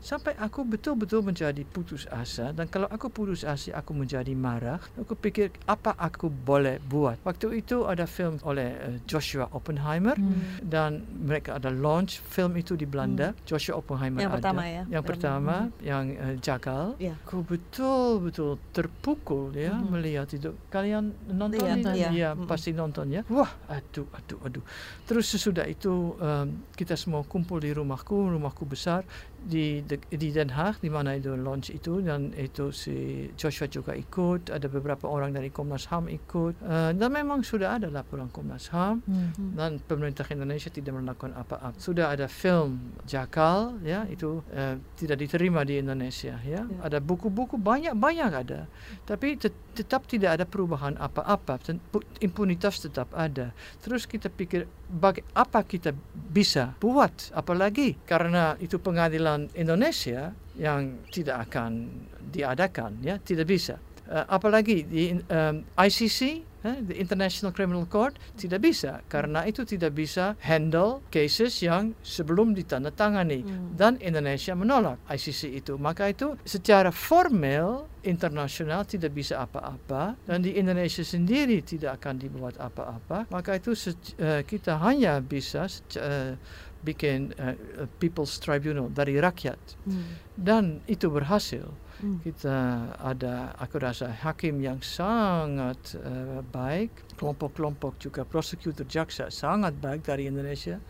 Sampai 0.02 0.34
aku 0.34 0.66
betul-betul 0.66 1.22
menjadi 1.22 1.62
putus 1.62 2.10
asa 2.10 2.50
dan 2.50 2.66
kalau 2.66 2.90
aku 2.90 3.06
putus 3.06 3.46
asa 3.46 3.70
aku 3.72 3.94
menjadi 3.94 4.34
marah. 4.34 4.82
Aku 4.98 5.14
pikir 5.14 5.54
apa 5.64 5.94
aku 5.94 6.26
boleh 6.26 6.82
buat. 6.82 7.22
Waktu 7.22 7.62
itu 7.62 7.86
ada 7.86 8.02
film 8.04 8.42
oleh 8.42 8.74
eh, 8.74 8.96
Joshua 9.06 9.46
Oppenheimer 9.54 10.18
Hmm. 10.18 10.58
dan 10.60 10.90
mereka 11.22 11.54
ada 11.54 11.70
launch 11.70 12.18
film 12.18 12.58
itu 12.58 12.74
di 12.74 12.82
Belanda. 12.82 13.30
Joshua 13.46 13.78
Oppenheimer 13.78 14.20
Yang 14.20 14.30
ada. 14.30 14.36
pertama 14.42 14.62
ya? 14.66 14.82
Yang 14.90 15.04
pertama 15.06 15.54
yang 15.80 16.04
eh, 16.10 16.34
Jagal. 16.42 16.84
Iya. 16.98 17.14
Aku 17.22 17.46
betul-betul 17.46 18.58
terpukul 18.74 19.54
ya 19.54 19.70
Mhm. 19.72 19.86
melihat 19.86 20.26
itu. 20.28 20.50
Kalian 20.66 21.14
nonton 21.30 21.62
Iya, 21.62 21.74
ini? 21.78 21.82
iya. 21.94 22.08
Iya, 22.10 22.30
Mhm. 22.34 22.50
pasti 22.50 22.74
nonton 22.74 23.06
ya. 23.06 23.22
Wah, 23.30 23.54
aduh, 23.70 24.10
aduh, 24.12 24.38
aduh. 24.42 24.64
Terus 25.06 25.30
sesudah 25.30 25.64
itu 25.64 26.18
em, 26.18 26.66
kita 26.74 26.98
semua 26.98 27.22
kumpul 27.22 27.62
di 27.62 27.70
rumahku, 27.70 28.34
rumahku 28.34 28.66
besar 28.66 29.06
di 29.44 29.80
de- 29.80 29.98
di 30.08 30.28
Den 30.28 30.50
Haag 30.50 30.78
di 30.78 30.86
mana 30.86 31.12
itu 31.12 31.32
launch 31.32 31.68
itu 31.68 31.98
dan 31.98 32.30
itu 32.32 32.70
si 32.70 32.94
Joshua 33.32 33.66
juga 33.66 33.92
ikut, 33.92 34.48
ada 34.48 34.66
beberapa 34.66 35.06
orang 35.06 35.30
dari 35.30 35.48
Komnas 35.48 35.86
HAM 35.86 36.06
ikut 36.08 36.54
Eh, 36.58 36.90
dan 36.92 37.10
memang 37.10 37.42
sudah 37.42 37.76
ada 37.76 37.88
laporan 37.88 38.28
Komnas 38.28 38.68
HAM 38.68 39.02
Hmm. 39.02 39.30
Hmm. 39.32 39.52
dan 39.54 39.70
pemerintah 39.80 40.22
Indonesia 40.26 40.68
tidak 40.68 40.94
melakukan 40.94 41.32
apa-apa. 41.32 41.74
Sudah 41.76 42.08
ada 42.08 42.26
film 42.26 42.78
Jakal 43.02 43.78
ya 43.80 44.06
itu 44.06 44.42
eh, 44.50 44.78
tidak 44.94 45.18
diterima 45.18 45.62
di 45.62 45.76
Indonesia 45.76 46.38
ya. 46.38 46.62
Ya. 46.62 46.78
Ada 46.80 47.00
buku-buku 47.00 47.56
banyak-banyak 47.56 48.30
ada. 48.30 48.68
Tapi 49.02 49.34
tet- 49.34 49.56
tetap 49.72 50.04
tidak 50.04 50.36
ada 50.36 50.44
perubahan 50.44 50.94
apa-apa. 50.96 51.56
Impunitas 52.20 52.76
tetap 52.78 53.08
ada. 53.12 53.50
Terus 53.80 54.04
kita 54.04 54.28
pikir 54.28 54.64
baga- 54.86 55.24
apa 55.32 55.64
kita 55.64 55.96
bisa 56.12 56.76
buat 56.76 57.32
apalagi 57.32 57.96
karena 58.04 58.52
itu 58.58 58.76
pengadilan 58.76 59.31
Indonesia 59.54 60.32
yang 60.56 61.00
tidak 61.08 61.48
akan 61.50 61.88
diadakan 62.32 63.00
ya, 63.04 63.16
tidak 63.20 63.48
bisa. 63.48 63.76
Eh, 64.12 64.26
apalagi 64.28 64.84
di 64.84 65.14
um, 65.14 65.64
ICC, 65.78 66.20
eh, 66.66 66.78
the 66.84 66.96
International 66.98 67.54
Criminal 67.54 67.86
Court, 67.88 68.18
tidak 68.34 68.60
bisa 68.60 69.00
karena 69.08 69.46
itu 69.46 69.62
tidak 69.62 69.94
bisa 69.94 70.34
handle 70.42 71.00
cases 71.08 71.62
yang 71.62 71.94
sebelum 72.02 72.52
ditandatangani 72.52 73.40
Hmm. 73.46 73.72
dan 73.78 73.96
Indonesia 74.02 74.52
menolak 74.52 74.98
ICC 75.06 75.64
itu. 75.64 75.78
Maka 75.78 76.10
itu 76.12 76.34
secara 76.44 76.90
formal 76.90 77.88
internasional 78.02 78.82
tidak 78.84 79.14
bisa 79.14 79.38
apa-apa 79.46 80.18
dan 80.26 80.42
di 80.42 80.58
Indonesia 80.58 81.06
sendiri 81.06 81.62
tidak 81.62 82.02
akan 82.02 82.18
dibuat 82.18 82.58
apa-apa. 82.58 83.30
Maka 83.30 83.56
itu 83.56 83.72
eh, 84.18 84.42
kita 84.42 84.82
hanya 84.82 85.22
bisa 85.22 85.70
eh, 85.96 86.34
bikin 86.82 87.30
eh, 87.38 87.54
People's 88.02 88.36
Tribunal 88.38 88.90
dari 88.90 89.16
rakyat 89.16 89.58
Hmm. 89.86 90.18
dan 90.34 90.64
itu 90.86 91.06
berhasil 91.08 91.70
Hmm. 92.02 92.18
kita 92.18 92.58
ada 92.98 93.54
aku 93.62 93.78
rasa 93.78 94.10
hakim 94.10 94.58
yang 94.58 94.82
sangat 94.82 95.78
eh, 95.94 96.42
baik 96.42 96.90
kelompok-kelompok 97.14 98.02
juga 98.02 98.26
prosecutor 98.26 98.82
jaksa 98.84 99.30
sangat 99.30 99.78
baik 99.78 100.02
dari 100.02 100.26
Indonesia 100.26 100.82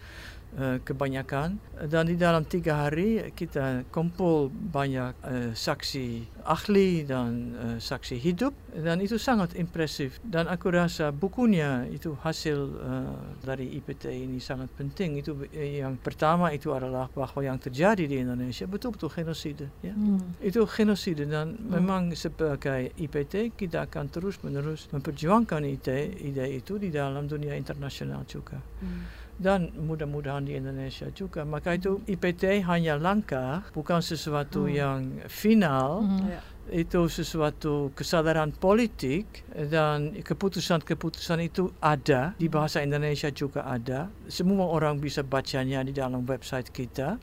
uh, 0.59 0.79
kebanyakan. 0.85 1.59
Dan 1.83 2.07
di 2.07 2.17
dalam 2.17 2.47
tiga 2.47 2.87
hari 2.87 3.33
kita 3.35 3.89
kumpul 3.91 4.49
banyak 4.51 5.13
uh, 5.25 5.51
saksi 5.57 6.41
ahli 6.47 7.07
dan 7.07 7.31
uh, 7.57 7.79
saksi 7.79 8.17
hidup. 8.19 8.55
Dan 8.73 9.05
itu 9.05 9.21
sangat 9.21 9.53
impresif. 9.59 10.17
Dan 10.25 10.49
aku 10.49 10.73
rasa 10.73 11.13
bukunya 11.13 11.85
itu 11.91 12.17
hasil 12.21 12.59
uh, 12.79 13.17
dari 13.45 13.69
IPT 13.81 14.13
ini 14.13 14.39
sangat 14.41 14.73
penting. 14.77 15.21
Itu 15.21 15.37
yang 15.53 16.01
pertama 16.01 16.53
itu 16.55 16.73
adalah 16.73 17.09
bahwa 17.13 17.41
yang 17.45 17.59
terjadi 17.61 18.05
di 18.09 18.17
Indonesia 18.23 18.65
betul-betul 18.65 19.13
genosida 19.13 19.67
ya. 19.85 19.95
Hmm. 19.95 20.35
itu 20.41 20.65
genosida 20.67 21.25
dan 21.29 21.55
memang 21.69 22.11
sebagai 22.17 22.91
IPT 22.97 23.55
kita 23.55 23.87
akan 23.87 24.09
terus 24.09 24.41
menerus 24.43 24.89
memperjuangkan 24.91 25.63
ide 25.69 26.13
ide 26.19 26.47
itu 26.51 26.81
di 26.81 26.89
dalam 26.91 27.29
dunia 27.29 27.55
internasional 27.55 28.25
juga. 28.27 28.59
Hmm. 28.83 29.22
Dan 29.43 29.75
mudah-mudahan 29.75 30.47
di 30.47 30.55
Indonesia 30.55 31.11
juga. 31.11 31.43
Maka 31.43 31.75
itu 31.75 31.99
IPT 32.07 32.63
hanya 32.63 32.95
langkah 32.97 33.67
bukan 33.75 33.99
sesuatu 33.99 34.65
Hmm. 34.65 34.73
yang 34.73 34.99
final. 35.27 36.07
Hmm. 36.07 36.31
Ya. 36.31 36.41
itu 36.71 37.11
sesuatu 37.11 37.91
kesadaran 37.91 38.55
politik 38.55 39.43
dan 39.51 40.15
keputusan-keputusan 40.23 41.43
itu 41.43 41.75
ada 41.83 42.39
di 42.39 42.47
bahasa 42.47 42.79
Indonesia 42.79 43.35
juga 43.35 43.67
ada. 43.67 44.07
Semua 44.31 44.71
orang 44.71 45.03
bisa 45.03 45.27
bacanya 45.27 45.83
di 45.83 45.91
dalam 45.91 46.23
website 46.23 46.71
kita. 46.71 47.19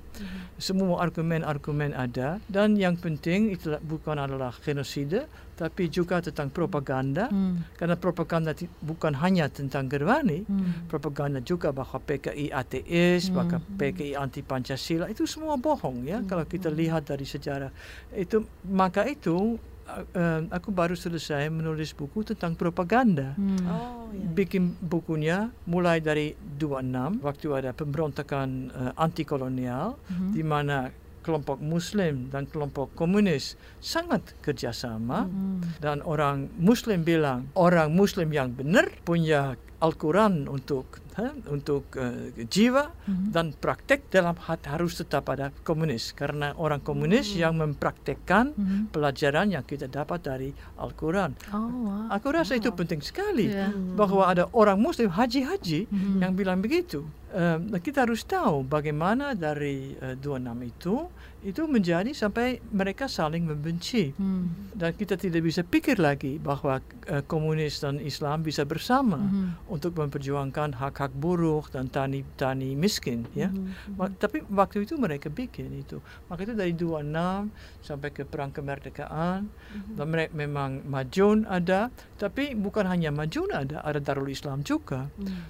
Semua 0.60 1.00
argumen-argumen 1.00 1.96
ada. 1.96 2.44
Dan 2.52 2.76
yang 2.76 3.00
penting 3.00 3.56
itu 3.56 3.80
bukan 3.80 4.20
adalah 4.20 4.52
genosida 4.60 5.24
tapi 5.60 5.92
juga 5.92 6.24
tentang 6.24 6.48
propaganda 6.48 7.28
Hmm. 7.28 7.68
karena 7.76 8.00
propaganda 8.00 8.56
bukan 8.80 9.12
hanya 9.20 9.52
tentang 9.52 9.92
Gerwani 9.92 10.48
Hmm. 10.48 10.88
propaganda 10.88 11.44
juga 11.44 11.76
bahwa 11.76 12.00
PKI 12.00 12.48
ateis, 12.50 13.28
Hmm. 13.28 13.36
bahwa 13.36 13.60
PKI 13.76 14.16
anti 14.16 14.40
Pancasila 14.40 15.12
itu 15.12 15.28
semua 15.28 15.60
bohong 15.60 16.08
ya 16.08 16.24
kalau 16.24 16.48
kita 16.48 16.72
lihat 16.72 17.04
dari 17.04 17.28
sejarah 17.28 17.76
itu 18.16 18.48
maka 18.64 19.04
itu 19.04 19.60
uh, 19.90 20.42
aku 20.48 20.70
baru 20.70 20.94
selesai 20.94 21.50
menulis 21.50 21.92
buku 21.92 22.22
tentang 22.24 22.54
propaganda. 22.54 23.34
Hmm. 23.36 23.58
Oh 23.66 24.08
ya. 24.14 24.22
Bikin 24.32 24.78
bukunya 24.80 25.38
mulai 25.66 25.98
dari 26.00 26.38
26 26.38 27.20
waktu 27.20 27.48
ada 27.52 27.72
pemberontakan 27.74 28.48
uh, 28.70 28.92
anti 28.96 29.26
kolonial 29.26 29.98
Mhm. 30.08 30.30
di 30.32 30.44
mana 30.46 30.94
kelompok 31.22 31.60
Muslim 31.60 32.28
dan 32.32 32.48
kelompok 32.48 32.92
komunis 32.96 33.60
sangat 33.80 34.36
kerjasama 34.40 35.30
Hmm. 35.30 35.60
dan 35.80 36.00
orang 36.02 36.48
Muslim 36.58 37.04
bilang 37.04 37.52
orang 37.54 37.92
Muslim 37.92 38.32
yang 38.32 38.52
benar 38.52 38.88
punya 39.04 39.56
Al-Quran 39.80 40.46
untuk 40.46 41.00
ha, 41.16 41.32
untuk 41.48 41.88
uh, 41.96 42.32
jiwa 42.46 42.92
Mhm. 43.08 43.32
dan 43.32 43.52
praktek 43.52 44.08
dalam 44.08 44.36
hat 44.40 44.64
harus 44.66 44.96
tetap 44.96 45.28
ada 45.28 45.52
komunis 45.64 46.12
karena 46.12 46.52
orang 46.56 46.80
komunis 46.80 47.32
yang 47.34 47.56
mempraktekkan 47.56 48.52
Mhm. 48.54 48.92
pelajaran 48.92 49.48
yang 49.50 49.64
kita 49.64 49.88
dapat 49.88 50.20
dari 50.22 50.50
Al-Quran. 50.76 51.36
Oh, 51.52 51.68
wow. 51.86 52.08
Aku 52.12 52.32
rasa 52.32 52.56
itu 52.56 52.72
penting 52.72 53.00
sekali 53.00 53.52
Iya. 53.52 53.72
bahwa 53.96 54.28
ada 54.28 54.48
orang 54.52 54.80
Muslim 54.80 55.10
haji-haji 55.10 55.88
Mhm. 55.88 56.20
yang 56.20 56.32
bilang 56.34 56.60
begitu. 56.60 57.04
Um, 57.30 57.78
kita 57.78 58.04
harus 58.04 58.26
tahu 58.26 58.66
bagaimana 58.66 59.32
dari 59.32 59.94
uh, 59.96 60.16
26 60.16 60.66
itu 60.66 60.96
itu 61.42 61.64
menjadi 61.64 62.12
sampai 62.12 62.60
mereka 62.70 63.08
saling 63.08 63.44
membenci 63.44 64.12
Hmm. 64.12 64.52
dan 64.72 64.92
kita 64.92 65.16
tidak 65.16 65.40
bisa 65.42 65.62
pikir 65.62 65.96
lagi 65.96 66.36
bahwa 66.36 66.78
uh, 67.06 67.24
komunis 67.24 67.80
dan 67.80 67.96
Islam 67.98 68.42
bisa 68.42 68.64
bersama 68.64 69.16
Mhm. 69.16 69.70
untuk 69.70 69.96
memperjuangkan 69.96 70.76
hak-hak 70.76 71.14
buruh 71.14 71.64
dan 71.66 71.88
tani 71.88 72.28
tani 72.36 72.74
miskin 72.74 73.24
ya. 73.34 73.48
Ma- 73.94 74.12
tapi 74.12 74.44
waktu 74.46 74.84
itu 74.84 74.96
mereka 74.96 75.30
bikin 75.30 75.72
itu. 75.78 75.98
Maka 76.26 76.44
itu 76.44 76.54
dari 76.54 76.74
26 76.74 77.48
sampai 77.80 78.10
ke 78.10 78.24
perang 78.24 78.52
kemerdekaan 78.52 79.48
dan 79.90 80.06
mereka 80.06 80.32
memang 80.34 80.84
Majun 80.84 81.46
ada, 81.46 81.88
tapi 82.16 82.52
bukan 82.52 82.84
hanya 82.86 83.10
Majun 83.10 83.48
ada, 83.50 83.80
ada 83.80 83.98
Darul 83.98 84.28
Islam 84.28 84.60
juga. 84.62 85.08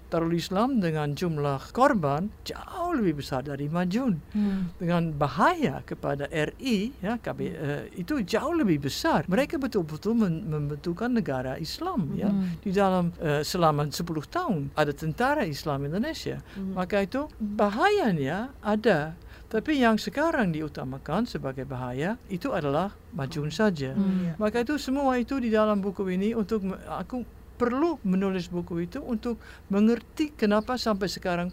Darul 0.08 0.34
Islam 0.34 0.78
dengan 0.78 1.12
jumlah 1.12 1.72
korban 1.72 2.30
jauh 2.44 2.94
lebih 2.94 3.20
besar 3.20 3.42
dari 3.42 3.66
Majun 3.68 4.22
Hmm. 4.30 4.70
dengan 4.76 5.12
bahaya 5.12 5.79
kepada 5.82 6.26
RI 6.28 6.92
ya 6.98 7.16
KB, 7.16 7.40
eh, 7.42 7.52
itu 7.96 8.20
jauh 8.22 8.52
lebih 8.52 8.84
besar. 8.84 9.24
Mereka 9.26 9.56
betul-betul 9.56 10.14
men- 10.14 10.44
membentukkan 10.46 11.08
negara 11.08 11.56
Islam 11.56 12.14
ya 12.14 12.28
Hmm. 12.28 12.58
di 12.60 12.70
dalam 12.70 13.12
eh, 13.18 13.42
selama 13.42 13.88
10 13.88 14.00
tahun 14.26 14.72
ada 14.74 14.92
tentara 14.92 15.44
Islam 15.44 15.86
Indonesia. 15.86 16.40
Maka 16.56 17.04
itu 17.04 17.28
bahayanya 17.40 18.50
ada. 18.60 19.14
Tapi 19.50 19.82
yang 19.82 19.98
sekarang 19.98 20.54
diutamakan 20.54 21.26
sebagai 21.26 21.66
bahaya 21.66 22.22
itu 22.28 22.54
adalah 22.54 22.94
Majun 23.10 23.50
saja. 23.50 23.98
Hmm. 23.98 24.38
Maka 24.38 24.62
itu 24.62 24.78
semua 24.78 25.18
itu 25.18 25.42
di 25.42 25.50
dalam 25.50 25.82
buku 25.82 26.06
ini 26.08 26.34
untuk 26.34 26.62
aku 26.86 27.26
perlu 27.58 27.98
menulis 28.04 28.48
buku 28.48 28.86
itu 28.86 29.02
untuk 29.02 29.36
mengerti 29.68 30.32
kenapa 30.32 30.78
sampai 30.78 31.10
sekarang 31.10 31.50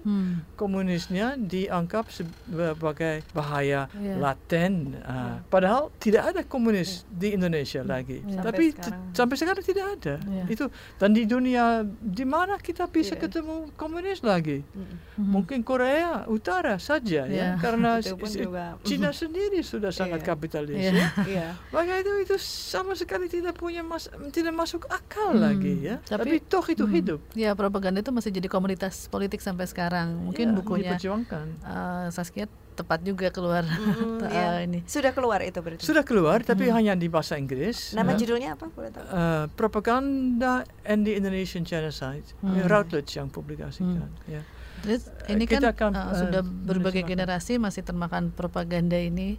Hmm. 0.00 0.40
komunisnya 0.54 1.36
dianggap 1.36 2.08
sebagai 2.08 3.22
bahaya 3.30 3.86
Iya. 3.92 4.16
laten. 4.16 4.96
Ah, 5.00 5.40
padahal 5.44 5.92
tidak 5.96 6.22
ada 6.26 6.40
komunis 6.42 7.04
di 7.06 7.32
Indonesia 7.32 7.80
lagi. 7.82 8.20
Iya. 8.20 8.36
Sampai 8.36 8.46
Tapi 8.46 8.64
te- 8.66 8.76
sekarang. 8.80 9.02
sampai 9.12 9.36
sekarang 9.36 9.62
tidak 9.62 9.86
ada. 9.94 10.14
Iya. 10.22 10.44
Itu 10.48 10.64
dan 10.96 11.10
di 11.10 11.22
dunia 11.24 11.64
di 11.94 12.24
mana 12.24 12.56
kita 12.56 12.86
bisa 12.86 13.12
Iya. 13.12 13.22
ketemu 13.22 13.54
komunis 13.74 14.20
lagi? 14.20 14.64
Mhm. 14.66 14.96
Mungkin 15.20 15.58
Korea 15.60 16.24
Utara 16.26 16.76
saja 16.78 17.24
Iya. 17.24 17.56
ya, 17.56 17.58
karena 17.58 18.00
si- 18.02 18.16
juga. 18.40 18.76
Cina 18.82 19.10
sendiri 19.20 19.60
sudah 19.60 19.90
sangat 19.90 20.20
Iya. 20.20 20.26
kapitalis 20.26 20.76
Iya. 20.76 20.90
ya. 20.90 21.08
Iya. 21.30 21.48
Maka 21.68 21.92
itu 21.98 22.12
itu 22.20 22.36
sama 22.40 22.94
sekali 22.94 23.26
tidak 23.26 23.54
punya 23.54 23.82
mas, 23.82 24.06
tidak 24.30 24.52
masuk 24.52 24.86
akal 24.86 25.32
Hmm. 25.32 25.42
lagi 25.42 25.74
ya. 25.82 25.96
Tapi- 26.02 26.18
Tapi, 26.20 26.36
toh 26.42 26.64
itu 26.64 26.84
Hmm. 26.84 26.94
hidup. 26.94 27.20
Ya 27.32 27.52
propaganda 27.52 27.98
itu 27.98 28.10
masih 28.10 28.30
jadi 28.30 28.46
komunitas 28.46 29.06
politik 29.06 29.40
sampai 29.40 29.66
sekarang. 29.66 29.89
Mungkin 30.22 30.46
Ya, 30.46 30.54
bukunya 30.54 30.92
diperjuangkan. 30.92 31.46
eh, 31.60 32.06
Saskia 32.08 32.46
tepat 32.70 33.02
juga 33.02 33.28
keluar 33.28 33.60
Mm, 33.60 34.24
iya. 34.32 34.62
ini. 34.62 34.80
Sudah 34.84 35.10
keluar 35.10 35.42
itu 35.42 35.58
berarti. 35.58 35.82
Sudah 35.82 36.00
keluar 36.00 36.40
tapi 36.40 36.64
hanya 36.66 36.94
di 36.94 37.06
bahasa 37.06 37.34
Inggris. 37.34 37.92
Nama 37.92 38.08
ya. 38.08 38.16
judulnya 38.16 38.48
apa 38.54 38.66
boleh 38.68 38.88
tahu? 38.88 39.04
Eh, 39.04 39.44
propaganda 39.52 40.52
and 40.82 41.02
the 41.02 41.12
Indonesian 41.12 41.62
genocide 41.62 42.24
Hmm. 42.38 42.54
Ya, 42.54 42.64
Routledge 42.66 43.10
yang 43.12 43.28
publikasikan 43.28 44.08
ya. 44.24 44.40
Terus 44.80 45.12
ini 45.26 45.44
kita 45.44 45.74
kan 45.74 45.92
akan, 45.92 45.92
eh, 45.92 46.16
sudah 46.16 46.42
berbagai 46.42 47.04
generasi 47.04 47.58
masih 47.58 47.82
termakan 47.82 48.30
propaganda 48.30 48.96
ini. 48.96 49.36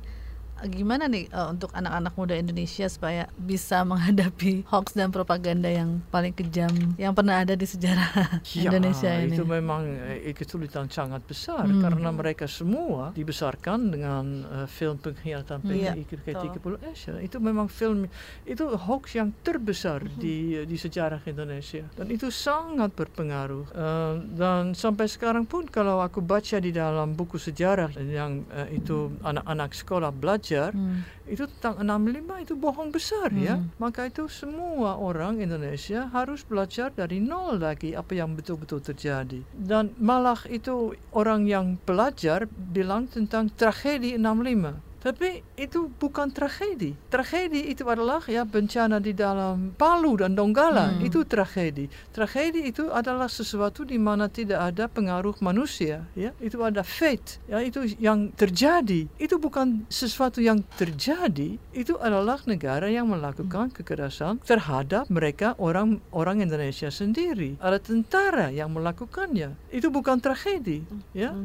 Eh, 0.62 0.70
Gimana 0.72 1.06
nih 1.06 1.26
eh, 1.28 1.48
untuk 1.50 1.74
anak-anak 1.74 2.14
muda 2.16 2.36
Indonesia 2.38 2.86
supaya 2.86 3.26
bisa 3.36 3.82
menghadapi 3.90 4.66
hoax 4.70 4.94
dan 4.94 5.10
propaganda 5.10 5.68
yang 5.68 6.02
paling 6.08 6.32
kejam 6.32 6.70
yang 6.96 7.14
pernah 7.14 7.42
ada 7.42 7.54
di 7.54 7.66
sejarah 7.66 8.42
Indonesia 8.58 9.10
ini? 9.18 9.34
Ya, 9.34 9.38
itu 9.38 9.44
memang 9.44 9.82
eh, 10.22 10.34
kesulitan 10.34 10.88
sangat 10.88 11.26
besar 11.26 11.64
Hmm. 11.64 11.80
karena 11.80 12.10
mereka 12.12 12.46
semua 12.46 13.14
dibesarkan 13.14 13.90
dengan 13.90 14.26
eh, 14.44 14.68
film 14.68 14.98
pengkhianatan 14.98 15.62
Iya, 15.64 15.94
PKI 15.98 16.04
betul. 16.04 16.58
ke-30 16.58 16.74
Asia. 16.84 17.14
Itu 17.22 17.38
memang 17.40 17.68
film 17.68 18.06
itu 18.44 18.64
hoax 18.68 19.16
yang 19.16 19.32
terbesar 19.42 20.04
Hmm. 20.04 20.18
di 20.18 20.36
di 20.62 20.78
sejarah 20.78 21.22
Indonesia 21.24 21.86
dan 21.96 22.08
itu 22.10 22.28
sangat 22.30 22.92
berpengaruh. 22.92 23.66
Eh, 23.72 24.14
dan 24.36 24.74
sampai 24.74 25.08
sekarang 25.08 25.46
pun 25.46 25.66
kalau 25.66 26.02
aku 26.02 26.20
baca 26.20 26.58
di 26.58 26.70
dalam 26.70 27.14
buku 27.14 27.38
sejarah 27.38 27.90
yang 27.98 28.44
eh, 28.52 28.78
itu 28.78 29.16
anak-anak 29.22 29.72
sekolah 29.72 30.12
belajar 30.12 30.50
Hmm. 30.52 31.08
itu 31.32 31.48
tentang 31.48 31.80
65 31.80 32.44
itu 32.44 32.54
bohong 32.60 32.92
besar 32.92 33.32
ya. 33.32 33.56
Hmm. 33.56 33.72
Maka 33.80 34.12
itu 34.12 34.28
semua 34.28 35.00
orang 35.00 35.40
Indonesia 35.40 36.12
harus 36.12 36.44
belajar 36.44 36.92
dari 36.92 37.24
nol 37.24 37.64
lagi 37.64 37.96
apa 37.96 38.12
yang 38.12 38.36
betul-betul 38.36 38.84
terjadi. 38.84 39.40
Dan 39.56 39.96
malah 39.96 40.44
itu 40.52 40.92
orang 41.16 41.48
yang 41.48 41.80
belajar 41.88 42.52
bilang 42.52 43.08
tentang 43.08 43.48
tragedi 43.56 44.20
65. 44.20 44.91
Tapi 45.02 45.42
itu 45.58 45.90
bukan 45.90 46.30
tragedi. 46.30 46.94
Tragedi 47.10 47.74
itu 47.74 47.90
adalah 47.90 48.22
ya 48.30 48.46
bencana 48.46 49.02
di 49.02 49.18
dalam 49.18 49.74
Palu 49.74 50.22
dan 50.22 50.38
Donggala. 50.38 50.94
Hmm. 50.94 51.02
Itu 51.02 51.26
tragedi. 51.26 51.90
Tragedi 52.14 52.70
itu 52.70 52.94
adalah 52.94 53.26
sesuatu 53.26 53.82
di 53.82 53.98
mana 53.98 54.30
tidak 54.30 54.62
ada 54.62 54.86
pengaruh 54.86 55.34
manusia. 55.42 56.06
Ya, 56.14 56.38
itu 56.38 56.62
ada 56.62 56.86
fate. 56.86 57.42
Ya, 57.50 57.66
itu 57.66 57.82
yang 57.98 58.30
terjadi. 58.38 59.10
Itu 59.18 59.42
bukan 59.42 59.90
sesuatu 59.90 60.38
yang 60.38 60.62
terjadi. 60.78 61.58
Itu 61.74 61.98
adalah 61.98 62.38
negara 62.46 62.86
yang 62.86 63.10
melakukan 63.10 63.74
kekerasan 63.74 64.38
terhadap 64.46 65.10
mereka 65.10 65.58
orang 65.58 65.98
orang 66.14 66.46
Indonesia 66.46 66.94
sendiri. 66.94 67.58
Ada 67.58 67.82
tentara 67.82 68.54
yang 68.54 68.70
melakukannya. 68.70 69.58
Itu 69.74 69.90
bukan 69.90 70.22
tragedi. 70.22 70.86
Ya, 71.18 71.34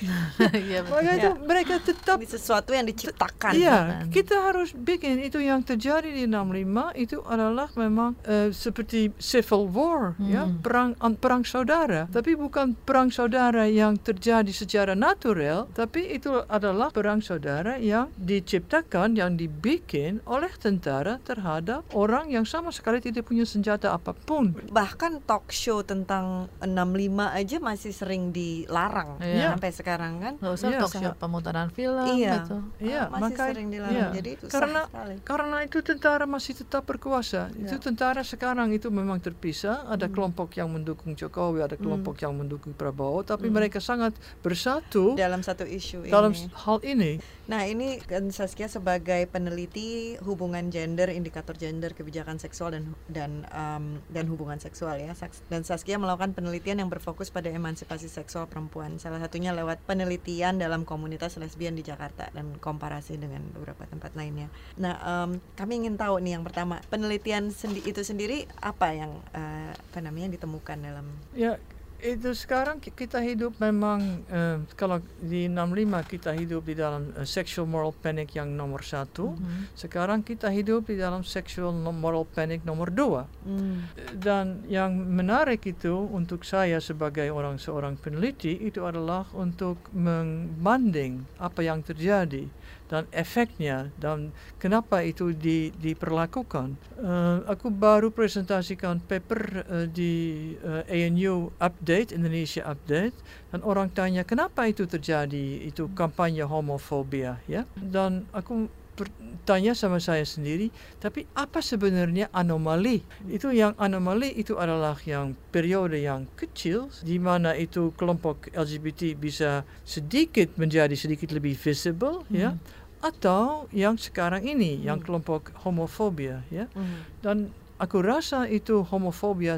betul. 0.40 0.88
maka 0.88 1.12
itu 1.12 1.30
mereka 1.44 1.74
tetap 1.82 2.16
Ini 2.20 2.28
sesuatu 2.30 2.69
sesuatu 2.70 2.78
yang 2.78 2.86
diciptakan. 2.86 3.52
Iya, 3.52 3.76
bahkan. 3.76 4.06
kita 4.10 4.36
harus 4.40 4.68
bikin 4.72 5.18
itu 5.20 5.38
yang 5.40 5.60
terjadi 5.60 6.06
di 6.06 6.24
65 6.24 6.94
itu 6.96 7.18
adalah 7.26 7.66
memang 7.74 8.14
eh, 8.22 8.54
seperti 8.54 9.10
civil 9.18 9.66
war, 9.66 10.14
ya, 10.20 10.46
Hmm. 10.46 10.62
perang 10.62 10.90
an- 10.98 11.18
perang 11.18 11.42
saudara. 11.42 12.06
Tapi 12.08 12.34
bukan 12.34 12.78
perang 12.78 13.10
saudara 13.10 13.66
yang 13.66 13.98
terjadi 13.98 14.48
secara 14.48 14.94
natural, 14.94 15.66
tapi 15.72 16.14
itu 16.14 16.30
adalah 16.46 16.88
perang 16.88 17.18
saudara 17.18 17.76
yang 17.76 18.08
diciptakan, 18.14 19.18
yang 19.18 19.34
dibikin 19.34 20.22
oleh 20.24 20.50
tentara 20.56 21.18
terhadap 21.20 21.82
orang 21.92 22.30
yang 22.30 22.44
sama 22.44 22.70
sekali 22.70 23.00
tidak 23.00 23.26
punya 23.26 23.42
senjata 23.42 23.90
apa 23.90 24.14
pun. 24.14 24.54
Bahkan 24.70 25.26
talk 25.26 25.50
show 25.50 25.82
tentang 25.82 26.46
65 26.60 27.00
aja 27.32 27.56
masih 27.58 27.90
sering 27.90 28.30
dilarang 28.30 29.18
Iya. 29.18 29.56
sampai 29.56 29.70
sekarang 29.72 30.12
kan. 30.20 30.32
Nggak 30.38 30.52
usah 30.52 30.68
Iya, 30.68 30.78
talk 30.78 30.92
show 30.94 31.12
pemutaran 31.16 31.68
film 31.70 32.06
Iya. 32.12 32.32
gitu. 32.38 32.56
Iya, 32.78 33.06
masih 33.06 33.22
maka 33.22 33.42
sering 33.46 33.68
dilarang. 33.68 33.92
iya. 33.92 34.06
Jadi 34.12 34.30
itu 34.32 34.44
karena 34.46 34.82
sekali. 34.84 35.14
karena 35.22 35.56
itu 35.60 35.78
tentara 35.80 36.24
masih 36.24 36.52
tetap 36.54 36.82
berkuasa. 36.82 37.48
Itu 37.54 37.76
Ya. 37.76 37.80
tentara 37.80 38.22
sekarang 38.22 38.70
itu 38.70 38.88
memang 38.88 39.18
terpisah. 39.18 39.84
Ada 39.86 40.06
Hmm. 40.06 40.14
kelompok 40.14 40.48
yang 40.54 40.68
mendukung 40.68 41.12
Jokowi, 41.12 41.60
ada 41.60 41.74
kelompok 41.74 42.16
yang 42.18 42.32
mendukung 42.32 42.72
Prabowo, 42.72 43.20
tapi 43.22 43.46
Hmm. 43.46 43.56
mereka 43.56 43.78
sangat 43.78 44.12
bersatu 44.40 45.14
dalam 45.14 45.40
satu 45.40 45.62
isu 45.62 46.04
dalam 46.06 46.32
ini. 46.32 46.48
hal 46.54 46.78
ini. 46.82 47.12
Nah, 47.50 47.66
ini 47.66 47.98
kan 47.98 48.30
Saskia 48.30 48.70
sebagai 48.70 49.26
peneliti 49.26 50.14
hubungan 50.22 50.70
gender, 50.70 51.10
indikator 51.10 51.58
gender, 51.58 51.90
kebijakan 51.98 52.38
seksual 52.38 52.70
dan 52.78 52.94
dan 53.10 53.42
em, 53.50 53.98
dan 54.06 54.30
hubungan 54.30 54.62
seksual 54.62 55.02
ya. 55.02 55.18
Dan 55.50 55.66
Saskia 55.66 55.98
melakukan 55.98 56.30
penelitian 56.30 56.78
yang 56.78 56.86
berfokus 56.86 57.34
pada 57.34 57.50
emansipasi 57.50 58.06
seksual 58.06 58.46
perempuan. 58.46 59.02
Salah 59.02 59.18
satunya 59.18 59.50
lewat 59.50 59.82
penelitian 59.82 60.62
dalam 60.62 60.86
komunitas 60.86 61.42
lesbian 61.42 61.74
di 61.74 61.82
Jakarta 61.82 62.30
dan 62.30 62.54
komparasi 62.54 63.18
dengan 63.18 63.42
beberapa 63.50 63.82
tempat 63.82 64.14
lainnya. 64.14 64.46
Nah, 64.78 64.94
em, 65.02 65.42
kami 65.58 65.82
ingin 65.82 65.98
tahu 65.98 66.22
nih 66.22 66.38
yang 66.38 66.46
pertama, 66.46 66.78
penelitian 66.86 67.50
sendi- 67.50 67.82
itu 67.82 68.06
sendiri 68.06 68.46
apa 68.62 68.94
yang 68.94 69.10
eh, 69.34 69.74
apa 69.74 69.98
namanya 69.98 70.30
ditemukan 70.38 70.78
dalam 70.78 71.06
Ya, 71.34 71.58
itu 72.00 72.32
sekarang 72.32 72.80
ki- 72.80 72.96
kita 72.96 73.20
hidup 73.20 73.56
memang 73.60 74.24
eh, 74.26 74.58
kalau 74.74 75.00
di 75.20 75.46
65 75.46 76.12
kita 76.12 76.30
hidup 76.32 76.62
di 76.64 76.74
dalam 76.74 77.12
eh, 77.14 77.28
sexual 77.28 77.68
moral 77.68 77.92
panic 77.92 78.34
yang 78.34 78.50
nomor 78.52 78.80
satu. 78.80 79.36
Mhm. 79.36 79.76
Sekarang 79.76 80.20
kita 80.24 80.48
hidup 80.48 80.88
di 80.88 80.96
dalam 80.96 81.22
sexual 81.22 81.72
moral 81.76 82.24
panic 82.24 82.64
nomor 82.64 82.88
dua. 82.90 83.28
Hmm. 83.44 83.86
Dan 84.16 84.64
yang 84.66 84.96
menarik 84.96 85.64
itu 85.64 85.92
untuk 86.10 86.42
saya 86.44 86.80
sebagai 86.80 87.28
orang 87.30 87.60
seorang 87.60 87.96
peneliti 87.96 88.56
itu 88.60 88.84
adalah 88.84 89.28
untuk 89.36 89.78
membanding 89.92 91.24
apa 91.38 91.60
yang 91.64 91.80
terjadi 91.84 92.48
dan 92.90 93.06
efeknya 93.14 93.94
dan 94.02 94.34
kenapa 94.58 95.06
itu 95.06 95.30
di, 95.30 95.70
diperlakukan. 95.78 96.74
Eh, 96.98 97.38
aku 97.46 97.70
baru 97.70 98.10
presentasikan 98.10 98.98
paper 98.98 99.42
eh, 99.62 99.86
di 99.86 100.14
eh, 100.58 101.06
ANU 101.06 101.54
Update, 101.62 102.10
Indonesia 102.10 102.66
Update, 102.66 103.14
dan 103.54 103.62
orang 103.62 103.94
tanya 103.94 104.26
kenapa 104.26 104.66
itu 104.66 104.90
terjadi, 104.90 105.70
itu 105.70 105.86
kampanye 105.94 106.42
homofobia, 106.42 107.38
ya. 107.46 107.62
Dan 107.78 108.26
aku 108.34 108.66
bertanya 109.00 109.72
sama 109.72 109.96
saya 109.96 110.22
sendiri, 110.28 110.68
tapi 111.00 111.24
apa 111.32 111.64
sebenarnya 111.64 112.28
anomali? 112.36 113.00
Itu 113.24 113.48
yang 113.56 113.72
anomali 113.80 114.28
itu 114.36 114.60
adalah 114.60 115.00
yang 115.08 115.32
periode 115.48 115.96
yang 115.96 116.28
kecil 116.36 116.92
di 117.00 117.16
mana 117.16 117.56
itu 117.56 117.96
kelompok 117.96 118.52
LGBT 118.52 119.16
bisa 119.16 119.64
sedikit 119.88 120.52
menjadi 120.60 120.92
sedikit 120.92 121.32
lebih 121.32 121.56
visible 121.56 122.28
ya 122.28 122.60
atau 123.00 123.64
yang 123.72 123.96
sekarang 123.96 124.44
ini 124.44 124.84
yang 124.84 125.00
kelompok 125.00 125.56
homofobia 125.64 126.44
ya. 126.52 126.68
Hmm. 126.76 127.00
Dan 127.24 127.36
aku 127.80 128.04
rasa 128.04 128.44
itu 128.44 128.84
homofobia 128.84 129.56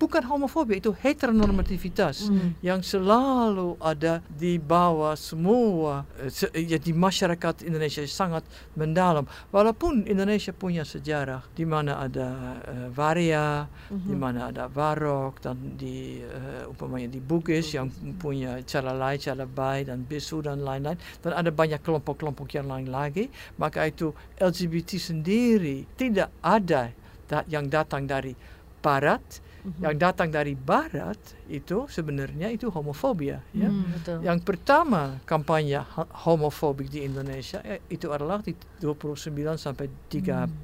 bukan 0.00 0.22
homofobia 0.24 0.80
itu 0.80 0.90
heteronormativitas 0.96 2.32
Hmm. 2.32 2.56
yang 2.64 2.80
selalu 2.80 3.76
ada 3.80 4.24
di 4.26 4.56
bawah 4.56 5.12
semua 5.14 6.08
eh, 6.16 6.64
ya 6.64 6.80
di 6.80 6.96
masyarakat 6.96 7.64
Indonesia 7.68 8.00
sangat 8.08 8.44
mendalam. 8.72 9.28
Walaupun 9.52 10.08
Indonesia 10.08 10.56
punya 10.56 10.82
sejarah 10.82 11.44
di 11.52 11.68
mana 11.68 12.00
ada 12.00 12.28
eh, 12.64 12.88
Varia 12.88 13.68
di 13.90 14.16
mana 14.16 14.48
ada 14.48 14.64
Varok 14.70 15.44
dan 15.44 15.76
di 15.76 16.24
eh, 16.24 16.64
umpamanya 16.64 17.12
di 17.12 17.20
Bugis 17.20 17.76
yang 17.76 17.92
punya 18.16 18.62
cara 18.64 18.96
lain 18.96 19.18
cara 19.20 19.44
baik 19.44 19.92
dan 19.92 20.08
Bisu 20.08 20.40
dan 20.40 20.64
lain-lain. 20.64 20.96
Dan 21.20 21.32
ada 21.36 21.50
banyak 21.52 21.84
kelompok-kelompok 21.84 22.48
yang 22.56 22.70
lain 22.70 22.88
lagi. 22.88 23.28
Maka 23.60 23.84
itu 23.90 24.14
LGBT 24.40 24.96
sendiri 24.96 25.84
tidak 25.98 26.30
ada 26.40 26.94
da- 27.30 27.46
yang 27.46 27.70
datang 27.70 28.02
dari 28.04 28.34
barat 28.80 29.22
yang 29.76 29.92
datang 29.94 30.32
dari 30.32 30.56
barat 30.56 31.20
itu 31.46 31.84
sebenarnya 31.86 32.48
itu 32.48 32.72
homofobia 32.72 33.44
ya. 33.52 33.68
Hmm, 33.68 33.92
betul. 33.92 34.16
yang 34.24 34.40
pertama 34.40 35.20
kampanye 35.22 35.84
ho- 35.84 36.08
homofobik 36.24 36.88
di 36.88 37.04
Indonesia 37.04 37.60
eh, 37.60 37.84
itu 37.86 38.08
adalah 38.08 38.40
di 38.40 38.56
29 38.80 39.20
sampai 39.54 39.84
30 40.08 40.56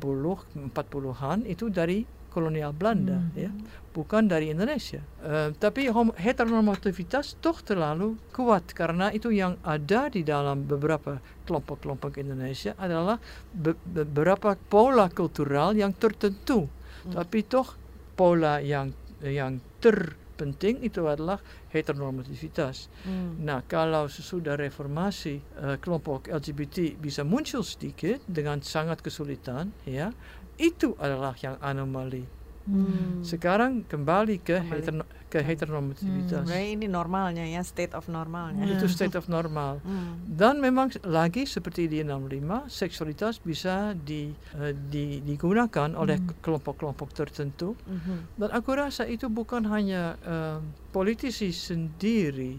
40-an 0.57 1.45
itu 1.45 1.69
dari 1.69 2.09
kolonial 2.37 2.77
Belanda 2.77 3.17
Hmm. 3.17 3.33
ya. 3.33 3.49
Bukan 3.91 4.29
dari 4.29 4.53
Indonesia. 4.53 5.01
Eh, 5.25 5.57
tapi 5.57 5.89
heteronormativitas 6.21 7.41
toh 7.41 7.57
terlalu 7.61 8.21
kuat 8.29 8.69
karena 8.71 9.09
itu 9.09 9.33
yang 9.33 9.57
ada 9.65 10.07
di 10.07 10.21
dalam 10.21 10.63
beberapa 10.63 11.17
kelompok-kelompok 11.49 12.21
Indonesia 12.21 12.77
adalah 12.77 13.17
be- 13.51 13.81
beberapa 13.83 14.53
pola 14.69 15.09
kultural 15.09 15.73
yang 15.73 15.97
tertentu. 15.97 16.69
Tapi 17.09 17.41
toh 17.43 17.73
pola 18.13 18.61
yang 18.61 18.93
yang 19.25 19.57
terpenting 19.81 20.85
itu 20.85 21.09
adalah 21.09 21.41
heteronormativitas 21.73 22.93
Hmm. 23.03 23.41
Nah, 23.41 23.65
kalau 23.65 24.05
sesudah 24.07 24.57
reformasi 24.57 25.41
eh, 25.57 25.77
kelompok 25.79 26.29
LGBT 26.29 26.97
bisa 26.97 27.23
muncul 27.23 27.63
sedikit 27.63 28.21
dengan 28.27 28.61
sangat 28.61 29.01
kesulitan, 29.01 29.73
ya, 29.85 30.13
itu 30.57 30.97
adalah 30.97 31.37
yang 31.37 31.57
anomali. 31.59 32.25
Hmm. 32.67 33.23
Sekarang 33.23 33.87
kembali 33.87 34.43
ke 34.43 34.59
Kembali. 34.59 35.07
ke 35.27 35.39
heteronormativitas. 35.39 36.43
Sebenarnya 36.43 36.71
ini 36.75 36.87
normalnya 36.91 37.47
ya, 37.47 37.63
state 37.63 37.95
of 37.95 38.11
normalnya. 38.11 38.67
Itu 38.67 38.91
state 38.91 39.15
of 39.15 39.31
normal. 39.31 39.79
Hmm. 39.87 40.19
Dan 40.27 40.59
memang 40.59 40.91
lagi 41.03 41.47
seperti 41.47 41.87
di 41.87 42.03
65, 42.03 42.67
seksualitas 42.67 43.39
bisa 43.39 43.95
di, 43.95 44.35
eh, 44.59 44.75
di- 44.75 45.23
digunakan 45.23 45.95
oleh 45.95 46.19
kelompok-kelompok 46.43 47.15
tertentu. 47.15 47.79
Mhm. 47.87 48.35
Dan 48.35 48.51
aku 48.51 48.71
rasa 48.75 49.07
itu 49.07 49.31
bukan 49.31 49.63
hanya 49.67 50.19
eh, 50.21 50.59
politisi 50.91 51.55
sendiri. 51.55 52.59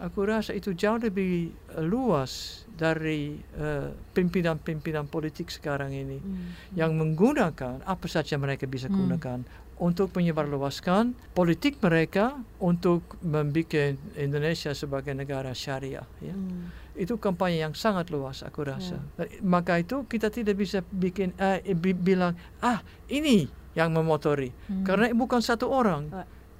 Aku 0.00 0.24
rasa 0.24 0.56
itu 0.56 0.72
jauh 0.72 0.96
lebih 0.96 1.52
eh, 1.70 1.84
luas 1.84 2.64
dari 2.72 3.36
eh, 3.36 3.88
pimpinan-pimpinan 4.16 5.04
politik 5.04 5.52
sekarang 5.52 5.92
ini 5.92 6.16
Hmm. 6.16 6.56
yang 6.72 6.96
menggunakan 6.96 7.84
apa 7.84 8.06
saja 8.08 8.40
mereka 8.40 8.64
bisa 8.64 8.88
Hmm. 8.88 9.04
gunakan 9.04 9.44
untuk 9.76 10.12
menyebarluaskan 10.12 11.12
politik 11.32 11.80
mereka 11.80 12.36
untuk 12.56 13.16
membuat 13.20 13.76
Indonesia 14.14 14.72
sebagai 14.72 15.12
negara 15.12 15.52
syariah. 15.52 16.04
Ya. 16.20 16.32
Hmm. 16.32 16.72
Itu 16.92 17.16
kampanye 17.16 17.60
yang 17.60 17.72
sangat 17.72 18.08
luas 18.08 18.40
aku 18.40 18.64
rasa. 18.64 19.00
Dan 19.16 19.28
Maka 19.40 19.80
itu 19.80 20.04
kita 20.04 20.28
tidak 20.28 20.56
bisa 20.56 20.80
bikin 20.86 21.32
bi- 21.74 21.96
bilang 21.96 22.32
ah 22.60 22.80
ini 23.06 23.48
yang 23.72 23.92
memotori 23.92 24.48
Hmm. 24.66 24.80
karena 24.82 25.12
bukan 25.12 25.40
satu 25.40 25.68
orang. 25.68 26.08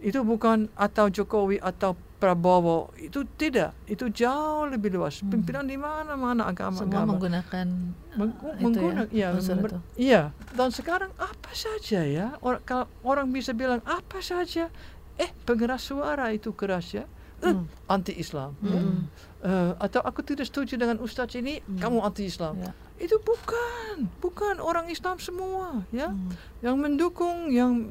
Itu 0.00 0.24
bukan 0.24 0.72
atau 0.74 1.06
Jokowi 1.06 1.60
atau 1.60 1.92
Prabowo 2.16 2.92
itu 2.96 3.24
tidak. 3.36 3.72
Itu 3.84 4.08
jauh 4.08 4.68
lebih 4.68 4.92
luas. 4.92 5.24
Pimpinan 5.24 5.64
di 5.64 5.76
mana-mana 5.76 6.44
Semua 6.44 6.52
agama-agama. 6.52 7.16
menggunakan 7.16 7.66
Meng- 8.12 8.36
uh, 8.38 8.52
itu 8.52 8.64
menggunakan 8.66 9.08
ya, 9.08 9.28
iya, 9.32 9.54
mer- 9.56 9.72
itu. 9.72 9.78
iya. 9.96 10.22
Dan 10.52 10.68
sekarang 10.68 11.12
apa 11.16 11.50
saja 11.52 12.04
ya? 12.04 12.36
Orang 12.40 12.60
kalau 12.62 12.86
orang 13.02 13.28
bisa 13.28 13.52
bilang 13.52 13.80
apa 13.84 14.20
saja, 14.20 14.68
eh 15.16 15.32
pengeras 15.44 15.88
suara 15.88 16.28
itu 16.28 16.52
keras 16.52 16.92
ya. 16.92 17.08
Eh, 17.40 17.56
Hmm. 17.56 17.64
anti-Islam. 17.88 18.52
ya. 18.60 18.76
Hmm. 18.76 19.08
Eh, 19.40 19.72
atau 19.80 20.04
aku 20.04 20.20
tidak 20.20 20.44
setuju 20.44 20.76
dengan 20.76 21.00
ustadz 21.00 21.32
ini, 21.34 21.64
kamu 21.80 22.04
anti-Islam. 22.04 22.60
Ya. 22.60 22.72
Itu 23.00 23.16
bukan, 23.18 24.12
bukan 24.20 24.60
orang 24.60 24.92
Islam 24.92 25.16
semua, 25.16 25.80
ya, 25.88 26.12
Hmm. 26.12 26.36
yang 26.60 26.76
mendukung, 26.76 27.48
yang 27.48 27.88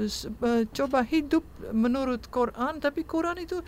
s- 0.00 0.24
eh, 0.26 0.64
coba 0.72 1.04
hidup 1.04 1.44
menurut 1.70 2.24
Quran, 2.26 2.80
tapi 2.80 3.04
Quran 3.04 3.36
itu, 3.36 3.60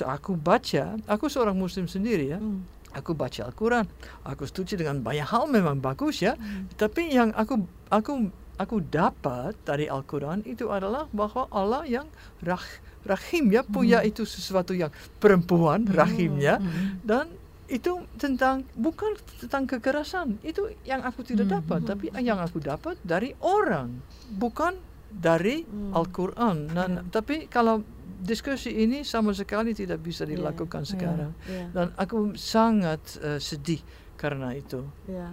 aku 0.00 0.34
baca, 0.34 0.98
aku 1.06 1.26
seorang 1.26 1.54
Muslim 1.54 1.86
sendiri 1.86 2.30
ya, 2.30 2.38
Hmm. 2.38 2.62
aku 2.94 3.14
baca 3.14 3.50
Al-Quran, 3.50 3.86
aku 4.22 4.46
setuju 4.46 4.78
dengan 4.78 5.02
banyak 5.02 5.26
hal 5.26 5.50
memang 5.50 5.78
bagus 5.78 6.22
ya, 6.22 6.38
tapi 6.76 7.10
yang 7.10 7.34
aku 7.34 7.62
aku 7.88 8.30
aku 8.54 8.78
dapat 8.84 9.58
dari 9.64 9.90
Al-Quran 9.90 10.46
itu 10.46 10.70
adalah 10.70 11.10
bahwa 11.10 11.50
Allah 11.50 11.82
yang 11.82 12.06
rah, 12.40 12.62
rahim 13.02 13.50
ya 13.50 13.62
punya 13.62 14.00
itu 14.00 14.22
sesuatu 14.22 14.72
yang 14.72 14.90
perempuan 15.18 15.84
rahimnya 15.84 16.58
Hmm. 16.58 17.02
dan 17.02 17.26
itu 17.66 17.92
tentang 18.14 18.68
bukan 18.76 19.16
tentang 19.40 19.64
kekerasan. 19.64 20.36
Itu 20.42 20.68
yang 20.84 21.00
aku 21.00 21.24
tidak 21.24 21.48
Hmm. 21.48 21.56
dapat, 21.56 21.80
tapi 21.82 22.04
yang 22.20 22.36
aku 22.36 22.60
dapat 22.60 23.00
dari 23.00 23.32
orang, 23.40 23.96
bukan 24.28 24.76
dari 25.08 25.64
Hmm. 25.64 25.96
Al-Qur'an. 25.96 26.68
Nah, 26.68 26.86
Ya. 26.86 27.00
tapi 27.08 27.48
kalau 27.48 27.80
diskusi 28.20 28.76
ini 28.76 29.02
sama 29.02 29.32
sekali 29.32 29.72
tidak 29.72 29.98
bisa 29.98 30.22
dilakukan 30.22 30.84
iya, 30.84 30.90
sekarang. 30.90 31.32
Iya, 31.48 31.64
Dan 31.72 31.86
aku 31.96 32.36
sangat 32.36 33.00
eh, 33.18 33.40
sedih 33.40 33.80
karena 34.14 34.52
itu. 34.52 34.84
iya. 35.08 35.32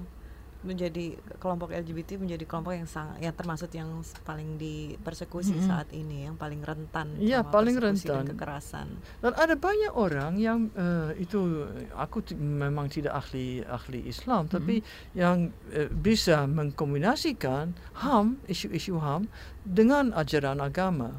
Menjadi 0.59 1.15
kelompok 1.39 1.71
LGBT 1.71 2.19
menjadi 2.19 2.43
kelompok 2.43 2.75
yang 2.75 2.83
sangat 2.83 3.23
yang 3.23 3.31
termasuk 3.31 3.71
yang 3.71 3.87
paling 4.27 4.59
dipersekusi 4.59 5.55
Mm-mm. 5.55 5.69
saat 5.71 5.87
ini, 5.95 6.27
yang 6.27 6.35
paling 6.35 6.59
rentan 6.59 7.15
sama 7.15 7.47
paling 7.47 7.79
persekusi 7.79 8.05
dan 8.11 8.27
rentan. 8.27 8.31
kekerasan. 8.35 8.87
Dan 9.23 9.31
ada 9.39 9.55
banyak 9.55 9.93
orang 9.95 10.35
yang 10.35 10.67
eh, 10.75 11.23
itu 11.23 11.63
aku 11.95 12.27
memang 12.35 12.91
tidak 12.91 13.15
ahli 13.15 13.63
ahli 13.63 14.03
Islam, 14.03 14.51
tapi 14.51 14.83
yang 15.15 15.47
eh, 15.71 15.87
bisa 15.87 16.43
mengkombinasikan 16.43 17.71
HAM 18.03 18.43
isu-isu 18.51 18.99
HAM 18.99 19.31
dengan 19.63 20.11
ajaran 20.11 20.59
agama. 20.59 21.15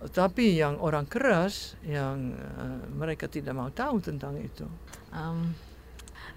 Tapi 0.00 0.56
yang 0.56 0.80
orang 0.80 1.04
keras 1.04 1.76
yang 1.84 2.32
eh, 2.32 2.82
mereka 2.88 3.28
tidak 3.28 3.52
mau 3.52 3.68
tahu 3.68 4.00
tentang 4.00 4.32
itu. 4.40 4.64
Em, 5.12 5.52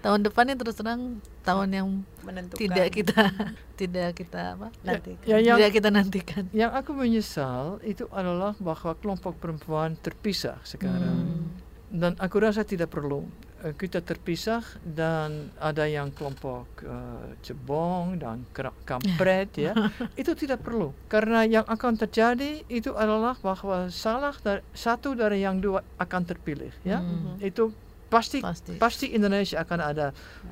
tahun 0.04 0.20
depan 0.20 0.52
ini 0.52 0.56
terus 0.60 0.76
terang 0.76 1.24
tahun 1.40 1.68
yang 1.72 1.88
Menentukan 2.20 2.60
tidak 2.60 2.88
kita 2.92 3.24
tidak 3.80 4.08
kita 4.12 4.52
apa 4.52 4.68
nanti. 4.84 5.16
Ya, 5.24 5.40
yang 5.40 5.56
tidak 5.56 5.72
kita 5.72 5.88
nantikan. 5.88 6.44
yang 6.52 6.72
aku 6.76 6.92
menyesal 6.92 7.80
itu 7.80 8.04
adalah 8.12 8.52
bahwa 8.60 8.92
kelompok 9.00 9.40
perempuan 9.40 9.96
terpisah 9.96 10.60
sekarang. 10.60 11.24
Hmm. 11.24 11.48
Dan 11.88 12.12
aku 12.20 12.36
rasa 12.42 12.66
tidak 12.66 12.90
perlu 12.92 13.24
eh, 13.64 13.72
kita 13.72 14.02
terpisah 14.04 14.60
dan 14.84 15.48
ada 15.56 15.88
yang 15.88 16.12
kelompok 16.12 16.68
eh, 16.84 17.38
cebong 17.40 18.20
dan 18.20 18.44
kampret 18.84 19.56
ya 19.56 19.72
itu 20.20 20.36
tidak 20.36 20.60
perlu 20.60 20.92
karena 21.08 21.46
yang 21.48 21.64
akan 21.64 21.96
terjadi 21.96 22.66
itu 22.68 22.92
adalah 22.98 23.38
bahwa 23.40 23.88
salah 23.88 24.34
dari, 24.42 24.60
satu 24.74 25.14
dari 25.14 25.40
yang 25.46 25.62
dua 25.62 25.80
akan 25.96 26.22
terpilih 26.28 26.74
ya 26.84 26.98
Hmm. 27.00 27.38
itu 27.38 27.70
pasti 28.14 28.38
Pasti. 28.38 28.78
pasti 28.78 29.06
Indonesia 29.10 29.58
akan 29.58 29.80
ada 29.82 30.06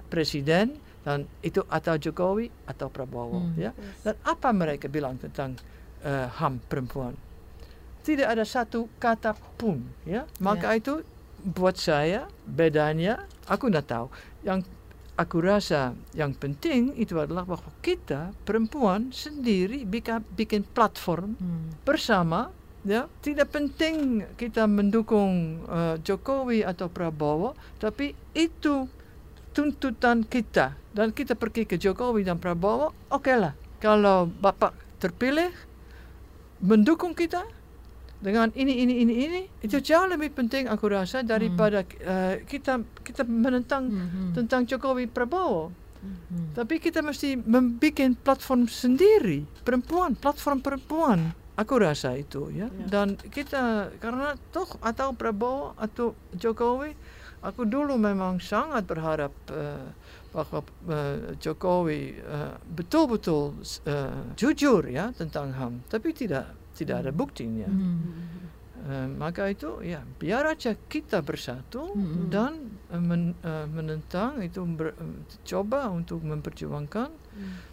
presiden 0.09 0.75
dan 1.03 1.27
itu 1.41 1.63
atau 1.67 1.95
Jokowi 1.95 2.51
atau 2.65 2.87
Prabowo 2.87 3.39
Hmm. 3.39 3.55
ya 3.57 3.71
dan 4.03 4.15
apa 4.23 4.51
mereka 4.51 4.87
bilang 4.87 5.15
tentang 5.17 5.55
eh, 6.03 6.27
HAM 6.29 6.59
perempuan? 6.67 7.15
Tidak 8.03 8.27
ada 8.27 8.43
satu 8.43 8.91
kata 8.99 9.31
pun, 9.55 9.79
ya. 10.03 10.27
Maka 10.39 10.75
itu 10.75 11.07
buat 11.39 11.79
saya 11.79 12.27
bedanya 12.43 13.23
aku 13.47 13.71
tidak 13.71 13.87
tahu. 13.87 14.07
Yang 14.43 14.67
aku 15.15 15.39
rasa 15.39 15.95
yang 16.11 16.35
penting 16.35 16.91
itu 16.99 17.15
adalah 17.15 17.47
bahwa 17.47 17.71
kita 17.79 18.35
perempuan 18.43 19.15
sendiri 19.15 19.87
bikin 19.87 20.19
bikin 20.35 20.63
platform 20.67 21.39
Hmm. 21.39 21.71
bersama 21.87 22.51
ya 22.83 23.07
tidak 23.23 23.55
penting 23.55 24.27
kita 24.35 24.67
mendukung 24.67 25.63
eh, 25.71 25.97
Jokowi 26.03 26.67
atau 26.67 26.91
Prabowo 26.91 27.55
tapi 27.79 28.15
itu 28.35 28.91
tuntutan 29.55 30.27
kita 30.27 30.75
dan 30.91 31.15
kita 31.15 31.39
pergi 31.39 31.63
ke 31.69 31.79
Jokowi 31.79 32.27
dan 32.27 32.43
Prabowo 32.43 32.91
oke 33.15 33.33
lah 33.39 33.55
kalau 33.79 34.27
bapak 34.27 34.75
terpilih 34.99 35.51
mendukung 36.63 37.15
kita 37.15 37.47
dengan 38.23 38.55
ini 38.55 38.87
ini 38.87 39.03
ini 39.03 39.15
ini 39.27 39.41
itu 39.67 39.83
jauh 39.83 40.07
lebih 40.07 40.31
penting 40.31 40.71
aku 40.71 40.87
rasa 40.91 41.27
daripada 41.27 41.83
eh, 41.83 42.43
kita 42.47 42.83
kita 43.03 43.27
menentang 43.27 43.91
Hmm, 43.91 44.09
hmm. 44.11 44.31
tentang 44.39 44.67
Jokowi 44.67 45.07
Prabowo 45.11 45.83
Hmm. 46.03 46.51
tapi 46.51 46.83
kita 46.83 46.99
mesti 46.99 47.39
membuat 47.39 48.19
platform 48.27 48.67
sendiri, 48.67 49.47
perempuan, 49.63 50.19
platform 50.19 50.59
perempuan. 50.59 51.31
Aku 51.63 51.79
rasa 51.79 52.19
itu 52.19 52.51
ya. 52.51 52.67
Ya. 52.67 52.87
Dan 52.91 53.15
kita 53.15 53.95
karena 54.03 54.35
toh 54.51 54.67
atau 54.83 55.15
Prabowo 55.15 55.79
atau 55.79 56.19
Jokowi, 56.35 56.91
aku 57.47 57.63
dulu 57.63 57.95
memang 57.95 58.43
sangat 58.43 58.83
berharap 58.83 59.31
eh, 59.55 59.87
bahwa 60.35 60.61
eh, 60.91 61.39
Jokowi 61.39 62.19
eh, 62.19 62.55
betul-betul 62.67 63.63
eh, 63.87 64.35
jujur 64.35 64.83
ya 64.91 65.15
tentang 65.15 65.55
HAM, 65.55 65.87
tapi 65.87 66.11
tidak 66.11 66.51
tidak 66.75 67.07
ada 67.07 67.13
buktinya. 67.15 67.69
Hmm. 67.71 68.52
Eh, 68.83 69.07
maka 69.07 69.47
itu 69.47 69.79
ya 69.79 70.03
biar 70.19 70.43
aja 70.43 70.75
kita 70.75 71.23
bersatu 71.23 71.95
Mm-mm. 71.95 72.35
dan 72.35 72.67
eh, 72.91 72.99
men- 72.99 73.39
eh, 73.39 73.67
menentang 73.71 74.43
itu 74.43 74.59
ber- 74.67 74.99
eh, 74.99 75.23
coba 75.47 75.87
untuk 75.87 76.19
memperjuangkan 76.19 77.15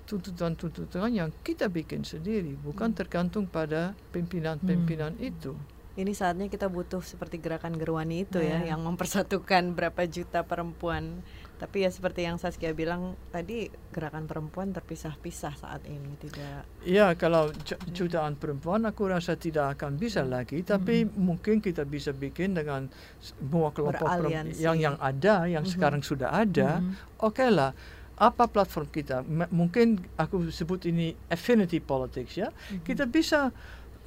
tuntutan-tuntutan 0.06 1.10
yang 1.10 1.30
kita 1.42 1.66
bikin 1.68 2.06
sendiri 2.06 2.54
bukan 2.56 2.94
tergantung 2.94 3.46
pada 3.46 3.98
pimpinan-pimpinan 4.10 5.18
itu. 5.20 5.58
Ini 5.94 6.14
saatnya 6.14 6.48
kita 6.48 6.72
butuh 6.72 7.04
seperti 7.04 7.38
gerakan 7.38 7.76
Gerwani 7.76 8.24
itu 8.24 8.40
ya, 8.40 8.64
Ya. 8.64 8.72
yang 8.72 8.86
mempersatukan 8.86 9.76
berapa 9.76 10.08
juta 10.08 10.48
perempuan. 10.48 11.20
Tapi 11.60 11.84
ya 11.84 11.92
seperti 11.92 12.24
yang 12.24 12.40
Saskia 12.40 12.72
bilang 12.72 13.14
tadi, 13.30 13.68
gerakan 13.92 14.26
perempuan 14.26 14.72
terpisah-pisah 14.72 15.54
saat 15.54 15.84
ini, 15.84 16.16
tidak. 16.18 16.64
Ya 16.82 17.12
kalau 17.14 17.52
ju- 17.60 17.76
jutaan 17.94 18.34
perempuan 18.34 18.88
aku 18.88 19.06
rasa 19.06 19.36
tidak 19.36 19.76
akan 19.76 19.96
bisa 19.96 20.24
lagi 20.24 20.64
tapi 20.64 21.04
mungkin 21.04 21.60
kita 21.60 21.84
bisa 21.84 22.10
bikin 22.10 22.56
dengan 22.56 22.88
semua 23.20 23.70
kelompok 23.70 24.08
perempuan 24.08 24.56
yang 24.56 24.80
yang 24.80 24.96
ada 24.98 25.44
yang 25.46 25.68
Mhm. 25.68 25.72
sekarang 25.76 26.00
sudah 26.00 26.32
ada. 26.32 26.80
Mhm. 26.80 26.96
Oke 27.20 27.44
lah, 27.46 27.76
apa 28.16 28.48
platform 28.48 28.88
kita? 28.88 29.22
M- 29.22 29.52
mungkin 29.52 30.00
aku 30.16 30.48
sebut 30.50 30.88
ini 30.88 31.12
affinity 31.28 31.78
politics 31.78 32.36
ya. 32.36 32.56
Kita 32.82 33.04
bisa 33.04 33.52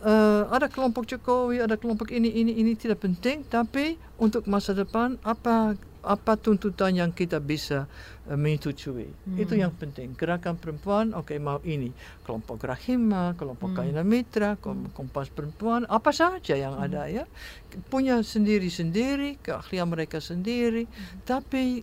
eh, 0.02 0.44
ada 0.50 0.66
kelompok 0.66 1.06
Jokowi, 1.06 1.62
ada 1.62 1.78
kelompok 1.78 2.10
ini, 2.10 2.26
ini, 2.26 2.58
ini 2.58 2.74
tidak 2.74 2.98
penting. 2.98 3.46
Tapi 3.46 3.94
untuk 4.18 4.50
masa 4.50 4.74
depan 4.74 5.14
apa 5.22 5.78
apa 6.02 6.34
tuntutan 6.34 6.90
yang 6.92 7.10
kita 7.10 7.38
bisa 7.38 7.86
eh, 8.22 8.34
menyetujui? 8.34 9.06
Itu 9.34 9.54
Hmm. 9.54 9.62
yang 9.62 9.72
penting. 9.72 10.12
Gerakan 10.12 10.54
perempuan, 10.54 11.10
oke 11.10 11.34
mau 11.36 11.62
ini 11.62 11.90
kelompok 12.20 12.62
Rahima, 12.62 13.32
kelompok 13.32 13.70
Hmm. 13.70 13.78
Kaina 13.78 14.02
Mitra, 14.02 14.54
kom- 14.56 14.90
Kompas 14.90 15.26
Perempuan, 15.28 15.86
apa 15.86 16.10
saja 16.10 16.54
yang 16.54 16.74
ada 16.76 17.06
ya 17.06 17.24
punya 17.86 18.18
sendiri-sendiri 18.20 19.38
keahlian 19.38 19.86
mereka 19.86 20.18
sendiri. 20.18 20.86
Tapi 21.22 21.82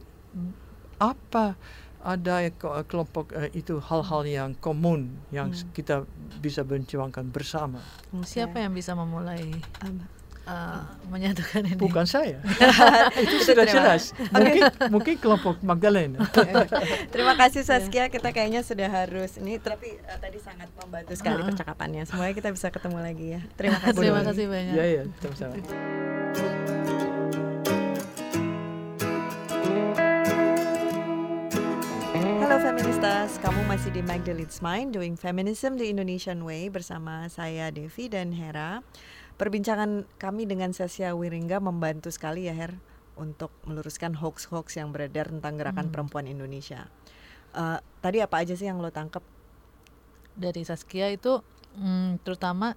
apa 0.97 1.55
ada 1.99 2.47
ke- 2.49 2.84
kelompok 2.86 3.32
eh, 3.34 3.51
itu 3.53 3.80
hal-hal 3.82 4.24
yang 4.24 4.51
komun 4.55 5.11
yang 5.30 5.51
Hmm. 5.51 5.67
kita 5.74 6.07
bisa 6.38 6.61
berjuangkan 6.61 7.28
bersama. 7.28 7.84
Siapa 8.22 8.59
yang 8.59 8.72
bisa 8.72 8.95
memulai 8.95 9.51
Apa? 9.78 10.18
Uh, 10.50 10.82
menyatukan 11.08 11.62
ini? 11.64 11.78
Bukan 11.78 12.04
saya. 12.04 12.41
itu 13.24 13.38
sudah 13.39 13.64
terima- 13.64 13.93
jelas. 13.93 14.12
Mungkin 14.34 14.62
mungkin 14.89 15.16
kelompok 15.18 15.62
Magdalena. 15.62 16.26
Terima 17.14 17.38
kasih 17.38 17.62
Saskia, 17.62 18.10
kita 18.10 18.34
kayaknya 18.34 18.66
sudah 18.66 18.89
harus 18.89 19.38
ini 19.38 19.62
tapi 19.62 19.93
eh, 19.95 20.18
tadi 20.18 20.41
sangat 20.41 20.68
membantu 20.76 21.14
sekali 21.14 21.39
Ah. 21.39 21.47
percakapannya. 21.47 22.04
Semuanya 22.04 22.34
kita 22.34 22.50
bisa 22.50 22.68
ketemu 22.68 22.97
lagi 23.00 23.26
ya. 23.38 23.41
Terima 23.54 23.78
kasih. 23.78 23.95
Terima 23.95 24.22
kasih 24.26 24.45
banyak. 24.50 24.74
Ya 24.74 24.86
ya, 24.89 25.04
sama-sama. 25.22 25.54
Halo 32.39 32.58
feministas, 32.58 33.38
kamu 33.38 33.62
masih 33.68 33.91
di 33.91 34.02
Magdalene's 34.02 34.58
Mind 34.60 34.89
Doing 34.89 35.14
Feminism 35.14 35.76
the 35.76 35.86
Indonesian 35.86 36.41
Way 36.41 36.72
bersama 36.72 37.28
saya 37.28 37.70
Devi 37.70 38.08
dan 38.08 38.32
Hera. 38.32 38.82
Perbincangan 39.39 40.03
kami 40.19 40.43
dengan 40.43 40.75
Sasya 40.75 41.15
Wiringga 41.15 41.63
membantu 41.63 42.11
sekali 42.11 42.51
ya 42.51 42.53
Her 42.53 42.75
untuk 43.15 43.51
meluruskan 43.63 44.11
hoax-hoax 44.15 44.75
yang 44.75 44.91
beredar 44.91 45.31
tentang 45.31 45.55
gerakan 45.55 45.87
Hmm. 45.87 45.93
perempuan 45.95 46.27
Indonesia. 46.27 46.91
Eh, 47.55 47.79
tadi 47.99 48.19
apa 48.19 48.43
aja 48.43 48.51
sih 48.53 48.67
yang 48.67 48.83
lo 48.83 48.91
tangkap? 48.91 49.23
Dari 50.35 50.63
Saskia 50.63 51.07
itu 51.07 51.39
mm, 51.73 52.19
terutama 52.21 52.75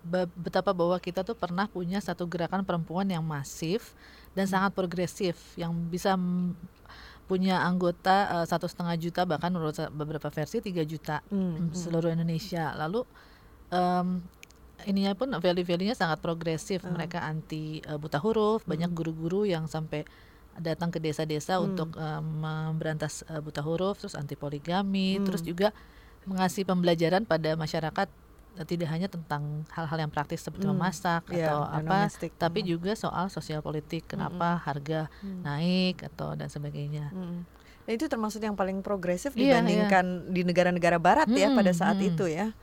be- 0.00 0.28
betapa 0.36 0.70
bahwa 0.70 0.96
kita 0.96 1.24
tuh 1.24 1.32
pernah 1.32 1.64
punya 1.64 1.98
satu 1.98 2.24
gerakan 2.24 2.60
perempuan 2.62 3.08
yang 3.08 3.24
masif 3.24 3.96
dan 4.32 4.44
sangat 4.44 4.76
progresif 4.76 5.36
yang 5.56 5.72
bisa 5.88 6.12
punya 7.24 7.64
anggota 7.64 8.36
eh, 8.36 8.46
satu 8.46 8.68
setengah 8.68 8.96
juta 8.96 9.24
bahkan 9.24 9.48
menurut 9.48 9.74
beberapa 9.90 10.28
versi 10.28 10.60
3 10.60 10.84
juta 10.84 11.24
Hmm, 11.28 11.68
mm, 11.68 11.74
seluruh 11.74 12.12
Indonesia. 12.12 12.76
Lalu 12.76 13.00
em, 13.68 14.22
ininya 14.84 15.16
pun 15.16 15.32
value-value-nya 15.32 15.96
sangat 15.96 16.20
progresif. 16.20 16.84
Hmm. 16.84 16.92
Mereka 16.92 17.18
anti 17.18 17.80
eh, 17.80 17.96
buta 17.96 18.20
huruf, 18.20 18.62
banyak 18.64 18.92
guru-guru 18.92 19.48
yang 19.48 19.64
sampai 19.64 20.04
datang 20.56 20.88
ke 20.88 20.98
desa-desa 20.98 21.56
Hmm. 21.56 21.72
untuk 21.72 21.96
em, 21.96 22.20
memberantas 22.20 23.24
eh, 23.24 23.40
buta 23.40 23.60
huruf, 23.60 24.00
terus 24.00 24.12
anti 24.12 24.34
poligami, 24.34 25.16
Hmm. 25.16 25.24
terus 25.24 25.40
juga 25.40 25.72
mengasih 26.24 26.64
pembelajaran 26.64 27.24
pada 27.24 27.54
masyarakat 27.54 28.08
tidak 28.64 28.88
hanya 28.88 29.04
tentang 29.04 29.68
hal-hal 29.68 30.00
yang 30.00 30.08
praktis 30.08 30.40
seperti 30.40 30.64
Hmm, 30.64 30.80
memasak 30.80 31.28
iya, 31.28 31.52
atau 31.52 31.60
apa, 31.62 32.08
domestik. 32.08 32.32
tapi 32.40 32.64
Hmm. 32.64 32.68
juga 32.72 32.96
soal 32.96 33.28
sosial 33.28 33.60
politik, 33.60 34.08
kenapa 34.08 34.56
harga 34.58 35.12
Hmm. 35.20 35.44
naik 35.44 36.00
atau 36.02 36.32
dan 36.32 36.48
sebagainya. 36.48 37.12
Mm. 37.12 37.44
Dan 37.84 37.92
itu 37.92 38.08
termasuk 38.08 38.40
yang 38.40 38.56
paling 38.56 38.80
progresif 38.80 39.36
Iya, 39.36 39.60
dibandingkan 39.60 40.32
di 40.32 40.40
negara-negara 40.42 40.96
Barat 40.96 41.28
ya 41.28 41.52
Mm, 41.52 41.54
pada 41.54 41.70
saat 41.70 42.00
mm. 42.00 42.08
itu 42.10 42.24
ya. 42.26 42.56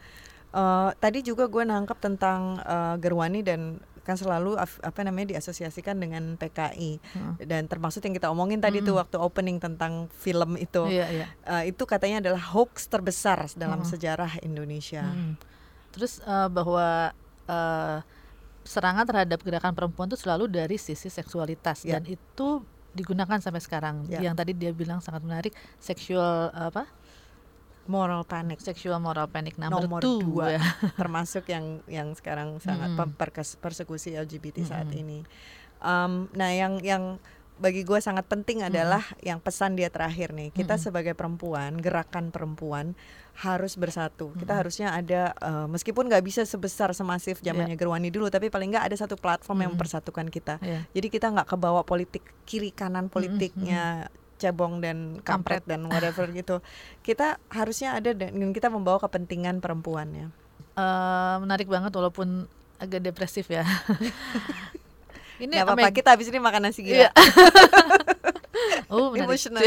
Eh, 0.54 0.89
tadi 0.97 1.20
juga 1.22 1.49
gue 1.49 1.64
nangkep 1.66 1.97
tentang 1.97 2.62
eh, 2.62 2.95
Gerwani 3.01 3.41
dan 3.41 3.82
kan 4.04 4.14
selalu 4.14 4.60
apa 4.60 4.99
namanya 5.01 5.32
diasosiasikan 5.32 5.95
dengan 5.95 6.36
PKI 6.36 6.99
Hmm. 7.16 7.39
dan 7.39 7.66
termasuk 7.66 8.04
yang 8.04 8.12
kita 8.12 8.28
omongin 8.28 8.60
tadi 8.60 8.84
tuh 8.84 8.91
Mm. 8.91 8.99
waktu 8.99 9.16
opening 9.18 9.58
tentang 9.58 10.12
film 10.12 10.60
itu 10.60 10.84
Iya, 10.86 11.08
iya. 11.10 11.26
Eh, 11.41 11.72
itu 11.72 11.88
katanya 11.88 12.20
adalah 12.20 12.43
hoax 12.51 12.86
terbesar 12.86 13.47
dalam 13.56 13.80
Mm. 13.80 13.88
sejarah 13.88 14.32
Indonesia. 14.43 15.08
Mm. 15.08 15.39
Terus 15.89 16.20
eh, 16.20 16.49
bahwa 16.51 17.16
eh, 17.43 17.97
serangan 18.64 19.04
terhadap 19.04 19.39
gerakan 19.39 19.72
perempuan 19.72 20.08
itu 20.08 20.20
selalu 20.20 20.47
dari 20.47 20.76
sisi 20.76 21.08
seksualitas 21.08 21.82
Ya. 21.82 21.97
dan 21.97 22.04
itu 22.06 22.47
digunakan 22.91 23.39
sampai 23.39 23.60
sekarang. 23.60 24.04
Ya. 24.06 24.20
Yang 24.22 24.36
tadi 24.38 24.51
dia 24.54 24.70
bilang 24.70 24.99
sangat 24.99 25.24
menarik, 25.24 25.51
seksual 25.80 26.51
apa? 26.51 26.86
Moral 27.86 28.23
panic 28.23 28.59
Sexual 28.59 28.97
moral 28.97 29.27
panic 29.27 29.55
number 29.55 29.84
nomor 29.84 29.99
two, 29.99 30.19
dua 30.19 30.55
ya. 30.55 30.63
termasuk 31.01 31.45
yang 31.45 31.84
yang 31.86 32.11
sekarang 32.11 32.57
sangat 32.57 32.95
perkes- 33.13 33.55
persekusi 33.55 34.13
LGBT 34.13 34.63
saat 34.63 34.88
Mm-mm. 34.88 35.01
ini. 35.01 35.19
Um, 35.79 36.31
nah 36.31 36.47
yang 36.47 36.79
yang 36.79 37.19
bagi 37.53 37.86
gue 37.86 38.01
sangat 38.01 38.25
penting 38.25 38.65
adalah 38.65 39.05
yang 39.21 39.38
pesan 39.38 39.77
dia 39.77 39.86
terakhir 39.86 40.34
nih 40.34 40.49
kita 40.49 40.73
Mm-mm. 40.73 40.86
sebagai 40.89 41.13
perempuan 41.13 41.77
gerakan 41.77 42.27
perempuan 42.27 42.97
harus 43.36 43.77
bersatu 43.77 44.34
kita 44.34 44.49
Mm-mm. 44.49 44.59
harusnya 44.59 44.88
ada 44.89 45.21
eh, 45.34 45.67
meskipun 45.69 46.09
nggak 46.09 46.23
bisa 46.23 46.41
sebesar 46.43 46.89
semasif 46.91 47.45
zamannya 47.45 47.77
Gerwani 47.77 48.09
dulu 48.09 48.25
tapi 48.27 48.49
paling 48.49 48.73
nggak 48.73 48.89
ada 48.89 48.97
satu 48.97 49.13
platform 49.15 49.53
yang 49.59 49.69
Mm-mm. 49.69 49.77
mempersatukan 49.77 50.27
kita 50.27 50.57
Iya. 50.59 50.81
jadi 50.89 51.07
kita 51.09 51.27
nggak 51.29 51.47
kebawa 51.47 51.84
politik 51.84 52.25
kiri 52.43 52.73
kanan 52.73 53.05
politiknya 53.07 54.09
cebong 54.44 54.84
dan 54.84 55.24
kampret 55.24 55.64
dan 55.64 55.88
whatever 55.88 56.28
gitu 56.36 56.60
kita 57.08 57.39
harusnya 57.48 57.96
ada 57.96 58.12
dan 58.12 58.36
kita 58.52 58.68
membawa 58.68 59.00
kepentingan 59.00 59.64
perempuannya 59.64 60.44
Eh, 60.74 61.36
menarik 61.38 61.70
banget 61.70 61.94
walaupun 61.94 62.50
agak 62.82 63.06
depresif 63.06 63.46
ya. 63.46 63.62
Ini 65.44 65.62
Gak 65.62 65.66
apa-apa, 65.70 65.89
kita 65.94 66.14
habis 66.14 66.30
ini 66.30 66.38
makan 66.38 66.70
nasi 66.70 66.86
gila 66.86 67.10
Iya. 67.10 67.10
oh, 68.94 69.12
menarik. 69.12 69.28
Emotional 69.28 69.66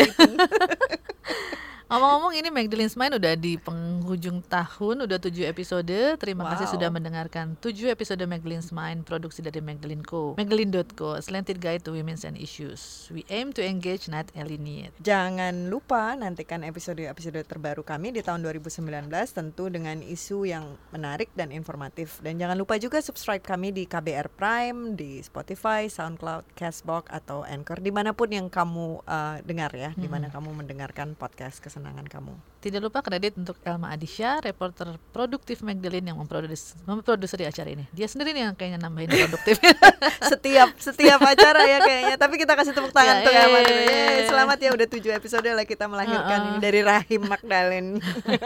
Ngomong-ngomong 1.87 2.35
ini 2.35 2.51
Magdalene's 2.51 2.99
Mind 2.99 3.15
udah 3.15 3.39
di 3.39 3.55
penghujung 3.63 4.43
tahun, 4.43 5.07
udah 5.07 5.23
tujuh 5.23 5.47
episode. 5.47 6.19
Terima 6.19 6.43
kasih 6.51 6.67
Wow. 6.67 6.75
sudah 6.75 6.91
mendengarkan 6.91 7.55
tujuh 7.63 7.95
episode 7.95 8.19
Magdalene's 8.27 8.75
Mind, 8.75 9.07
produksi 9.07 9.39
dari 9.39 9.63
Magdalene 9.63 10.03
Co. 10.03 10.35
Magdalene.co, 10.35 11.15
slanted 11.23 11.63
guide 11.63 11.87
to 11.87 11.95
women's 11.95 12.27
and 12.27 12.35
issues. 12.35 13.07
We 13.15 13.23
aim 13.31 13.55
to 13.55 13.63
engage, 13.63 14.11
not 14.11 14.27
alienate. 14.35 14.99
Jangan 14.99 15.71
lupa 15.71 16.19
nantikan 16.19 16.67
episode-episode 16.67 17.47
terbaru 17.47 17.87
kami 17.87 18.11
di 18.11 18.19
tahun 18.19 18.43
2019 18.43 19.07
Tentu 19.31 19.71
dengan 19.71 20.03
isu 20.03 20.43
yang 20.43 20.75
menarik 20.91 21.31
dan 21.39 21.55
informatif 21.55 22.19
Dan 22.19 22.35
jangan 22.43 22.59
lupa 22.59 22.83
juga 22.83 22.99
subscribe 22.99 23.47
kami 23.47 23.71
di 23.71 23.87
KBR 23.87 24.35
Prime 24.35 24.99
Di 24.99 25.23
Spotify, 25.23 25.87
Soundcloud, 25.87 26.51
Castbox, 26.59 27.07
atau 27.15 27.47
Anchor 27.47 27.79
Di 27.79 27.95
mana 27.95 28.11
pun 28.11 28.27
yang 28.27 28.51
kamu 28.51 29.07
eh, 29.07 29.37
dengar 29.47 29.71
ya 29.71 29.95
Di 29.95 30.11
mana 30.11 30.35
kamu 30.35 30.51
mendengarkan 30.51 31.15
podcast 31.15 31.63
kesenangan 31.77 32.09
kamu 32.09 32.33
Tidak 32.65 32.81
lupa 32.81 33.05
kredit 33.05 33.37
untuk 33.37 33.61
Elma 33.63 33.93
Adisha, 33.93 34.41
reporter 34.41 34.97
produktif 35.13 35.61
Magdalene 35.61 36.09
yang 36.11 36.19
memproduksi 36.19 36.75
memproduksi 36.89 37.39
acara 37.45 37.69
ini. 37.69 37.85
Dia 37.93 38.09
sendiri 38.09 38.33
nih 38.33 38.49
yang 38.49 38.57
kayaknya 38.57 38.81
nambahin 38.81 39.13
produktif. 39.13 39.61
Setiap 40.33 40.73
setiap 40.81 41.21
acara 41.21 41.63
ya 41.69 41.79
kayaknya 41.85 42.17
Tapi 42.17 42.35
kita 42.41 42.57
kasih 42.57 42.73
tepuk 42.73 42.91
tangan 42.91 43.21
Ya, 43.21 43.25
tuh 43.29 43.33
ya, 43.33 43.45
ya, 43.45 43.47
ya, 43.47 43.61
ya. 43.61 43.71
Yeay, 43.87 44.19
Selamat 44.27 44.59
ya 44.59 44.71
udah 44.73 44.87
tujuh 44.89 45.13
episode 45.13 45.47
lah 45.47 45.67
kita 45.69 45.85
melahirkan 45.87 46.39
Uh-uh. 46.43 46.49
ini 46.57 46.59
dari 46.59 46.81
rahim 46.81 47.23
Magdalene 47.29 48.01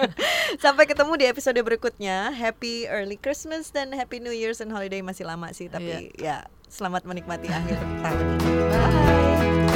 Sampai 0.64 0.84
ketemu 0.90 1.12
di 1.16 1.24
episode 1.30 1.60
berikutnya 1.62 2.34
Happy 2.34 2.90
early 2.90 3.16
Christmas 3.16 3.70
dan 3.70 3.94
Happy 3.94 4.18
New 4.18 4.34
Year's 4.34 4.60
and 4.60 4.74
holiday 4.74 5.00
masih 5.00 5.24
lama 5.24 5.48
sih 5.54 5.70
Tapi 5.70 6.12
ya 6.18 6.44
selamat 6.68 7.06
menikmati 7.06 7.48
akhir 7.48 7.78
tahun 8.04 8.24
ini 8.36 8.50
Bye 8.68 9.69